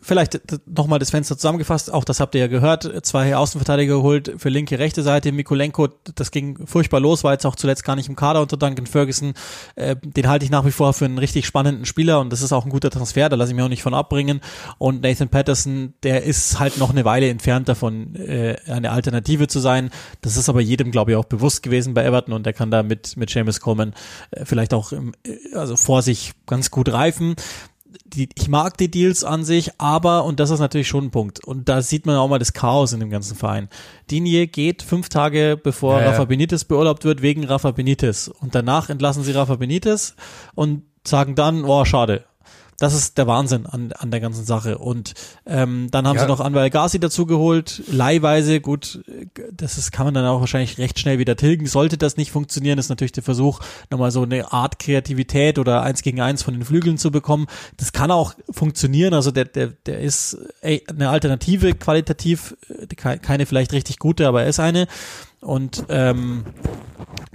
[0.00, 4.48] vielleicht nochmal das Fenster zusammengefasst, auch das habt ihr ja gehört, zwei Außenverteidiger geholt für
[4.48, 8.16] linke, rechte Seite, Mikolenko, das ging furchtbar los, war jetzt auch zuletzt gar nicht im
[8.16, 9.34] Kader unter Duncan Ferguson,
[9.76, 12.52] äh, den halte ich nach wie vor für einen richtig spannenden Spieler und das ist
[12.52, 14.40] auch ein guter Transfer, da lasse ich mich auch nicht von abbringen
[14.78, 19.60] und Nathan Patterson, der ist halt noch eine Weile entfernt davon, äh, eine Alternative zu
[19.60, 19.90] sein,
[20.22, 22.82] das ist aber jedem, glaube ich, auch bewusst gewesen bei Everton und der kann da
[22.82, 23.94] mit, mit Seamus Coleman
[24.44, 27.36] vielleicht auch im, äh, also vor sich ganz gut reifen
[28.04, 31.44] die, ich mag die Deals an sich, aber, und das ist natürlich schon ein Punkt,
[31.44, 33.68] und da sieht man auch mal das Chaos in dem ganzen Verein.
[34.10, 36.10] Digne geht fünf Tage bevor ja.
[36.10, 38.28] Rafa Benitez beurlaubt wird, wegen Rafa Benitez.
[38.28, 40.14] Und danach entlassen sie Rafa Benitez
[40.54, 42.24] und sagen dann, oh, schade.
[42.80, 44.78] Das ist der Wahnsinn an, an der ganzen Sache.
[44.78, 45.14] Und
[45.46, 46.22] ähm, dann haben Ja.
[46.22, 49.00] sie noch Anwar Gassi dazu geholt, leihweise, gut,
[49.52, 51.66] das ist, kann man dann auch wahrscheinlich recht schnell wieder tilgen.
[51.66, 53.58] Sollte das nicht funktionieren, ist natürlich der Versuch,
[53.90, 57.48] nochmal so eine Art Kreativität oder eins gegen eins von den Flügeln zu bekommen.
[57.76, 59.12] Das kann auch funktionieren.
[59.12, 64.42] Also der, der, der ist eine Alternative qualitativ, äh, ke- keine vielleicht richtig gute, aber
[64.42, 64.86] er ist eine.
[65.40, 66.44] Und ähm,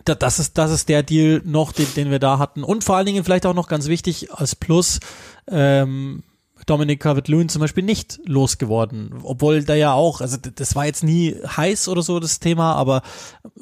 [0.05, 2.63] da, das ist das ist der Deal noch, den, den wir da hatten.
[2.63, 4.99] Und vor allen Dingen vielleicht auch noch ganz wichtig als Plus,
[5.47, 6.23] ähm,
[6.65, 11.35] Dominic Calvert-Lewin zum Beispiel nicht losgeworden, obwohl da ja auch, also das war jetzt nie
[11.45, 13.01] heiß oder so das Thema, aber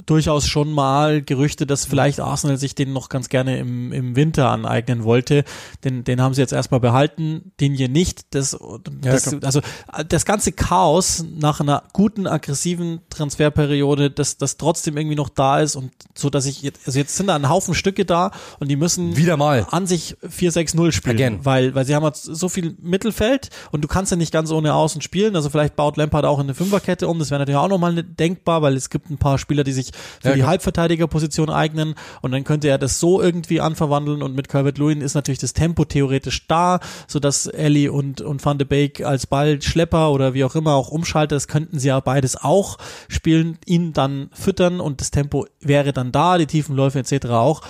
[0.05, 4.49] durchaus schon mal Gerüchte, dass vielleicht Arsenal sich den noch ganz gerne im, im Winter
[4.49, 5.43] aneignen wollte.
[5.83, 8.33] Den, den haben sie jetzt erstmal behalten, den hier nicht.
[8.33, 8.57] Das,
[9.01, 9.61] das, also
[10.07, 15.75] das ganze Chaos nach einer guten, aggressiven Transferperiode, dass das trotzdem irgendwie noch da ist
[15.75, 18.75] und so, dass ich jetzt, also jetzt sind da ein Haufen Stücke da und die
[18.75, 19.67] müssen Wieder mal.
[19.71, 21.39] an sich 4-6-0 spielen, Again.
[21.43, 24.75] weil, weil sie haben jetzt so viel Mittelfeld und du kannst ja nicht ganz ohne
[24.75, 27.67] Außen spielen, also vielleicht baut Lampard auch in eine Fünferkette um, das wäre natürlich auch
[27.67, 30.49] nochmal ne- denkbar, weil es gibt ein paar Spieler, die sich für Ja, die klar.
[30.51, 35.39] Halbverteidigerposition eignen und dann könnte er das so irgendwie anverwandeln und mit Calvert-Lewin ist natürlich
[35.39, 40.43] das Tempo theoretisch da, sodass Ellie und, und Van de Beek als Ballschlepper oder wie
[40.43, 42.77] auch immer auch umschaltet, das könnten sie ja beides auch
[43.07, 47.27] spielen, ihn dann füttern und das Tempo wäre dann da, die Tiefenläufe etc.
[47.27, 47.61] auch.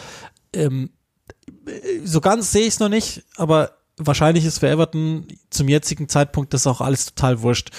[0.54, 0.90] Ähm,
[2.04, 3.72] so ganz sehe ich es noch nicht, aber
[4.08, 7.70] wahrscheinlich ist für Everton zum jetzigen Zeitpunkt das auch alles total wurscht.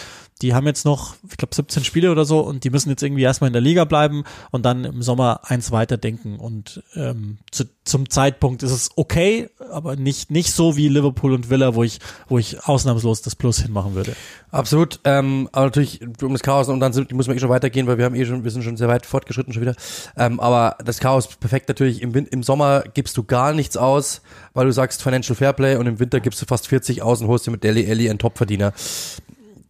[0.42, 3.22] Die haben jetzt noch, ich glaube, 17 Spiele oder so und die müssen jetzt irgendwie
[3.22, 6.38] erstmal in der Liga bleiben und dann im Sommer eins weiterdenken.
[6.38, 11.48] Und ähm, zu, zum Zeitpunkt ist es okay, aber nicht, nicht so wie Liverpool und
[11.48, 14.14] Villa, wo ich, wo ich ausnahmslos das Plus hinmachen würde.
[14.50, 17.86] Absolut, ähm, aber natürlich um das Chaos und dann sind, muss man eh schon weitergehen,
[17.86, 19.76] weil wir haben eh schon, wir sind schon sehr weit fortgeschritten schon wieder.
[20.16, 22.02] Ähm, aber das Chaos perfekt natürlich.
[22.02, 24.22] Im, Im Sommer gibst du gar nichts aus,
[24.54, 27.46] weil du sagst Financial Fairplay und im Winter gibst du fast 40 aus und holst
[27.46, 28.72] dir mit Deli Ellie einen Topverdiener.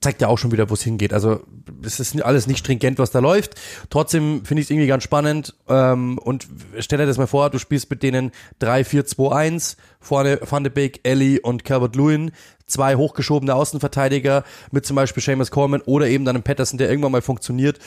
[0.03, 1.13] Zeigt ja auch schon wieder, wo es hingeht.
[1.13, 1.41] Also
[1.85, 3.55] es ist alles nicht stringent, was da läuft.
[3.89, 5.55] Trotzdem finde ich es irgendwie ganz spannend.
[5.69, 6.47] Ähm, und
[6.79, 11.41] stell dir das mal vor, du spielst mit denen 3-4-2-1, vorne Van de Beek, Ellie
[11.41, 12.33] und Calvert Lewin,
[12.67, 17.13] zwei hochgeschobene Außenverteidiger mit zum Beispiel Seamus Coleman oder eben dann einem Patterson, der irgendwann
[17.13, 17.79] mal funktioniert.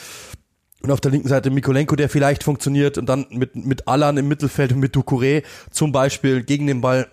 [0.82, 4.28] Und auf der linken Seite Mikolenko, der vielleicht funktioniert und dann mit, mit Alan im
[4.28, 7.08] Mittelfeld und mit Ducouré zum Beispiel gegen den Ball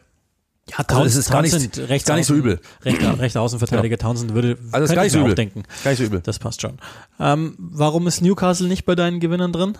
[0.77, 2.61] ja, Townsend, also ist gar nicht, rechts gar nicht so übel.
[2.85, 3.99] Rechter, rechter Außenverteidiger ja.
[3.99, 5.35] Townsend würde also ist gar nicht so übel.
[5.35, 5.65] denken.
[5.85, 6.21] Gar nicht so übel.
[6.21, 6.79] Das passt schon.
[7.21, 9.77] Ähm, warum ist Newcastle nicht bei deinen Gewinnern drin?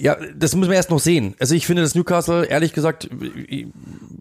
[0.00, 1.34] Ja, das müssen wir erst noch sehen.
[1.40, 3.10] Also ich finde, dass Newcastle, ehrlich gesagt,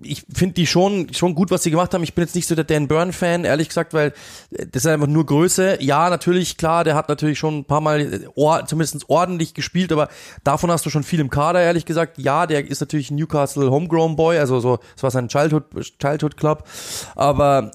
[0.02, 2.04] ich finde die schon, schon gut, was sie gemacht haben.
[2.04, 4.14] Ich bin jetzt nicht so der Dan Byrne-Fan, ehrlich gesagt, weil
[4.50, 5.78] das ist einfach nur Größe.
[5.82, 10.10] Ja, natürlich, klar, der hat natürlich schon ein paar Mal or, zumindest ordentlich gespielt, aber
[10.44, 12.18] davon hast du schon viel im Kader, ehrlich gesagt.
[12.18, 15.66] Ja, der ist natürlich Newcastle Homegrown Boy, also so, das war sein Childhood,
[16.00, 16.64] Childhood Club.
[17.16, 17.72] Aber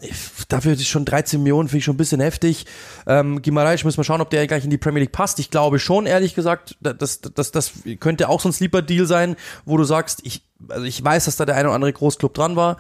[0.49, 2.67] dafür ist schon 13 Millionen, finde ich schon ein bisschen heftig.
[3.07, 5.39] Ähm, Gimareisch müssen wir schauen, ob der gleich in die Premier League passt.
[5.39, 9.77] Ich glaube schon, ehrlich gesagt, dass, dass, das könnte auch so ein Sleeper-Deal sein, wo
[9.77, 12.77] du sagst, ich, also ich weiß, dass da der eine oder andere Großclub dran war.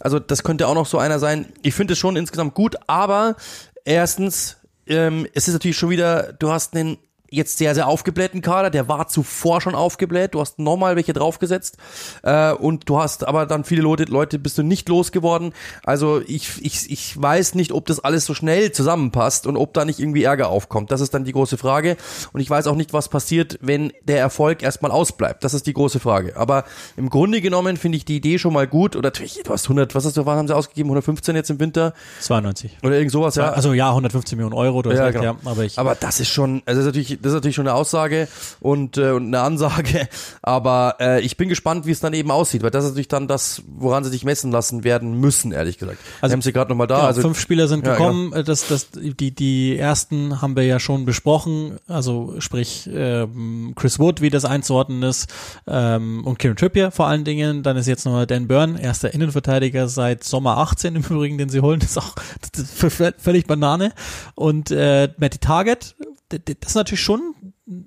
[0.00, 1.52] Also das könnte auch noch so einer sein.
[1.62, 3.36] Ich finde es schon insgesamt gut, aber
[3.84, 4.56] erstens,
[4.86, 6.98] ähm, es ist natürlich schon wieder, du hast einen
[7.30, 8.70] jetzt sehr, sehr aufgeblähten Kader.
[8.70, 10.34] Der war zuvor schon aufgebläht.
[10.34, 11.76] Du hast nochmal welche draufgesetzt.
[12.22, 15.52] Äh, und du hast aber dann viele Leute, Leute bist du nicht losgeworden.
[15.84, 19.84] Also ich, ich, ich weiß nicht, ob das alles so schnell zusammenpasst und ob da
[19.84, 20.90] nicht irgendwie Ärger aufkommt.
[20.90, 21.96] Das ist dann die große Frage.
[22.32, 25.44] Und ich weiß auch nicht, was passiert, wenn der Erfolg erstmal ausbleibt.
[25.44, 26.36] Das ist die große Frage.
[26.36, 26.64] Aber
[26.96, 28.96] im Grunde genommen finde ich die Idee schon mal gut.
[28.96, 30.88] Oder natürlich, du hast 100, was hast du, was haben sie ausgegeben?
[30.88, 31.94] 115 jetzt im Winter?
[32.20, 32.78] 92.
[32.82, 33.50] Oder irgend sowas, ja.
[33.50, 34.82] Also ja, 115 Millionen Euro.
[34.90, 35.24] ja, recht, genau.
[35.24, 35.78] ja, aber ich.
[35.78, 38.28] Aber das ist schon, also das ist natürlich, das ist natürlich schon eine Aussage
[38.60, 40.08] und, äh, und eine Ansage.
[40.42, 43.28] Aber äh, ich bin gespannt, wie es dann eben aussieht, weil das ist natürlich dann
[43.28, 45.98] das, woran sie sich messen lassen werden müssen, ehrlich gesagt.
[46.20, 46.96] Also haben sie gerade nochmal da.
[46.96, 48.30] Genau, also fünf Spieler sind ja, gekommen.
[48.30, 48.42] Genau.
[48.42, 51.78] Das, das, die, die ersten haben wir ja schon besprochen.
[51.86, 55.32] Also sprich ähm, Chris Wood, wie das einzuordnen ist,
[55.66, 57.62] ähm, und Kieran Trippier vor allen Dingen.
[57.62, 61.60] Dann ist jetzt nochmal Dan Byrne, erster Innenverteidiger seit Sommer 18 im Übrigen, den sie
[61.60, 61.80] holen.
[61.80, 62.14] Das ist auch
[62.52, 63.92] das ist völlig Banane.
[64.34, 65.94] Und äh, Matty Target,
[66.30, 67.34] das ist natürlich schon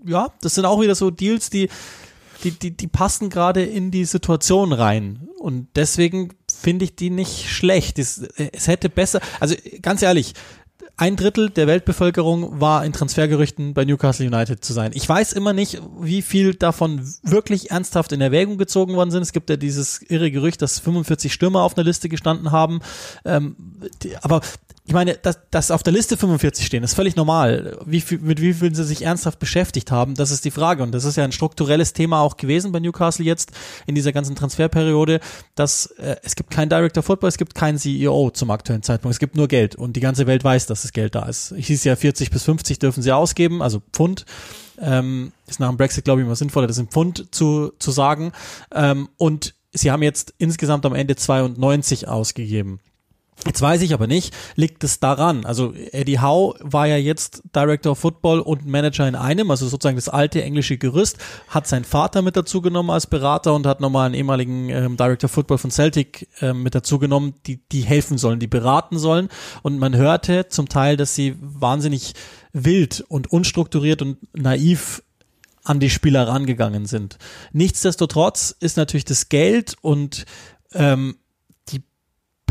[0.05, 1.69] ja, das sind auch wieder so Deals, die,
[2.43, 5.27] die, die, die passen gerade in die Situation rein.
[5.39, 7.99] Und deswegen finde ich die nicht schlecht.
[7.99, 10.33] Es, es hätte besser, also ganz ehrlich,
[10.95, 14.91] ein Drittel der Weltbevölkerung war in Transfergerüchten bei Newcastle United zu sein.
[14.93, 19.23] Ich weiß immer nicht, wie viel davon wirklich ernsthaft in Erwägung gezogen worden sind.
[19.23, 22.79] Es gibt ja dieses irre Gerücht, dass 45 Stürmer auf einer Liste gestanden haben.
[23.25, 23.55] Ähm,
[24.03, 24.41] die, aber
[24.85, 27.79] ich meine, dass, dass auf der Liste 45 stehen, ist völlig normal.
[27.85, 30.83] Wie viel, mit wie vielen sie sich ernsthaft beschäftigt haben, das ist die Frage.
[30.83, 33.53] Und das ist ja ein strukturelles Thema auch gewesen bei Newcastle jetzt
[33.87, 35.21] in dieser ganzen Transferperiode,
[35.55, 39.13] dass äh, es gibt keinen Director Football, es gibt keinen CEO zum aktuellen Zeitpunkt.
[39.13, 41.53] Es gibt nur Geld und die ganze Welt weiß, dass das Geld da ist.
[41.53, 44.25] Ich hieß ja 40 bis 50 dürfen sie ausgeben, also Pfund.
[44.81, 48.33] Ähm, ist nach dem Brexit, glaube ich, immer sinnvoller, das in Pfund zu, zu sagen.
[48.73, 52.79] Ähm, und sie haben jetzt insgesamt am Ende 92 ausgegeben.
[53.45, 55.45] Jetzt weiß ich aber nicht, liegt es daran?
[55.45, 59.97] Also Eddie Howe war ja jetzt Director of Football und Manager in einem, also sozusagen
[59.97, 61.17] das alte englische Gerüst,
[61.49, 65.27] hat seinen Vater mit dazu genommen als Berater und hat nochmal einen ehemaligen ähm, Director
[65.27, 69.27] of Football von Celtic ähm, mit dazu genommen, die, die helfen sollen, die beraten sollen.
[69.61, 72.13] Und man hörte zum Teil, dass sie wahnsinnig
[72.53, 75.03] wild und unstrukturiert und naiv
[75.63, 77.17] an die Spieler rangegangen sind.
[77.51, 80.25] Nichtsdestotrotz ist natürlich das Geld und
[80.73, 81.17] ähm,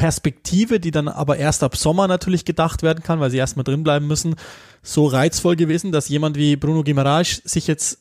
[0.02, 3.84] Perspektive, die dann aber erst ab Sommer natürlich gedacht werden kann, weil sie erstmal drin
[3.84, 4.34] bleiben müssen,
[4.82, 8.00] so reizvoll gewesen, dass jemand wie Bruno Guimaraes sich jetzt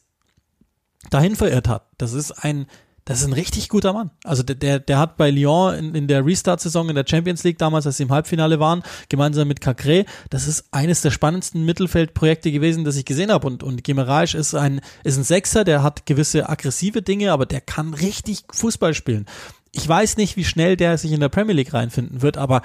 [1.12, 1.86] dahin verirrt hat.
[2.00, 2.66] Das ist ein,
[3.06, 4.10] das ist ein richtig guter Mann.
[4.24, 7.60] Also der, der, der hat bei Lyon in, in der Restart-Saison in der Champions League
[7.60, 12.52] damals, als sie im Halbfinale waren, gemeinsam mit Cacré, das ist eines der spannendsten Mittelfeldprojekte
[12.52, 13.46] gewesen, das ich gesehen habe.
[13.46, 17.62] Und, und Guimaraes ist ein, ist ein Sechser, der hat gewisse aggressive Dinge, aber der
[17.62, 19.28] kann richtig Fußball spielen
[19.72, 22.62] ich weiß nicht, wie schnell der sich in der Premier League reinfinden wird, aber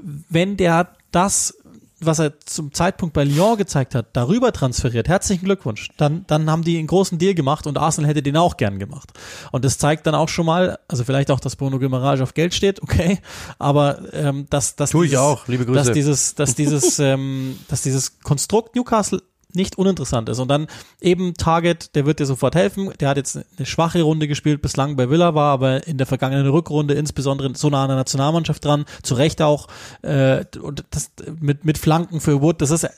[0.00, 1.56] wenn der das,
[2.00, 6.64] was er zum Zeitpunkt bei Lyon gezeigt hat, darüber transferiert, herzlichen Glückwunsch, dann, dann haben
[6.64, 9.12] die einen großen Deal gemacht und Arsenal hätte den auch gern gemacht.
[9.52, 12.54] Und das zeigt dann auch schon mal, also vielleicht auch, dass Bruno Guimaraes auf Geld
[12.54, 13.18] steht, okay,
[13.58, 15.78] aber ähm, dass, dass, Tue ich auch, liebe Grüße.
[15.78, 19.22] dass dieses, dass dieses, ähm, dass dieses Konstrukt Newcastle
[19.54, 20.38] nicht uninteressant ist.
[20.38, 20.66] Und dann
[21.00, 22.92] eben Target, der wird dir sofort helfen.
[23.00, 26.48] Der hat jetzt eine schwache Runde gespielt bislang bei Villa, war aber in der vergangenen
[26.48, 29.68] Rückrunde insbesondere so nah an der Nationalmannschaft dran, zu Recht auch.
[30.02, 32.88] Äh, und das mit, mit Flanken für Wood, das ist,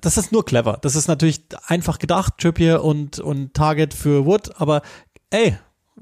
[0.00, 0.78] das ist nur clever.
[0.82, 4.82] Das ist natürlich einfach gedacht, Trippier und, und Target für Wood, aber
[5.30, 5.56] ey,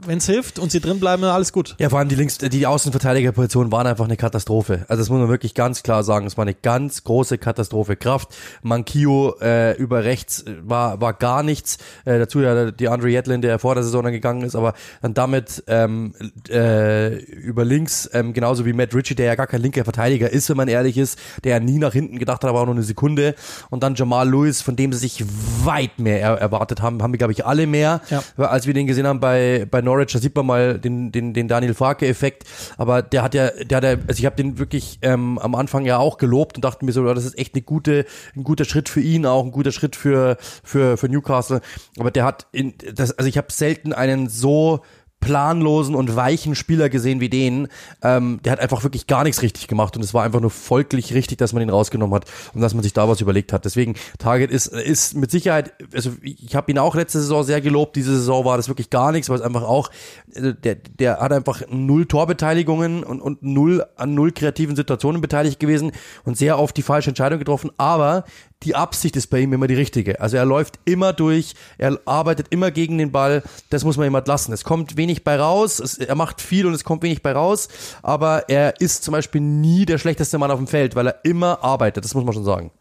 [0.06, 1.74] wenn es hilft und sie drin bleiben, alles gut.
[1.78, 4.84] Ja, vor allem die Links, die Außenverteidigerpositionen waren einfach eine Katastrophe.
[4.88, 6.26] Also das muss man wirklich ganz klar sagen.
[6.26, 7.96] Es war eine ganz große Katastrophe.
[7.96, 8.28] Kraft,
[8.62, 11.78] Mankio äh, über rechts äh, war war gar nichts.
[12.04, 15.14] Äh, dazu ja die Andre Jetlin, der vor der Saison dann gegangen ist, aber dann
[15.14, 16.14] damit ähm,
[16.48, 20.48] äh, über links ähm, genauso wie Matt Ritchie, der ja gar kein linker Verteidiger ist,
[20.48, 22.84] wenn man ehrlich ist, der ja nie nach hinten gedacht hat, aber auch nur eine
[22.84, 23.34] Sekunde.
[23.68, 25.24] Und dann Jamal Lewis, von dem sie sich
[25.64, 28.22] weit mehr er erwartet haben, haben wir glaube ich alle mehr, ja.
[28.36, 30.12] als wir den gesehen haben bei bei Norwich.
[30.12, 32.44] Da sieht man mal den den den Daniel Farke-Effekt.
[32.76, 35.84] Aber der hat ja, der hat ja, also ich habe den wirklich ähm, am Anfang
[35.84, 38.04] ja auch gelobt und dachte mir so, das ist echt eine gute,
[38.36, 41.60] ein guter Schritt für ihn, auch ein guter Schritt für für für Newcastle.
[41.98, 44.82] Aber der hat in das, also ich habe selten einen so
[45.20, 47.68] planlosen und weichen Spieler gesehen wie den.
[48.02, 51.14] Ähm, der hat einfach wirklich gar nichts richtig gemacht und es war einfach nur folglich
[51.14, 53.64] richtig, dass man ihn rausgenommen hat und dass man sich da was überlegt hat.
[53.64, 57.96] Deswegen Target ist ist mit Sicherheit, also ich habe ihn auch letzte Saison sehr gelobt.
[57.96, 59.90] Diese Saison war das wirklich gar nichts, weil es einfach auch
[60.34, 65.58] also der der hat einfach null Torbeteiligungen und und null an null kreativen Situationen beteiligt
[65.58, 65.92] gewesen
[66.24, 67.70] und sehr oft die falsche Entscheidung getroffen.
[67.76, 68.24] Aber
[68.64, 70.20] die Absicht ist bei ihm immer die richtige.
[70.20, 73.42] Also er läuft immer durch, er arbeitet immer gegen den Ball.
[73.70, 74.52] Das muss man ihm halt lassen.
[74.52, 77.68] Es kommt wenig bei raus, es, er macht viel und es kommt wenig bei raus,
[78.02, 81.62] aber er ist zum Beispiel nie der schlechteste Mann auf dem Feld, weil er immer
[81.62, 82.04] arbeitet.
[82.04, 82.72] Das muss man schon sagen.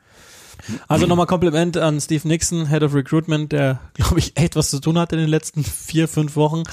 [0.87, 4.79] Also nochmal Kompliment an Steve Nixon, Head of Recruitment, der, glaube ich, echt was zu
[4.79, 6.63] tun hat in den letzten vier, fünf Wochen.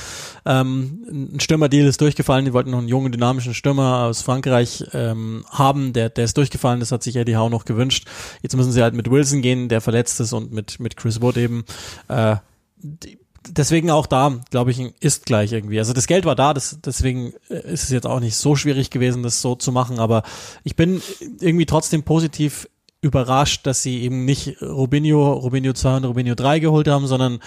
[0.44, 2.44] Ähm, ein Stürmerdeal ist durchgefallen.
[2.44, 5.92] Die wollten noch einen jungen, dynamischen Stürmer aus Frankreich ähm, haben.
[5.92, 6.80] Der, der ist durchgefallen.
[6.80, 8.06] Das hat sich Eddie Howe noch gewünscht.
[8.42, 11.36] Jetzt müssen sie halt mit Wilson gehen, der verletzt ist, und mit, mit Chris Wood
[11.36, 11.64] eben.
[12.08, 12.36] Äh,
[12.76, 13.18] die,
[13.48, 15.78] deswegen auch da, glaube ich, ist gleich irgendwie.
[15.78, 18.90] Also das Geld war da, das, deswegen äh, ist es jetzt auch nicht so schwierig
[18.90, 19.98] gewesen, das so zu machen.
[19.98, 20.22] Aber
[20.62, 21.02] ich bin
[21.40, 22.68] irgendwie trotzdem positiv
[23.04, 27.40] überrascht, dass sie eben nicht Robinho, Robinho 2 und Robinho 3 geholt haben, sondern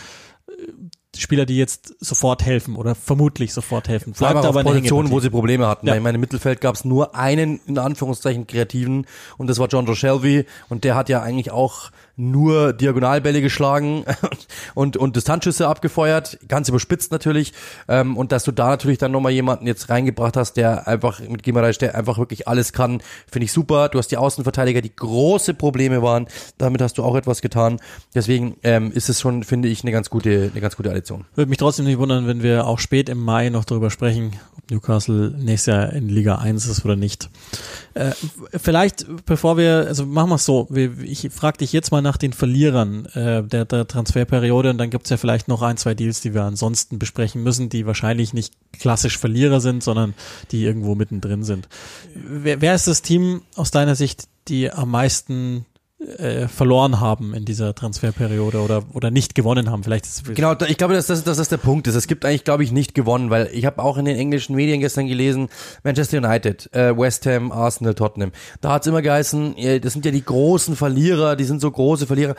[0.47, 0.51] äh,
[1.18, 4.14] Spieler, die jetzt sofort helfen oder vermutlich sofort helfen.
[4.14, 5.88] Bleibt aber auf Positionen, wo sie Probleme hatten.
[5.88, 5.93] Ja.
[5.93, 9.93] Weil in meinem Mittelfeld gab es nur einen, in Anführungszeichen, kreativen und das war John
[9.95, 14.03] Shelby und der hat ja eigentlich auch nur Diagonalbälle geschlagen
[14.76, 17.53] und, und Distanzschüsse abgefeuert, ganz überspitzt natürlich.
[17.88, 21.43] Ähm, und dass du da natürlich dann nochmal jemanden jetzt reingebracht hast, der einfach mit
[21.43, 23.01] Gimareich, der einfach wirklich alles kann,
[23.32, 23.89] finde ich super.
[23.89, 26.28] Du hast die Außenverteidiger, die große Probleme waren.
[26.57, 27.80] Damit hast du auch etwas getan.
[28.15, 31.26] Deswegen ähm, ist es schon, finde ich, eine ganz gute, eine ganz gute Addition.
[31.36, 34.72] Würde mich trotzdem nicht wundern, wenn wir auch spät im Mai noch darüber sprechen, ob
[34.72, 37.30] Newcastle nächstes Jahr in Liga 1 ist oder nicht.
[37.93, 38.11] Äh,
[38.51, 40.68] vielleicht, bevor wir, also machen wir es so,
[41.03, 45.10] ich frage dich jetzt mal nach den Verlierern äh, der, der Transferperiode und dann gibt's
[45.10, 49.18] ja vielleicht noch ein, zwei Deals, die wir ansonsten besprechen müssen, die wahrscheinlich nicht klassisch
[49.18, 50.14] Verlierer sind, sondern
[50.51, 51.68] die irgendwo mittendrin sind.
[52.16, 55.66] Wer, wer ist das Team aus deiner Sicht, die am meisten
[55.99, 59.83] äh, verloren haben in dieser Transferperiode oder oder nicht gewonnen haben.
[59.83, 60.53] Vielleicht ist genau.
[60.67, 61.95] Ich glaube, dass das, dass das der Punkt ist.
[61.95, 64.79] Es gibt eigentlich, glaube ich, nicht gewonnen, weil ich habe auch in den englischen Medien
[64.79, 65.49] gestern gelesen:
[65.83, 68.31] Manchester United, äh, West Ham, Arsenal, Tottenham.
[68.61, 72.35] Da hat's immer geheißen, das sind ja die großen Verlierer, die sind so große Verlierer.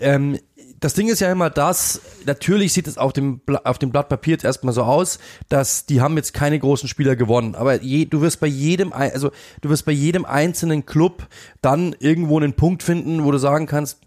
[0.00, 0.38] Ähm,
[0.80, 4.32] das Ding ist ja immer das, natürlich sieht es auf dem, auf dem Blatt Papier
[4.32, 5.18] jetzt erstmal so aus,
[5.48, 7.54] dass die haben jetzt keine großen Spieler gewonnen.
[7.54, 9.30] Aber je, du wirst bei jedem, also
[9.62, 11.26] du wirst bei jedem einzelnen Club
[11.62, 13.98] dann irgendwo einen Punkt finden, wo du sagen kannst,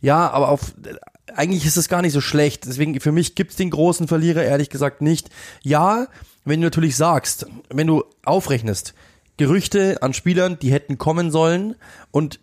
[0.00, 0.74] ja, aber auf,
[1.34, 2.66] eigentlich ist es gar nicht so schlecht.
[2.66, 5.30] Deswegen, für mich gibt's den großen Verlierer ehrlich gesagt nicht.
[5.62, 6.08] Ja,
[6.44, 8.94] wenn du natürlich sagst, wenn du aufrechnest,
[9.38, 11.76] Gerüchte an Spielern, die hätten kommen sollen
[12.10, 12.40] und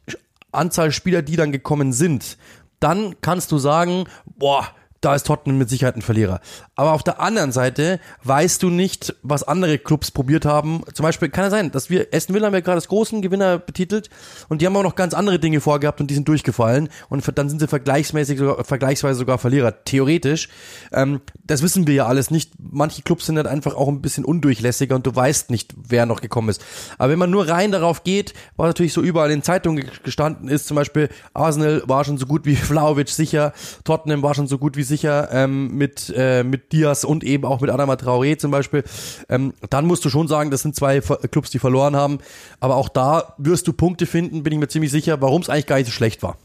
[0.53, 2.37] Anzahl Spieler, die dann gekommen sind,
[2.85, 4.67] dann kannst du sagen, boah,
[5.05, 6.41] da ist Tottenham mit Sicherheit ein Verlierer.
[6.75, 10.81] Aber auf der anderen Seite weißt du nicht, was andere Clubs probiert haben.
[10.93, 13.59] Zum Beispiel kann es sein, dass wir, Aston Villa haben ja gerade als großen Gewinner
[13.59, 14.09] betitelt
[14.49, 17.49] und die haben auch noch ganz andere Dinge vorgehabt und die sind durchgefallen und dann
[17.49, 19.83] sind sie vergleichsmäßig sogar, vergleichsweise sogar Verlierer.
[19.83, 20.49] Theoretisch.
[20.91, 22.53] Ähm, das wissen wir ja alles nicht.
[22.57, 26.21] Manche Clubs sind halt einfach auch ein bisschen undurchlässiger und du weißt nicht, wer noch
[26.21, 26.63] gekommen ist.
[26.97, 30.65] Aber wenn man nur rein darauf geht, was natürlich so überall in Zeitungen gestanden ist,
[30.65, 33.53] zum Beispiel Arsenal war schon so gut wie Vlaovic sicher,
[33.83, 37.45] Tottenham war schon so gut wie sicher, sicher ähm, mit, äh, mit Diaz und eben
[37.45, 38.83] auch mit Adama Traoré zum Beispiel,
[39.29, 42.19] ähm, dann musst du schon sagen, das sind zwei Clubs, die verloren haben.
[42.59, 45.67] Aber auch da wirst du Punkte finden, bin ich mir ziemlich sicher, warum es eigentlich
[45.67, 46.37] gar nicht so schlecht war.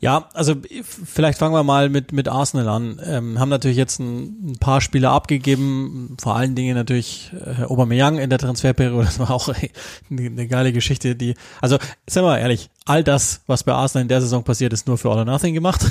[0.00, 0.54] Ja, also
[1.04, 3.00] vielleicht fangen wir mal mit, mit Arsenal an.
[3.04, 8.18] Ähm, haben natürlich jetzt ein, ein, paar Spieler abgegeben, vor allen Dingen natürlich äh, Aubameyang
[8.18, 9.04] in der Transferperiode.
[9.14, 13.42] Das war auch eine, eine geile Geschichte, die, also sagen wir mal ehrlich, all das,
[13.46, 15.80] was bei Arsenal in der Saison passiert, ist nur für All or Nothing gemacht.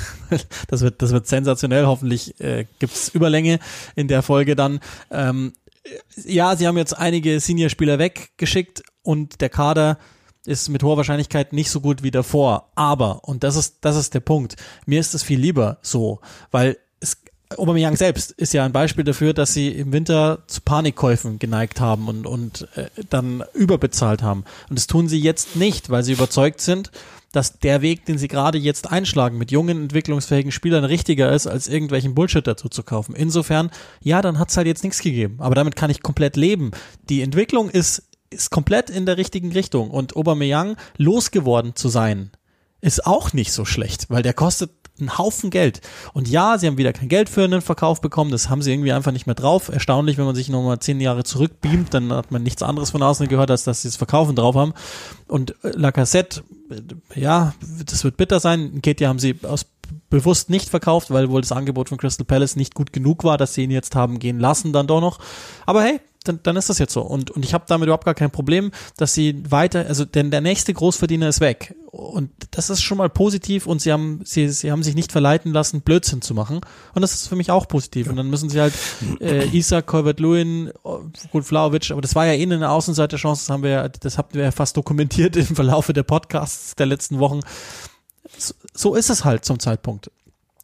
[0.67, 1.85] Das wird, das wird sensationell.
[1.85, 3.59] Hoffentlich äh, gibt's Überlänge
[3.95, 4.79] in der Folge dann.
[5.11, 5.53] Ähm,
[6.25, 9.97] ja, sie haben jetzt einige Senior-Spieler weggeschickt und der Kader
[10.45, 12.69] ist mit hoher Wahrscheinlichkeit nicht so gut wie davor.
[12.75, 16.19] Aber, und das ist, das ist der Punkt, mir ist es viel lieber so,
[16.51, 17.17] weil es,
[17.57, 22.07] Aubameyang selbst ist ja ein Beispiel dafür, dass sie im Winter zu Panikkäufen geneigt haben
[22.07, 24.43] und, und äh, dann überbezahlt haben.
[24.69, 26.91] Und das tun sie jetzt nicht, weil sie überzeugt sind,
[27.31, 31.67] dass der Weg, den sie gerade jetzt einschlagen, mit jungen, entwicklungsfähigen Spielern richtiger ist, als
[31.67, 33.15] irgendwelchen Bullshit dazu zu kaufen.
[33.15, 33.71] Insofern,
[34.01, 35.37] ja, dann hat's halt jetzt nichts gegeben.
[35.39, 36.71] Aber damit kann ich komplett leben.
[37.09, 38.03] Die Entwicklung ist,
[38.33, 39.89] ist komplett in der richtigen Richtung.
[39.91, 42.31] Und Aubameyang losgeworden zu sein,
[42.81, 45.81] ist auch nicht so schlecht, weil der kostet einen Haufen Geld.
[46.13, 48.91] Und ja, sie haben wieder kein Geld für einen Verkauf bekommen, das haben sie irgendwie
[48.91, 49.69] einfach nicht mehr drauf.
[49.69, 53.27] Erstaunlich, wenn man sich nochmal zehn Jahre zurückbeamt, dann hat man nichts anderes von außen
[53.27, 54.73] gehört, als dass sie das Verkaufen drauf haben.
[55.27, 57.53] Und äh, Lacassette, äh, ja,
[57.85, 58.81] das wird bitter sein.
[58.81, 59.65] Ketia haben sie aus
[60.09, 63.53] bewusst nicht verkauft, weil wohl das Angebot von Crystal Palace nicht gut genug war, dass
[63.53, 65.19] sie ihn jetzt haben gehen lassen, dann doch noch.
[65.65, 67.01] Aber hey, dann, dann ist das jetzt so.
[67.01, 70.41] Und, und ich habe damit überhaupt gar kein Problem, dass sie weiter, also denn der
[70.41, 71.75] nächste Großverdiener ist weg.
[71.91, 75.53] Und das ist schon mal positiv und sie haben, sie, sie haben sich nicht verleiten
[75.53, 76.61] lassen, Blödsinn zu machen.
[76.95, 78.09] Und das ist für mich auch positiv.
[78.09, 78.73] Und dann müssen sie halt
[79.19, 80.71] äh, Isaac, Colbert-Lewin,
[81.31, 84.33] gut, Vlaovic, aber das war ja eh eine Außenseiterchance, das haben wir ja, das hatten
[84.33, 87.41] wir ja fast dokumentiert im Verlaufe der Podcasts der letzten Wochen.
[88.37, 90.09] So, so ist es halt zum Zeitpunkt.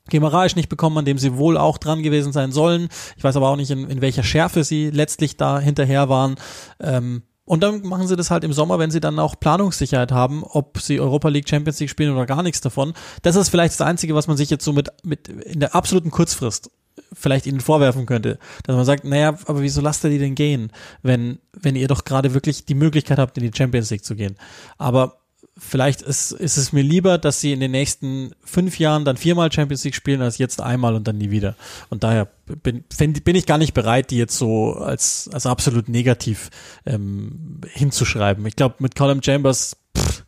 [0.09, 2.89] Gemeraisch nicht bekommen, an dem sie wohl auch dran gewesen sein sollen.
[3.17, 6.35] Ich weiß aber auch nicht, in, in welcher Schärfe sie letztlich da hinterher waren.
[6.79, 10.43] Ähm, und dann machen sie das halt im Sommer, wenn sie dann auch Planungssicherheit haben,
[10.43, 12.93] ob sie Europa League, Champions League spielen oder gar nichts davon.
[13.23, 16.11] Das ist vielleicht das Einzige, was man sich jetzt so mit, mit in der absoluten
[16.11, 16.69] Kurzfrist
[17.13, 20.71] vielleicht ihnen vorwerfen könnte, dass man sagt, naja, aber wieso lasst ihr die denn gehen,
[21.01, 24.35] wenn, wenn ihr doch gerade wirklich die Möglichkeit habt, in die Champions League zu gehen.
[24.77, 25.21] Aber
[25.59, 29.51] vielleicht ist, ist es mir lieber, dass sie in den nächsten fünf Jahren dann viermal
[29.51, 31.55] Champions League spielen, als jetzt einmal und dann nie wieder.
[31.89, 32.27] Und daher
[32.63, 36.49] bin, bin ich gar nicht bereit, die jetzt so als, als absolut negativ
[36.85, 38.45] ähm, hinzuschreiben.
[38.45, 40.23] Ich glaube, mit Colin Chambers, pff,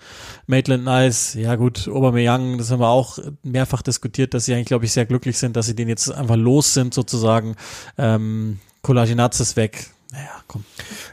[0.48, 4.86] Maitland Nice, ja gut, Aubameyang, das haben wir auch mehrfach diskutiert, dass sie eigentlich, glaube
[4.86, 7.56] ich, sehr glücklich sind, dass sie den jetzt einfach los sind sozusagen.
[7.98, 10.66] Ähm, Kollaginatz ist weg, naja, komm.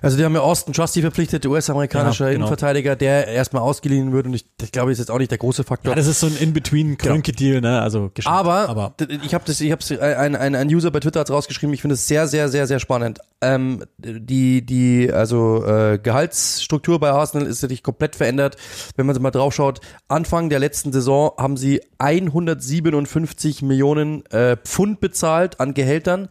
[0.02, 2.46] Also die haben ja Austin Trusty verpflichtet, US-amerikanischer ja, genau.
[2.46, 5.62] Innenverteidiger, der erstmal ausgeliehen wird und ich, ich glaube, ist jetzt auch nicht der große
[5.62, 5.92] Faktor.
[5.92, 7.80] Ja, das ist so ein In-Between-Krönke-Deal, ne?
[7.80, 8.94] Also aber, aber
[9.24, 11.94] ich habe das, ich habe ein, ein, ein User bei Twitter hat rausgeschrieben, ich finde
[11.94, 13.20] es sehr, sehr, sehr, sehr spannend.
[13.40, 18.56] Ähm, die, die, also äh, Gehaltsstruktur bei Arsenal ist natürlich komplett verändert.
[18.96, 24.98] Wenn man mal drauf schaut, Anfang der letzten Saison haben sie 157 Millionen äh, Pfund
[24.98, 26.28] bezahlt an Gehältern.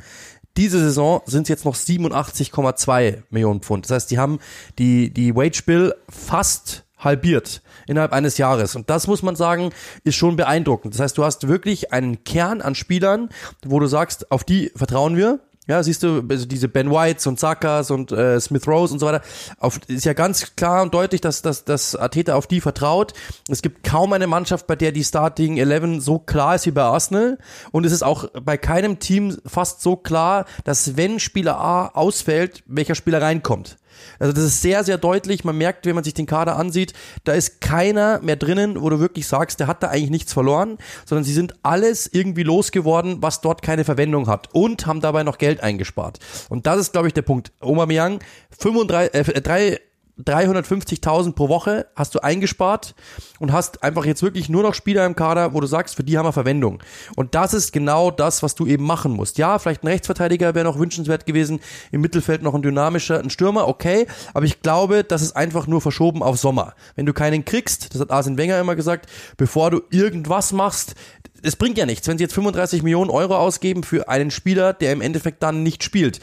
[0.57, 3.85] Diese Saison sind es jetzt noch 87,2 Millionen Pfund.
[3.85, 4.39] Das heißt, die haben
[4.79, 8.75] die, die Wage Bill fast halbiert innerhalb eines Jahres.
[8.75, 9.69] Und das muss man sagen,
[10.03, 10.95] ist schon beeindruckend.
[10.95, 13.29] Das heißt, du hast wirklich einen Kern an Spielern,
[13.65, 15.39] wo du sagst, auf die vertrauen wir.
[15.67, 19.05] Ja, siehst du, also diese Ben Whites und Sakas und äh, Smith Rose und so
[19.05, 19.21] weiter,
[19.59, 23.13] auf, ist ja ganz klar und deutlich, dass, dass, dass Ateta auf die vertraut.
[23.49, 26.83] Es gibt kaum eine Mannschaft, bei der die Starting 11 so klar ist wie bei
[26.83, 27.37] Arsenal.
[27.71, 32.63] Und es ist auch bei keinem Team fast so klar, dass wenn Spieler A ausfällt,
[32.65, 33.77] welcher Spieler reinkommt.
[34.19, 35.43] Also das ist sehr, sehr deutlich.
[35.43, 36.93] Man merkt, wenn man sich den Kader ansieht,
[37.23, 40.77] da ist keiner mehr drinnen, wo du wirklich sagst, der hat da eigentlich nichts verloren,
[41.05, 45.37] sondern sie sind alles irgendwie losgeworden, was dort keine Verwendung hat und haben dabei noch
[45.37, 46.19] Geld eingespart.
[46.49, 47.51] Und das ist, glaube ich, der Punkt.
[47.61, 48.19] Oma Miang,
[48.59, 49.79] 35, äh, drei
[50.25, 52.95] 350.000 pro Woche hast du eingespart
[53.39, 56.17] und hast einfach jetzt wirklich nur noch Spieler im Kader, wo du sagst, für die
[56.17, 56.79] haben wir Verwendung.
[57.15, 59.37] Und das ist genau das, was du eben machen musst.
[59.37, 61.59] Ja, vielleicht ein Rechtsverteidiger wäre noch wünschenswert gewesen,
[61.91, 65.81] im Mittelfeld noch ein dynamischer, ein Stürmer, okay, aber ich glaube, das ist einfach nur
[65.81, 66.73] verschoben auf Sommer.
[66.95, 70.95] Wenn du keinen kriegst, das hat Arsene Wenger immer gesagt, bevor du irgendwas machst,
[71.43, 74.91] es bringt ja nichts, wenn sie jetzt 35 Millionen Euro ausgeben für einen Spieler, der
[74.91, 76.19] im Endeffekt dann nicht spielt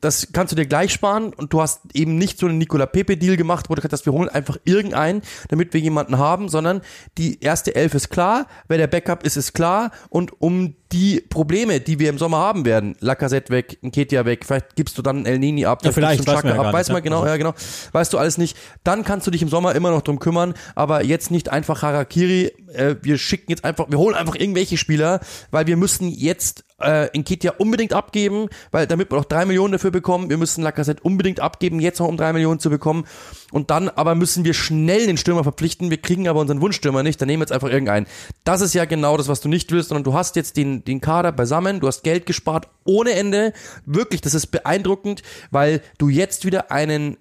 [0.00, 3.16] das kannst du dir gleich sparen und du hast eben nicht so einen Nicola Pepe
[3.16, 6.80] Deal gemacht, wo du gesagt hast, wir holen einfach irgendeinen, damit wir jemanden haben, sondern
[7.18, 11.80] die erste Elf ist klar, wer der Backup ist, ist klar und um die Probleme,
[11.80, 15.38] die wir im Sommer haben werden, Lacazette weg, Nketia weg, vielleicht gibst du dann El
[15.38, 17.28] Nini ab, ja, vielleicht weiß man ja ab, weiß man genau, also.
[17.28, 17.54] ja genau,
[17.92, 21.02] weißt du alles nicht, dann kannst du dich im Sommer immer noch drum kümmern, aber
[21.02, 25.20] jetzt nicht einfach Harakiri, äh, wir schicken jetzt einfach, wir holen einfach irgendwelche Spieler,
[25.50, 29.90] weil wir müssen jetzt äh, Nketia unbedingt abgeben, weil damit wir noch drei Millionen dafür
[29.90, 33.06] bekommen, wir müssen Lacazette unbedingt abgeben, jetzt noch um drei Millionen zu bekommen.
[33.52, 37.20] Und dann aber müssen wir schnell den Stürmer verpflichten, wir kriegen aber unseren Wunschstürmer nicht,
[37.20, 38.06] dann nehmen wir jetzt einfach irgendeinen.
[38.44, 41.00] Das ist ja genau das, was du nicht willst, sondern du hast jetzt den, den
[41.00, 43.52] Kader beisammen, du hast Geld gespart ohne Ende,
[43.84, 47.16] wirklich, das ist beeindruckend, weil du jetzt wieder einen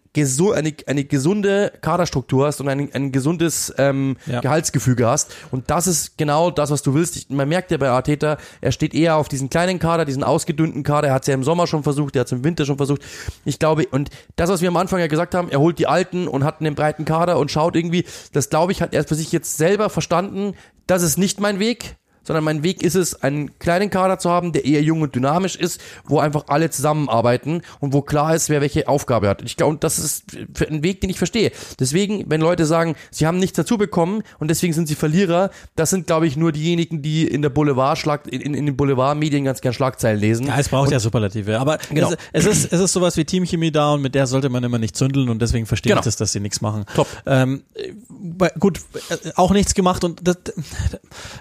[0.53, 4.41] eine, eine gesunde Kaderstruktur hast und ein, ein gesundes ähm, ja.
[4.41, 5.34] Gehaltsgefüge hast.
[5.51, 7.16] Und das ist genau das, was du willst.
[7.18, 10.84] Ich, man merkt ja bei Arteta, er steht eher auf diesen kleinen Kader, diesen ausgedünnten
[10.84, 11.09] Kader.
[11.09, 13.01] Er hat es ja im Sommer schon versucht, er hat es im Winter schon versucht.
[13.43, 16.28] Ich glaube, und das, was wir am Anfang ja gesagt haben, er holt die Alten
[16.28, 19.32] und hat einen breiten Kader und schaut irgendwie, das glaube ich, hat er für sich
[19.32, 20.53] jetzt selber verstanden,
[20.88, 24.51] das ist nicht mein Weg sondern mein Weg ist es, einen kleinen Kader zu haben,
[24.51, 28.61] der eher jung und dynamisch ist, wo einfach alle zusammenarbeiten und wo klar ist, wer
[28.61, 29.41] welche Aufgabe hat.
[29.43, 30.26] Ich glaube, das ist
[30.69, 31.51] ein Weg, den ich verstehe.
[31.80, 35.89] Deswegen, wenn Leute sagen, sie haben nichts dazu bekommen und deswegen sind sie Verlierer, das
[35.89, 37.95] sind, glaube ich, nur diejenigen, die in der Boulevard
[38.28, 40.47] in, in, den Boulevardmedien ganz gern Schlagzeilen lesen.
[40.47, 41.59] Ja, es braucht und, ja Superlative.
[41.59, 42.11] Aber genau.
[42.34, 44.80] es, es, ist, es ist sowas wie Teamchemie da und mit der sollte man immer
[44.80, 46.01] nicht zündeln und deswegen verstehe genau.
[46.01, 46.86] ich das, dass sie nichts machen.
[46.95, 47.07] Top.
[47.26, 47.63] Ähm,
[48.59, 50.38] gut, äh, auch nichts gemacht und das,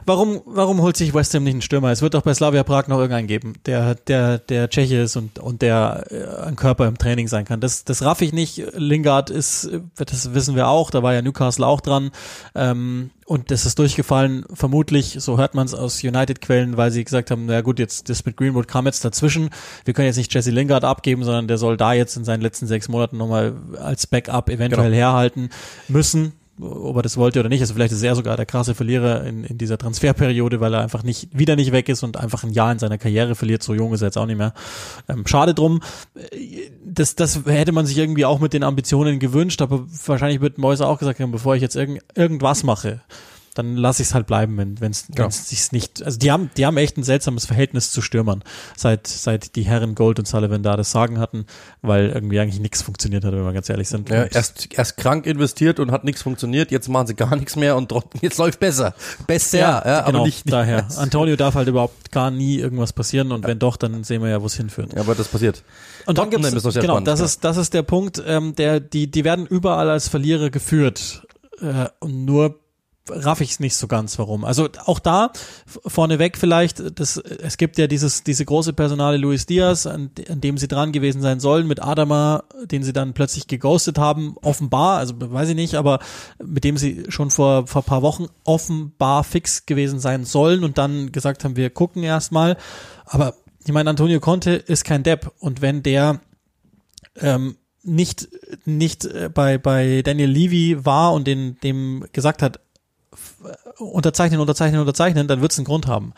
[0.07, 1.91] warum, warum holt sich West Ham nicht einen Stürmer?
[1.91, 5.39] Es wird doch bei Slavia Prag noch irgendeinen geben, der, der, der Tscheche ist und,
[5.39, 7.61] und der äh, ein Körper im Training sein kann.
[7.61, 8.63] Das, das raff ich nicht.
[8.75, 12.11] Lingard ist, das wissen wir auch, da war ja Newcastle auch dran.
[12.55, 17.31] Ähm, und das ist durchgefallen, vermutlich, so hört man es aus United-Quellen, weil sie gesagt
[17.31, 19.51] haben, na gut, jetzt das mit Greenwood kam jetzt dazwischen.
[19.85, 22.67] Wir können jetzt nicht Jesse Lingard abgeben, sondern der soll da jetzt in seinen letzten
[22.67, 24.97] sechs Monaten nochmal als Backup eventuell genau.
[24.97, 25.49] herhalten
[25.89, 27.61] müssen ob er das wollte oder nicht.
[27.61, 31.03] Also vielleicht ist er sogar der krasse Verlierer in, in dieser Transferperiode, weil er einfach
[31.03, 33.63] nicht wieder nicht weg ist und einfach ein Jahr in seiner Karriere verliert.
[33.63, 34.55] So jung ist er jetzt auch nicht mehr.
[35.09, 35.81] Ähm, schade drum.
[36.85, 40.89] Das, das hätte man sich irgendwie auch mit den Ambitionen gewünscht, aber wahrscheinlich wird Mäuser
[40.89, 43.01] auch gesagt haben, bevor ich jetzt irgend, irgendwas mache,
[43.55, 45.31] dann lasse ich es halt bleiben, wenn wenn es ja.
[45.31, 46.03] sich nicht.
[46.03, 48.43] Also die haben die haben echt ein seltsames Verhältnis zu Stürmern,
[48.77, 51.47] seit seit die Herren Gold und Sullivan da das Sagen hatten,
[51.81, 54.09] weil irgendwie eigentlich nichts funktioniert hat, wenn wir ganz ehrlich sind.
[54.09, 57.77] Ja, erst erst krank investiert und hat nichts funktioniert, jetzt machen sie gar nichts mehr
[57.77, 58.95] und jetzt läuft besser,
[59.27, 60.83] besser, ja, ja genau, aber nicht, nicht daher.
[60.83, 61.01] Besser.
[61.01, 63.49] Antonio darf halt überhaupt gar nie irgendwas passieren und ja.
[63.49, 64.93] wenn doch, dann sehen wir ja, wo es hinführt.
[64.95, 65.63] Ja, aber das passiert.
[66.07, 69.25] Und dann gibt's, genau, spannend, das ist das ist der Punkt, ähm, der die die
[69.25, 71.27] werden überall als Verlierer geführt
[71.61, 72.64] äh, und nur
[73.09, 74.45] raff ich es nicht so ganz, warum.
[74.45, 75.31] Also auch da
[75.67, 80.57] vorneweg vielleicht, das, es gibt ja dieses, diese große Personale Luis Diaz, an, an dem
[80.57, 85.15] sie dran gewesen sein sollen, mit Adama, den sie dann plötzlich geghostet haben, offenbar, also
[85.19, 85.99] weiß ich nicht, aber
[86.43, 91.13] mit dem sie schon vor, vor paar Wochen offenbar fix gewesen sein sollen und dann
[91.13, 92.57] gesagt haben, wir gucken erstmal.
[93.05, 93.35] Aber
[93.67, 96.21] ich meine, Antonio Conte ist kein Depp und wenn der
[97.21, 98.29] ähm, nicht
[98.65, 102.61] nicht äh, bei bei Daniel Levy war und den dem gesagt hat,
[103.47, 106.13] uh, unterzeichnen, unterzeichnen, unterzeichnen, dann wird es einen Grund haben.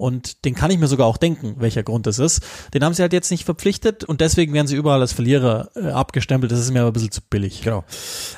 [0.00, 2.42] Und den kann ich mir sogar auch denken, welcher Grund es ist.
[2.72, 5.90] Den haben sie halt jetzt nicht verpflichtet und deswegen werden sie überall als Verlierer äh,
[5.90, 6.50] abgestempelt.
[6.50, 7.60] Das ist mir aber ein bisschen zu billig.
[7.60, 7.84] Genau.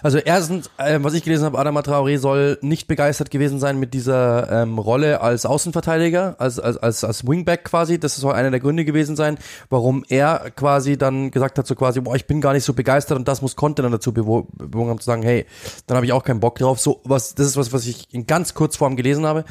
[0.02, 3.94] Also erstens, äh, was ich gelesen habe, Adama Traoré soll nicht begeistert gewesen sein mit
[3.94, 8.00] dieser ähm, Rolle als Außenverteidiger, als, als, als, als Wingback quasi.
[8.00, 9.38] Das soll einer der Gründe gewesen sein,
[9.70, 13.16] warum er quasi dann gesagt hat, so quasi, boah, ich bin gar nicht so begeistert
[13.16, 15.46] und das muss Content dazu bewogen haben zu sagen, hey,
[15.86, 16.80] dann habe ich auch keinen Bock drauf.
[16.80, 19.44] So was, das ist was, was ich in ganz Kurzform gelesen habe.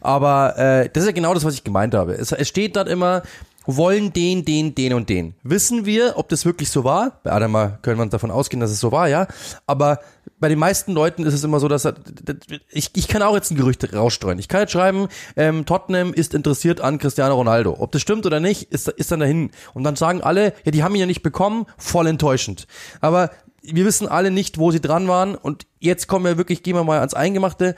[0.00, 2.14] Aber äh, das ist ja genau das, was ich gemeint habe.
[2.14, 3.22] Es, es steht dort immer,
[3.64, 5.34] wollen den, den, den und den.
[5.44, 7.20] Wissen wir, ob das wirklich so war?
[7.22, 9.28] Bei Adama können wir davon ausgehen, dass es so war, ja.
[9.66, 10.00] Aber
[10.40, 11.94] bei den meisten Leuten ist es immer so, dass er,
[12.70, 14.40] ich, ich kann auch jetzt ein Gerücht rausstreuen.
[14.40, 15.06] Ich kann jetzt schreiben,
[15.36, 17.76] ähm, Tottenham ist interessiert an Cristiano Ronaldo.
[17.78, 19.52] Ob das stimmt oder nicht, ist, ist dann dahin.
[19.74, 22.66] Und dann sagen alle, ja, die haben ihn ja nicht bekommen, voll enttäuschend.
[23.00, 23.30] Aber
[23.62, 25.34] wir wissen alle nicht, wo sie dran waren.
[25.34, 27.74] Und jetzt kommen wir wirklich, gehen wir mal ans Eingemachte.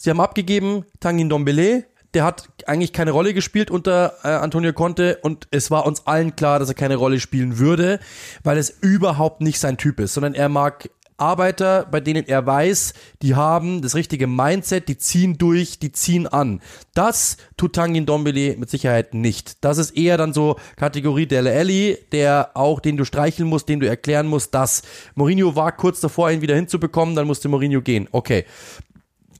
[0.00, 1.84] Sie haben abgegeben, Tangin Dombele,
[2.14, 6.36] der hat eigentlich keine Rolle gespielt unter äh, Antonio Conte und es war uns allen
[6.36, 7.98] klar, dass er keine Rolle spielen würde,
[8.44, 10.88] weil es überhaupt nicht sein Typ ist, sondern er mag
[11.20, 16.28] Arbeiter, bei denen er weiß, die haben das richtige Mindset, die ziehen durch, die ziehen
[16.28, 16.60] an.
[16.94, 19.64] Das tut Tangin Dombele mit Sicherheit nicht.
[19.64, 23.80] Das ist eher dann so Kategorie Dele Alli, der auch, den du streicheln musst, den
[23.80, 24.82] du erklären musst, dass
[25.16, 28.06] Mourinho war kurz davor, ihn wieder hinzubekommen, dann musste Mourinho gehen.
[28.12, 28.44] Okay.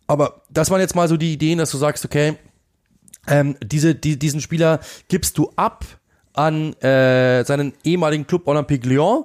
[0.09, 2.37] Aber das waren jetzt mal so die Ideen, dass du sagst, okay,
[3.29, 5.85] ähm, diese, die, diesen Spieler gibst du ab
[6.33, 9.25] an äh, seinen ehemaligen Club Olympique Lyon.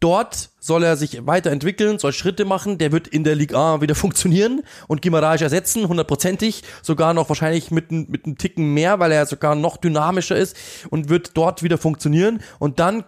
[0.00, 3.94] Dort soll er sich weiterentwickeln, soll Schritte machen, der wird in der Liga A wieder
[3.96, 9.26] funktionieren und Gimaraj ersetzen, hundertprozentig, sogar noch wahrscheinlich mit, mit einem Ticken mehr, weil er
[9.26, 10.56] sogar noch dynamischer ist
[10.90, 13.04] und wird dort wieder funktionieren und dann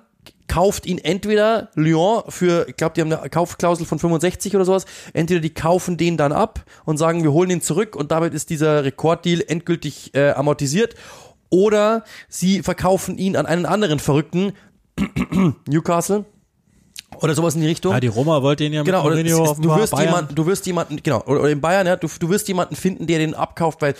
[0.49, 4.85] kauft ihn entweder Lyon für, ich glaube, die haben eine Kaufklausel von 65 oder sowas,
[5.13, 8.51] entweder die kaufen den dann ab und sagen, wir holen ihn zurück und damit ist
[8.51, 10.95] dieser Rekorddeal endgültig äh, amortisiert
[11.51, 14.53] oder sie verkaufen ihn an einen anderen Verrückten,
[15.69, 16.25] Newcastle,
[17.21, 17.93] oder sowas in die Richtung.
[17.93, 21.01] Ja, die Roma wollte ihn ja genau, mit Mourinho du wirst jemanden, du wirst jemanden,
[21.03, 23.95] genau, oder in Bayern, ja, du, du wirst jemanden finden, der den abkauft, weil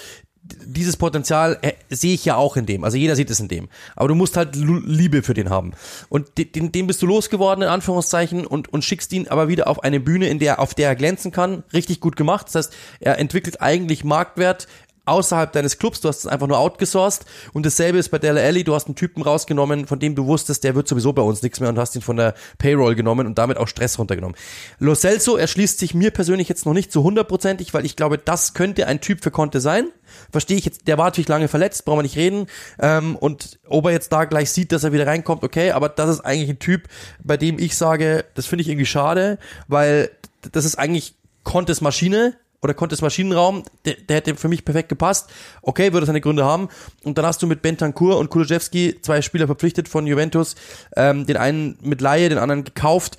[0.45, 2.85] dieses Potenzial äh, sehe ich ja auch in dem.
[2.85, 3.69] Also jeder sieht es in dem.
[3.97, 5.73] Aber du musst halt Liebe für den haben.
[6.11, 9.83] Und den, den bist du losgeworden, in Anführungszeichen, und, und schickst ihn aber wieder auf
[9.83, 11.63] eine Bühne, in der, auf der er glänzen kann.
[11.73, 12.47] Richtig gut gemacht.
[12.47, 14.67] Das heißt, er entwickelt eigentlich Marktwert
[15.07, 18.65] außerhalb deines Clubs, du hast es einfach nur outgesourced und dasselbe ist bei Della Alley,
[18.65, 21.61] du hast einen Typen rausgenommen, von dem du wusstest, der wird sowieso bei uns nichts
[21.61, 24.37] mehr und hast ihn von der Payroll genommen und damit auch Stress runtergenommen.
[24.79, 28.55] Lo Celso erschließt sich mir persönlich jetzt noch nicht so hundertprozentig, weil ich glaube, das
[28.55, 29.89] könnte ein Typ für Conte sein.
[30.31, 32.47] Verstehe ich jetzt, der war natürlich lange verletzt, brauchen wir nicht reden.
[32.79, 36.11] Ähm, und ob er jetzt da gleich sieht, dass er wieder reinkommt, okay, aber das
[36.11, 36.89] ist eigentlich ein Typ,
[37.23, 39.39] bei dem ich sage, das finde ich irgendwie schade,
[39.69, 40.11] weil
[40.53, 42.35] das ist eigentlich Contes Maschine,
[42.65, 45.31] oder Contes Maschinenraum, der, der hätte für mich perfekt gepasst.
[45.61, 46.71] Okay, würde seine Gründe haben.
[47.05, 50.57] Und dann hast du mit Bentancur und Kulusewski zwei Spieler verpflichtet von Juventus,
[50.97, 53.19] ähm, den einen mit Laie, den anderen gekauft,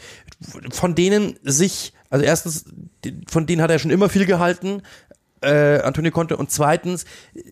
[0.72, 2.66] von denen sich, also erstens,
[3.28, 4.82] von denen hat er schon immer viel gehalten,
[5.42, 7.06] äh, Antonio Conte und zweitens,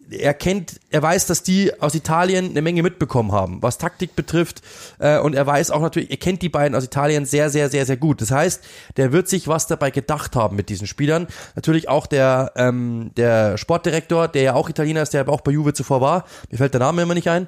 [0.10, 4.62] er kennt, er weiß, dass die aus Italien eine Menge mitbekommen haben, was Taktik betrifft
[5.00, 7.86] äh, und er weiß auch natürlich, er kennt die beiden aus Italien sehr, sehr, sehr,
[7.86, 8.22] sehr gut.
[8.22, 8.64] Das heißt,
[8.98, 11.28] der wird sich was dabei gedacht haben mit diesen Spielern.
[11.56, 15.52] Natürlich auch der, ähm, der Sportdirektor, der ja auch Italiener ist, der aber auch bei
[15.52, 17.48] Juve zuvor war, mir fällt der Name immer nicht ein.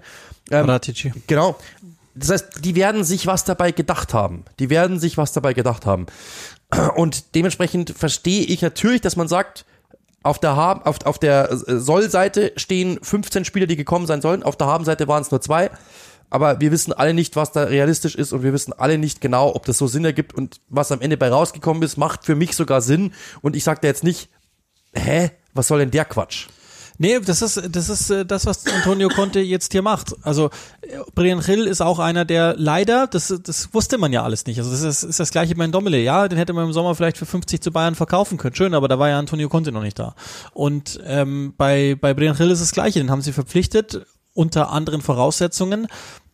[0.52, 1.12] Ähm, Ratici.
[1.28, 1.56] Genau.
[2.16, 4.46] Das heißt, die werden sich was dabei gedacht haben.
[4.60, 6.06] Die werden sich was dabei gedacht haben.
[6.96, 9.66] Und dementsprechend verstehe ich natürlich, dass man sagt,
[10.26, 14.42] auf der, Haben, auf, auf der äh, Soll-Seite stehen 15 Spieler, die gekommen sein sollen.
[14.42, 15.70] Auf der Haben-Seite waren es nur zwei.
[16.32, 19.54] Aber wir wissen alle nicht, was da realistisch ist und wir wissen alle nicht genau,
[19.54, 22.56] ob das so Sinn ergibt und was am Ende bei rausgekommen ist, macht für mich
[22.56, 23.14] sogar Sinn.
[23.42, 24.30] Und ich sag da jetzt nicht,
[24.94, 26.48] hä, was soll denn der Quatsch?
[26.98, 30.16] Nee, das ist, das ist äh, das, was Antonio Conte jetzt hier macht.
[30.22, 30.50] Also
[31.14, 34.60] Brian Hill ist auch einer, der leider, das, das wusste man ja alles nicht.
[34.60, 36.00] Also das ist, ist das gleiche bei Dommele.
[36.00, 38.56] Ja, den hätte man im Sommer vielleicht für 50 zu Bayern verkaufen können.
[38.56, 40.16] Schön, aber da war ja Antonio Conte noch nicht da.
[40.54, 43.00] Und ähm, bei, bei Brian Hill ist das gleiche.
[43.00, 45.88] Den haben sie verpflichtet unter anderen Voraussetzungen.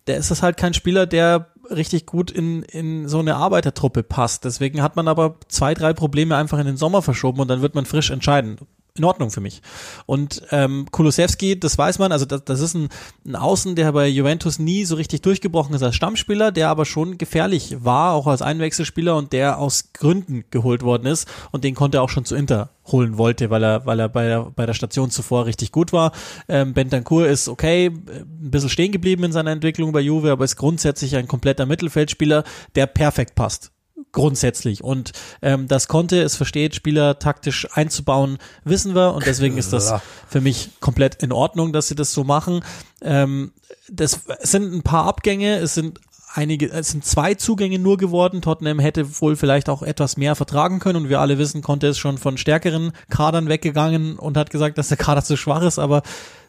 [0.07, 4.45] Der ist das halt kein Spieler, der richtig gut in, in so eine Arbeitertruppe passt.
[4.45, 7.75] Deswegen hat man aber zwei, drei Probleme einfach in den Sommer verschoben und dann wird
[7.75, 8.57] man frisch entscheiden
[8.97, 9.61] in Ordnung für mich.
[10.05, 12.89] Und ähm, Kulusewski, das weiß man, also das, das ist ein,
[13.25, 17.17] ein Außen, der bei Juventus nie so richtig durchgebrochen ist als Stammspieler, der aber schon
[17.17, 21.99] gefährlich war, auch als Einwechselspieler und der aus Gründen geholt worden ist und den konnte
[21.99, 24.73] er auch schon zu Inter holen wollte, weil er, weil er bei der, bei der
[24.73, 26.11] Station zuvor richtig gut war.
[26.49, 30.57] Ähm, Bentancur ist okay, ein bisschen stehen geblieben in seiner Entwicklung bei Juve, aber ist
[30.57, 32.43] grundsätzlich ein kompletter Mittelfeldspieler,
[32.75, 33.71] der perfekt passt
[34.11, 34.83] grundsätzlich.
[34.83, 39.13] Und ähm, das konnte es versteht, Spieler taktisch einzubauen, wissen wir.
[39.13, 39.93] Und deswegen ist das
[40.27, 42.63] für mich komplett in Ordnung, dass sie das so machen.
[43.01, 43.51] Ähm,
[43.89, 45.99] das sind ein paar Abgänge, es sind
[46.33, 48.41] einige, es sind zwei Zugänge nur geworden.
[48.41, 51.97] Tottenham hätte wohl vielleicht auch etwas mehr vertragen können und wir alle wissen, konnte es
[51.97, 56.03] schon von stärkeren Kadern weggegangen und hat gesagt, dass der Kader zu schwach ist, aber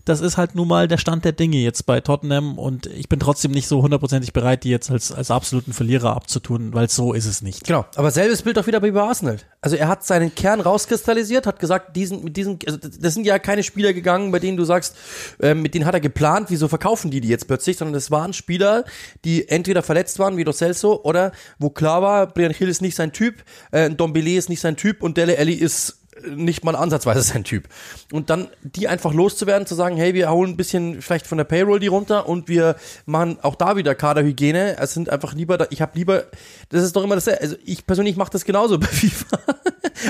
[0.05, 3.21] das ist halt nun mal der Stand der Dinge jetzt bei Tottenham und ich bin
[3.21, 7.27] trotzdem nicht so hundertprozentig bereit, die jetzt als, als absoluten Verlierer abzutun, weil so ist
[7.27, 7.65] es nicht.
[7.65, 9.39] Genau, aber selbes Bild auch wieder bei Arsenal.
[9.61, 13.39] Also er hat seinen Kern rauskristallisiert, hat gesagt, diesen, mit diesen, also das sind ja
[13.39, 14.97] keine Spieler gegangen, bei denen du sagst,
[15.41, 18.33] äh, mit denen hat er geplant, wieso verkaufen die die jetzt plötzlich, sondern es waren
[18.33, 18.85] Spieler,
[19.25, 22.97] die entweder verletzt waren, wie Lo Celso, oder wo klar war, Brian Hill ist nicht
[22.97, 27.23] sein Typ, äh, Dombele ist nicht sein Typ und Dele Alli ist nicht mal ansatzweise
[27.23, 27.69] sein Typ.
[28.13, 31.45] Und dann die einfach loszuwerden, zu sagen, hey, wir holen ein bisschen vielleicht von der
[31.45, 34.77] Payroll die runter und wir machen auch da wieder Kaderhygiene.
[34.79, 36.25] Es sind einfach lieber, ich habe lieber,
[36.69, 39.39] das ist doch immer das, also ich persönlich mache das genauso bei FIFA.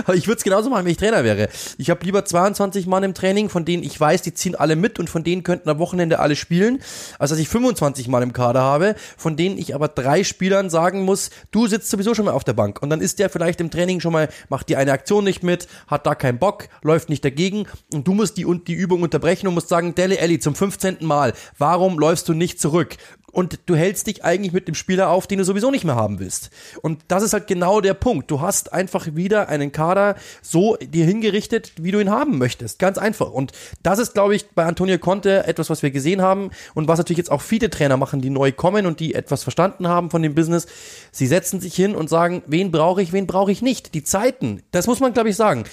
[0.04, 1.48] Aber ich würde es genauso machen, wenn ich Trainer wäre.
[1.78, 4.98] Ich habe lieber 22 Mann im Training, von denen ich weiß, die ziehen alle mit
[4.98, 6.80] und von denen könnten am Wochenende alle spielen,
[7.18, 11.02] als dass ich 25 Mann im Kader habe, von denen ich aber drei Spielern sagen
[11.02, 12.82] muss, du sitzt sowieso schon mal auf der Bank.
[12.82, 15.68] Und dann ist der vielleicht im Training schon mal, macht die eine Aktion nicht mit,
[15.86, 19.54] hat da keinen Bock, läuft nicht dagegen und du musst die, die Übung unterbrechen und
[19.54, 20.98] musst sagen, Dele Elli zum 15.
[21.00, 22.96] Mal, warum läufst du nicht zurück?
[23.32, 26.20] Und du hältst dich eigentlich mit dem Spieler auf, den du sowieso nicht mehr haben
[26.20, 26.50] willst.
[26.82, 28.30] Und das ist halt genau der Punkt.
[28.30, 32.78] Du hast einfach wieder einen Kader so dir hingerichtet, wie du ihn haben möchtest.
[32.78, 33.30] Ganz einfach.
[33.30, 33.52] Und
[33.82, 37.18] das ist, glaube ich, bei Antonio Conte etwas, was wir gesehen haben und was natürlich
[37.18, 40.34] jetzt auch viele Trainer machen, die neu kommen und die etwas verstanden haben von dem
[40.34, 40.66] Business.
[41.10, 43.94] Sie setzen sich hin und sagen, wen brauche ich, wen brauche ich nicht.
[43.94, 45.64] Die Zeiten, das muss man, glaube ich, sagen.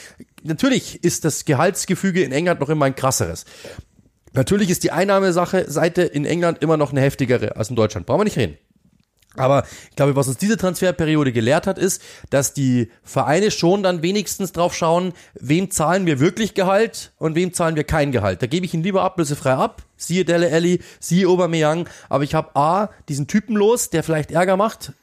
[0.43, 3.45] Natürlich ist das Gehaltsgefüge in England noch immer ein krasseres.
[4.33, 8.05] Natürlich ist die Einnahmesache Seite in England immer noch eine heftigere als in Deutschland.
[8.05, 8.57] Brauchen wir nicht reden.
[9.35, 14.01] Aber ich glaube, was uns diese Transferperiode gelehrt hat, ist, dass die Vereine schon dann
[14.01, 18.41] wenigstens drauf schauen, wem zahlen wir wirklich Gehalt und wem zahlen wir kein Gehalt.
[18.41, 22.55] Da gebe ich ihn lieber ablösefrei ab, siehe Dele Alli, siehe Aubameyang, aber ich habe
[22.55, 24.93] A, diesen Typen los, der vielleicht Ärger macht,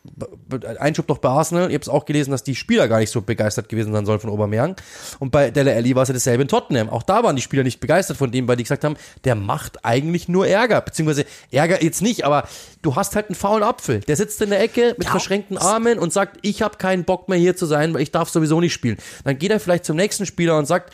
[0.79, 3.21] Einschub doch bei Arsenal, ich habe es auch gelesen, dass die Spieler gar nicht so
[3.21, 4.77] begeistert gewesen sein sollen von Aubameyang.
[5.21, 7.63] Und bei Dele Alli war es ja dasselbe in Tottenham, auch da waren die Spieler
[7.63, 11.83] nicht begeistert von dem, weil die gesagt haben, der macht eigentlich nur Ärger, beziehungsweise Ärger
[11.83, 12.49] jetzt nicht, aber
[12.83, 15.99] du hast halt einen faulen Apfel, der sitzt in der Ecke mit ja, verschränkten Armen
[15.99, 18.73] und sagt, ich habe keinen Bock mehr hier zu sein, weil ich darf sowieso nicht
[18.73, 18.97] spielen.
[19.25, 20.93] Dann geht er vielleicht zum nächsten Spieler und sagt,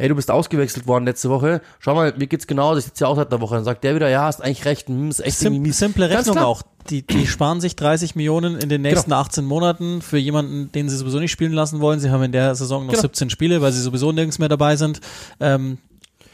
[0.00, 3.06] hey, du bist ausgewechselt worden letzte Woche, schau mal, wie geht's genau, das sieht ja
[3.06, 3.54] aus seit einer Woche.
[3.54, 5.78] Dann sagt der wieder, ja, hast eigentlich recht, hm, ist echt Sim mies.
[5.78, 6.62] simple Rechnung auch.
[6.88, 10.96] Die, die sparen sich 30 Millionen in den nächsten 18 Monaten für jemanden, den sie
[10.96, 12.00] sowieso nicht spielen lassen wollen.
[12.00, 13.02] Sie haben in der Saison noch Genau.
[13.02, 15.00] 17 Spiele, weil sie sowieso nirgends mehr dabei sind.
[15.40, 15.76] Ähm,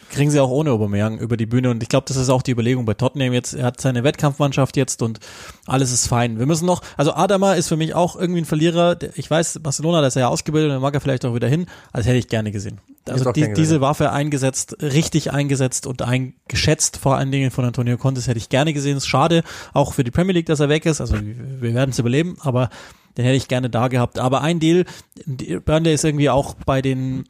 [0.08, 2.52] kriegen sie auch ohne Aubameyang über die Bühne und ich glaube, das ist auch die
[2.52, 3.54] Überlegung bei Tottenham jetzt.
[3.54, 5.18] Er hat seine Wettkampfmannschaft jetzt und
[5.66, 6.38] alles ist fein.
[6.38, 8.96] Wir müssen noch, also Adama ist für mich auch irgendwie ein Verlierer.
[9.16, 11.66] Ich weiß, Barcelona, da ist er ja ausgebildet, dann mag er vielleicht auch wieder hin.
[11.92, 12.78] Also hätte ich gerne gesehen.
[13.08, 18.26] Also die, diese Waffe eingesetzt, richtig eingesetzt und eingeschätzt vor allen Dingen von Antonio Contes
[18.26, 18.96] hätte ich gerne gesehen.
[18.96, 19.42] Ist schade,
[19.72, 21.00] auch für die Premier League, dass er weg ist.
[21.00, 22.70] Also wir werden es überleben, aber
[23.16, 24.18] den hätte ich gerne da gehabt.
[24.18, 24.84] Aber ein Deal,
[25.64, 27.24] Burnley ist irgendwie auch bei den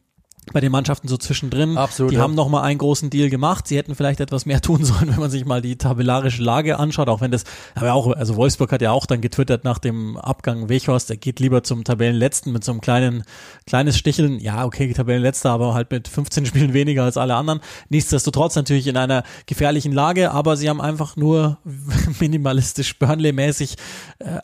[0.53, 1.77] bei den Mannschaften so zwischendrin.
[1.77, 2.23] Absolut, Die ja.
[2.23, 3.67] haben noch mal einen großen Deal gemacht.
[3.67, 7.09] Sie hätten vielleicht etwas mehr tun sollen, wenn man sich mal die tabellarische Lage anschaut,
[7.09, 7.45] auch wenn das,
[7.75, 11.41] aber auch, also Wolfsburg hat ja auch dann getwittert nach dem Abgang Weghorst, er geht
[11.41, 13.25] lieber zum Tabellenletzten mit so einem kleinen,
[13.67, 14.39] kleines Sticheln.
[14.39, 17.61] Ja, okay, Tabellenletzter, aber halt mit 15 Spielen weniger als alle anderen.
[17.89, 21.59] Nichtsdestotrotz natürlich in einer gefährlichen Lage, aber sie haben einfach nur
[22.21, 23.77] minimalistisch Burnley-mäßig
[24.21, 24.41] äh,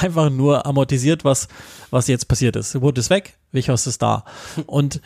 [0.00, 1.48] einfach nur amortisiert, was,
[1.90, 2.80] was jetzt passiert ist.
[2.80, 4.24] Wood ist weg, Weghorst ist da.
[4.66, 5.00] Und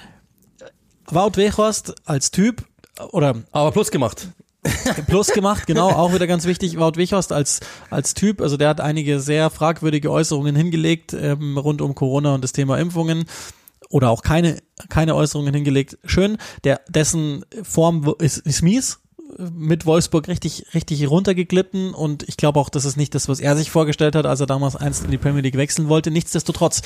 [1.10, 2.64] Wout Weghorst als Typ
[3.10, 4.28] oder Aber plus gemacht.
[5.08, 7.58] Plus gemacht, genau, auch wieder ganz wichtig, Wout Weghorst als,
[7.90, 12.44] als Typ, also der hat einige sehr fragwürdige Äußerungen hingelegt ähm, rund um Corona und
[12.44, 13.24] das Thema Impfungen
[13.88, 15.98] oder auch keine, keine Äußerungen hingelegt.
[16.04, 19.00] Schön, der, dessen Form ist, ist mies,
[19.38, 23.56] mit Wolfsburg richtig, richtig runtergeglitten und ich glaube auch, das ist nicht das, was er
[23.56, 26.10] sich vorgestellt hat, als er damals einst in die Premier League wechseln wollte.
[26.10, 26.82] Nichtsdestotrotz,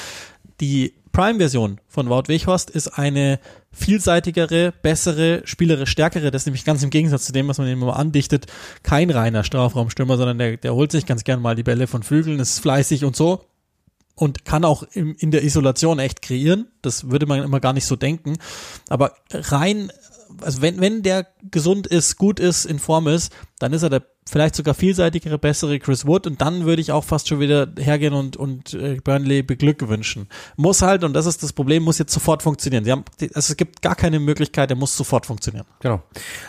[0.61, 3.41] die Prime-Version von Wout Weghorst ist eine
[3.73, 7.83] vielseitigere, bessere, spielerisch stärkere, das ist nämlich ganz im Gegensatz zu dem, was man ihm
[7.83, 8.47] immer andichtet,
[8.83, 12.39] kein reiner Strafraumstürmer, sondern der, der holt sich ganz gern mal die Bälle von Flügeln,
[12.39, 13.45] ist fleißig und so
[14.17, 16.69] und kann auch im, in der Isolation echt kreieren.
[16.83, 18.39] Das würde man immer gar nicht so denken.
[18.89, 19.93] Aber rein,
[20.41, 24.07] also wenn, wenn der gesund ist, gut ist, in Form ist, dann ist er der
[24.29, 28.13] vielleicht sogar vielseitigere, bessere Chris Wood und dann würde ich auch fast schon wieder hergehen
[28.13, 30.29] und, und äh, Burnley beglückwünschen.
[30.57, 32.85] Muss halt, und das ist das Problem, muss jetzt sofort funktionieren.
[32.85, 33.05] Sie haben,
[33.35, 35.67] also es gibt gar keine Möglichkeit, der muss sofort funktionieren.
[35.81, 36.03] Genau.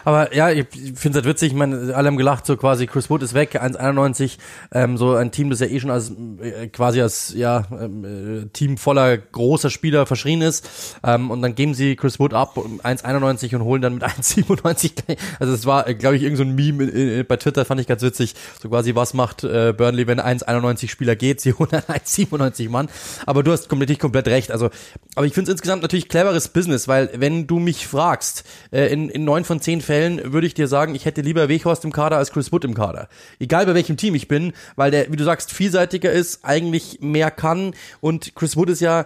[0.04, 0.66] Aber ja, ich
[0.96, 3.62] finde es halt witzig, ich meine, alle haben gelacht, so quasi Chris Wood ist weg,
[3.62, 4.38] 1,91,
[4.72, 6.12] ähm, so ein Team, das ja eh schon als
[6.42, 10.68] äh, quasi als ja ähm, äh, Team voller großer Spieler verschrien ist.
[11.04, 15.18] Ähm, und dann geben sie Chris Wood ab, um 1,91 und holen dann mit 1,97.
[15.40, 18.34] Also es war, glaube ich, irgend so ein Meme bei Twitter, fand ich ganz witzig.
[18.62, 21.42] So quasi, was macht äh, Burnley, wenn 1,91 Spieler geht?
[21.48, 22.90] Sie holen dann 1,97 Mann.
[23.26, 24.52] Aber du hast komplett, komplett recht.
[24.52, 24.70] Also,
[25.16, 29.10] aber ich finde es insgesamt natürlich cleveres Business, weil wenn du mich fragst, äh, in,
[29.10, 32.18] in neun von zehn Fällen würde ich dir sagen, ich hätte lieber Weghorst im Kader
[32.18, 33.10] als Chris Wood im Kader.
[33.40, 37.32] Egal bei welchem Team ich bin, weil der, wie du sagst, vielseitiger ist, eigentlich mehr
[37.32, 39.06] kann und Chris Wood ist ja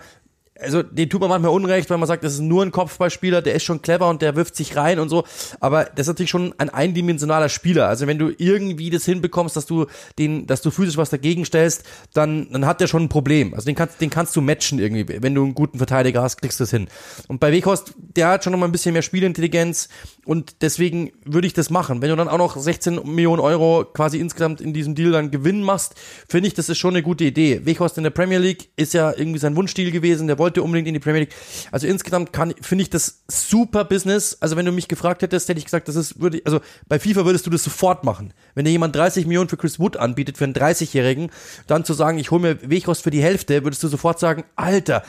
[0.62, 3.56] also den tut man manchmal unrecht, weil man sagt, das ist nur ein Kopfballspieler, der
[3.56, 5.24] ist schon clever und der wirft sich rein und so.
[5.60, 7.88] Aber das ist natürlich schon ein eindimensionaler Spieler.
[7.88, 9.88] Also wenn du irgendwie das hinbekommst, dass du
[10.20, 11.84] den, dass du physisch was dagegen stellst,
[12.14, 13.54] dann, dann hat der schon ein Problem.
[13.54, 15.22] Also den kannst, den kannst du matchen irgendwie.
[15.22, 16.88] Wenn du einen guten Verteidiger hast, kriegst du das hin.
[17.28, 19.90] Und bei Weghorst, der hat schon noch mal ein bisschen mehr Spielintelligenz
[20.26, 22.02] und deswegen würde ich das machen.
[22.02, 25.64] Wenn du dann auch noch 16 Millionen Euro quasi insgesamt in diesem Deal dann Gewinn
[25.64, 25.96] machst,
[26.28, 27.66] finde ich, das ist schon eine gute Idee.
[27.66, 30.94] Weghorst in der Premier League ist ja irgendwie sein Wunschstil gewesen, der wollte unbedingt in
[30.94, 31.34] die Premier League.
[31.72, 34.38] Also insgesamt kann, finde ich das super Business.
[34.42, 37.26] Also wenn du mich gefragt hättest, hätte ich gesagt, das ist, würde, also bei FIFA
[37.26, 38.34] würdest du das sofort machen.
[38.54, 41.32] Wenn dir jemand 30 Millionen für Chris Wood anbietet, für einen 30-Jährigen,
[41.66, 45.04] dann zu sagen, ich hole mir Weghorst für die Hälfte, würdest du sofort sagen, Alter,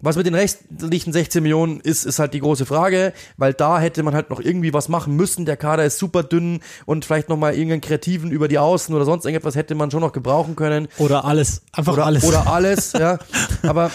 [0.00, 4.02] was mit den restlichen 16 Millionen ist, ist halt die große Frage, weil da hätte
[4.02, 5.44] man halt noch irgendwie was machen müssen.
[5.44, 9.24] Der Kader ist super dünn und vielleicht nochmal irgendeinen Kreativen über die Außen oder sonst
[9.24, 10.88] irgendetwas hätte man schon noch gebrauchen können.
[10.98, 12.24] Oder alles, einfach Oder alles.
[12.24, 13.18] Oder alles, ja.
[13.62, 13.90] Aber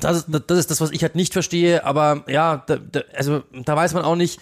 [0.00, 1.84] das ist, das ist das, was ich halt nicht verstehe.
[1.84, 4.40] Aber ja, da, da, also da weiß man auch nicht,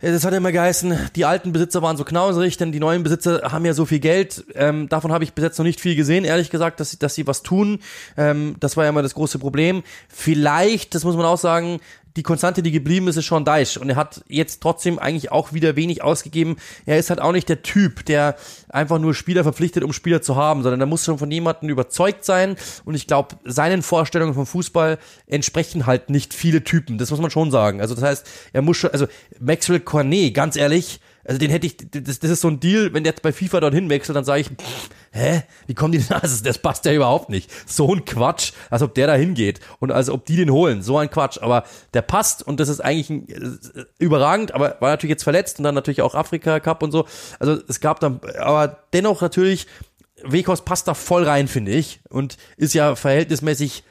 [0.00, 3.50] das hat ja immer geheißen, die alten Besitzer waren so knauserig, denn die neuen Besitzer
[3.50, 4.44] haben ja so viel Geld.
[4.54, 7.14] Ähm, davon habe ich bis jetzt noch nicht viel gesehen, ehrlich gesagt, dass sie, dass
[7.14, 7.80] sie was tun.
[8.16, 9.82] Ähm, das war ja immer das große Problem.
[10.08, 11.80] Vielleicht, das muss man auch sagen,
[12.18, 13.78] die Konstante, die geblieben ist, ist Sean Deich.
[13.78, 16.56] Und er hat jetzt trotzdem eigentlich auch wieder wenig ausgegeben.
[16.84, 18.36] Er ist halt auch nicht der Typ, der
[18.68, 22.24] einfach nur Spieler verpflichtet, um Spieler zu haben, sondern er muss schon von jemandem überzeugt
[22.24, 22.56] sein.
[22.84, 26.98] Und ich glaube, seinen Vorstellungen vom Fußball entsprechen halt nicht viele Typen.
[26.98, 27.80] Das muss man schon sagen.
[27.80, 29.06] Also das heißt, er muss schon, also
[29.40, 33.04] Maxwell Cornet, ganz ehrlich, also den hätte ich, das, das ist so ein Deal, wenn
[33.04, 36.08] der jetzt bei FIFA dorthin wechselt, dann sage ich, pff, hä, wie kommen die denn
[36.08, 36.20] da?
[36.28, 37.50] Das, das passt ja überhaupt nicht.
[37.66, 40.80] So ein Quatsch, als ob der da hingeht und als ob die den holen.
[40.82, 41.38] So ein Quatsch.
[41.40, 45.58] Aber der passt und das ist eigentlich ein, äh, überragend, aber war natürlich jetzt verletzt
[45.58, 47.06] und dann natürlich auch Afrika Cup und so.
[47.38, 49.66] Also es gab dann, aber dennoch natürlich,
[50.24, 53.84] Wekos passt da voll rein, finde ich, und ist ja verhältnismäßig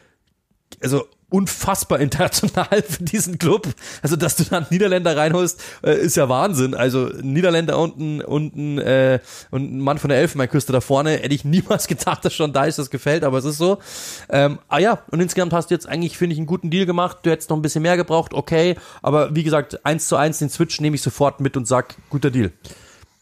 [0.82, 3.68] also unfassbar international für diesen Club.
[4.02, 6.74] Also, dass du dann Niederländer reinholst, äh, ist ja Wahnsinn.
[6.74, 9.20] Also, Niederländer unten unten äh,
[9.52, 12.66] und ein Mann von der Elfenbeinküste da vorne, hätte ich niemals gedacht, dass schon da
[12.66, 13.80] ist, das gefällt, aber es ist so.
[14.30, 17.18] Ähm, ah ja, und insgesamt hast du jetzt eigentlich, finde ich, einen guten Deal gemacht.
[17.24, 18.76] Du hättest noch ein bisschen mehr gebraucht, okay.
[19.02, 22.32] Aber wie gesagt, eins zu eins den Switch nehme ich sofort mit und sag, guter
[22.32, 22.52] Deal.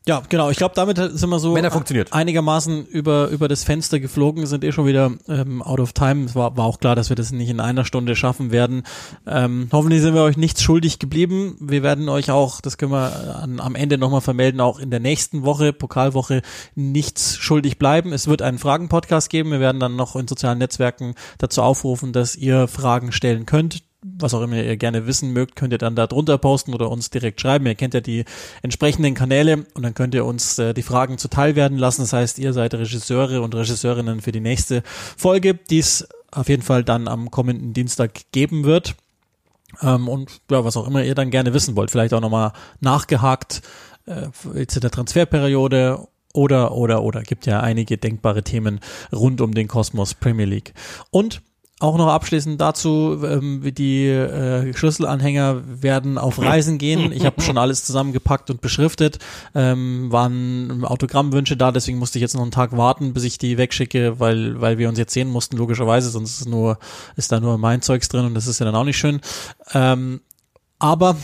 [0.07, 0.51] Ja, genau.
[0.51, 2.13] Ich glaube, damit sind wir so Wenn er funktioniert.
[2.13, 6.25] einigermaßen über, über das Fenster geflogen, sind eh schon wieder ähm, out of time.
[6.25, 8.83] Es war, war auch klar, dass wir das nicht in einer Stunde schaffen werden.
[9.25, 11.57] Ähm, hoffentlich sind wir euch nichts schuldig geblieben.
[11.59, 14.99] Wir werden euch auch, das können wir an, am Ende nochmal vermelden, auch in der
[14.99, 16.43] nächsten Woche, Pokalwoche,
[16.75, 18.13] nichts schuldig bleiben.
[18.13, 19.49] Es wird einen Fragen-Podcast geben.
[19.49, 23.84] Wir werden dann noch in sozialen Netzwerken dazu aufrufen, dass ihr Fragen stellen könnt
[24.17, 27.09] was auch immer ihr gerne wissen mögt, könnt ihr dann da drunter posten oder uns
[27.09, 27.65] direkt schreiben.
[27.65, 28.25] Ihr kennt ja die
[28.61, 32.01] entsprechenden Kanäle und dann könnt ihr uns äh, die Fragen zuteil werden lassen.
[32.01, 36.61] Das heißt, ihr seid Regisseure und Regisseurinnen für die nächste Folge, die es auf jeden
[36.61, 38.95] Fall dann am kommenden Dienstag geben wird.
[39.81, 43.61] Ähm, und ja, was auch immer ihr dann gerne wissen wollt, vielleicht auch nochmal nachgehakt
[44.05, 47.23] äh, jetzt in der Transferperiode oder, oder, oder.
[47.23, 48.79] Gibt ja einige denkbare Themen
[49.11, 50.73] rund um den Kosmos Premier League.
[51.09, 51.41] Und
[51.85, 57.11] auch noch abschließend dazu, ähm, die äh, Schlüsselanhänger werden auf Reisen gehen.
[57.11, 59.19] Ich habe schon alles zusammengepackt und beschriftet.
[59.53, 63.57] Ähm, waren Autogrammwünsche da, deswegen musste ich jetzt noch einen Tag warten, bis ich die
[63.57, 66.79] wegschicke, weil, weil wir uns jetzt sehen mussten, logischerweise, sonst ist nur,
[67.15, 69.21] ist da nur mein Zeugs drin und das ist ja dann auch nicht schön.
[69.73, 70.21] Ähm,
[70.79, 71.15] aber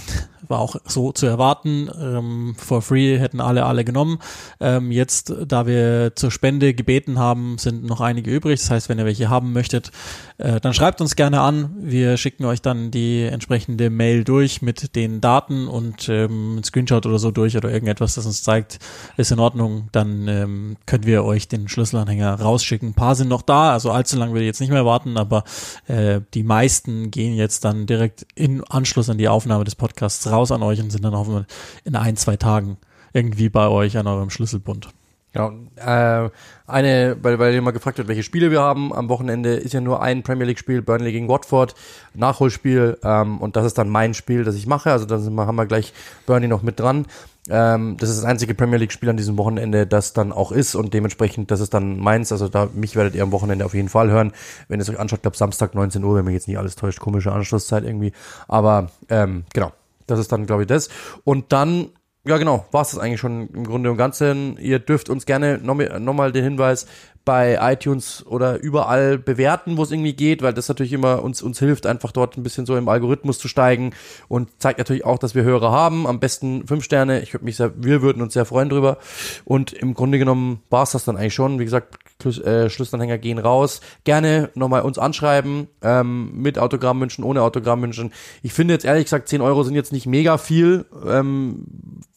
[0.47, 1.89] war auch so zu erwarten.
[1.99, 4.19] Ähm, for free hätten alle alle genommen.
[4.59, 8.59] Ähm, jetzt, da wir zur Spende gebeten haben, sind noch einige übrig.
[8.59, 9.91] Das heißt, wenn ihr welche haben möchtet,
[10.37, 11.71] äh, dann schreibt uns gerne an.
[11.79, 17.05] Wir schicken euch dann die entsprechende Mail durch mit den Daten und ähm, ein Screenshot
[17.05, 18.79] oder so durch oder irgendetwas, das uns zeigt,
[19.17, 19.89] ist in Ordnung.
[19.91, 22.89] Dann ähm, können wir euch den Schlüsselanhänger rausschicken.
[22.89, 25.43] Ein paar sind noch da, also allzu lange will ich jetzt nicht mehr warten, aber
[25.87, 30.51] äh, die meisten gehen jetzt dann direkt in Anschluss an die Aufnahme des Podcasts raus
[30.51, 31.45] an euch und sind dann hoffentlich
[31.83, 32.77] in ein, zwei Tagen
[33.13, 34.89] irgendwie bei euch an eurem Schlüsselbund.
[35.33, 36.29] Ja, äh,
[36.67, 38.91] eine, weil, weil mal gefragt habt, welche Spiele wir haben.
[38.93, 41.73] Am Wochenende ist ja nur ein Premier League Spiel, Burnley gegen Watford,
[42.13, 44.91] Nachholspiel, ähm, und das ist dann mein Spiel, das ich mache.
[44.91, 45.93] Also da haben wir gleich
[46.25, 47.05] Burnley noch mit dran.
[47.49, 50.75] Ähm, das ist das einzige Premier League Spiel an diesem Wochenende, das dann auch ist
[50.75, 52.33] und dementsprechend, das ist dann meins.
[52.33, 54.33] Also da mich werdet ihr am Wochenende auf jeden Fall hören.
[54.67, 56.99] Wenn ihr es euch anschaut, glaube Samstag 19 Uhr, wenn mir jetzt nicht alles täuscht,
[56.99, 58.11] komische Anschlusszeit irgendwie.
[58.49, 59.71] Aber ähm, genau,
[60.11, 60.89] das ist dann, glaube ich, das.
[61.23, 61.89] Und dann,
[62.25, 64.57] ja genau, war es das eigentlich schon im Grunde und Ganzen.
[64.57, 66.85] Ihr dürft uns gerne nochmal noch den Hinweis
[67.23, 71.59] bei iTunes oder überall bewerten, wo es irgendwie geht, weil das natürlich immer uns, uns
[71.59, 73.91] hilft, einfach dort ein bisschen so im Algorithmus zu steigen
[74.27, 76.07] und zeigt natürlich auch, dass wir Hörer haben.
[76.07, 77.21] Am besten fünf Sterne.
[77.21, 78.97] Ich würde mich sehr, wir würden uns sehr freuen drüber.
[79.45, 81.59] Und im Grunde genommen war es das dann eigentlich schon.
[81.59, 81.95] Wie gesagt,
[82.25, 83.81] äh, Schlüsselanhänger gehen raus.
[84.03, 88.13] Gerne nochmal uns anschreiben, ähm, mit Autogrammwünschen, ohne Autogrammwünschen.
[88.41, 90.85] Ich finde jetzt ehrlich gesagt, 10 Euro sind jetzt nicht mega viel.
[91.05, 91.65] Ähm,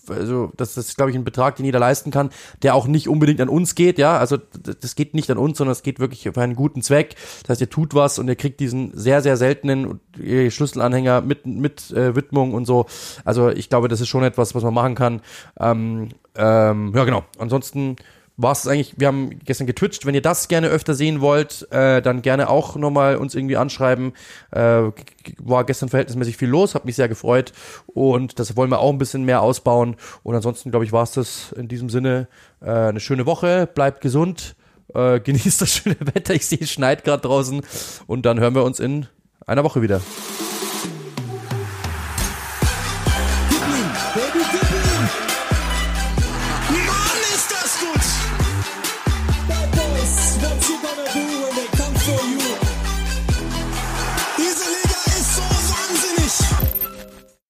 [0.08, 2.30] also das, das ist, glaube ich, ein Betrag, den jeder leisten kann,
[2.62, 4.18] der auch nicht unbedingt an uns geht, ja.
[4.18, 7.16] Also das geht nicht an uns, sondern es geht wirklich für einen guten Zweck.
[7.42, 11.90] Das heißt, ihr tut was und ihr kriegt diesen sehr, sehr seltenen Schlüsselanhänger mit, mit
[11.92, 12.86] äh, Widmung und so.
[13.24, 15.20] Also ich glaube, das ist schon etwas, was man machen kann.
[15.58, 17.24] Ähm, ähm, ja, genau.
[17.38, 17.96] Ansonsten
[18.36, 22.02] war es eigentlich, wir haben gestern getwitcht, wenn ihr das gerne öfter sehen wollt, äh,
[22.02, 24.12] dann gerne auch nochmal uns irgendwie anschreiben.
[24.50, 24.90] Äh,
[25.38, 27.52] war gestern verhältnismäßig viel los, hat mich sehr gefreut
[27.86, 29.96] und das wollen wir auch ein bisschen mehr ausbauen.
[30.24, 32.26] Und ansonsten, glaube ich, war es das in diesem Sinne
[32.60, 34.56] äh, eine schöne Woche, bleibt gesund,
[34.94, 37.62] äh, genießt das schöne Wetter, ich sehe, es schneit gerade draußen
[38.06, 39.06] und dann hören wir uns in
[39.46, 40.00] einer Woche wieder.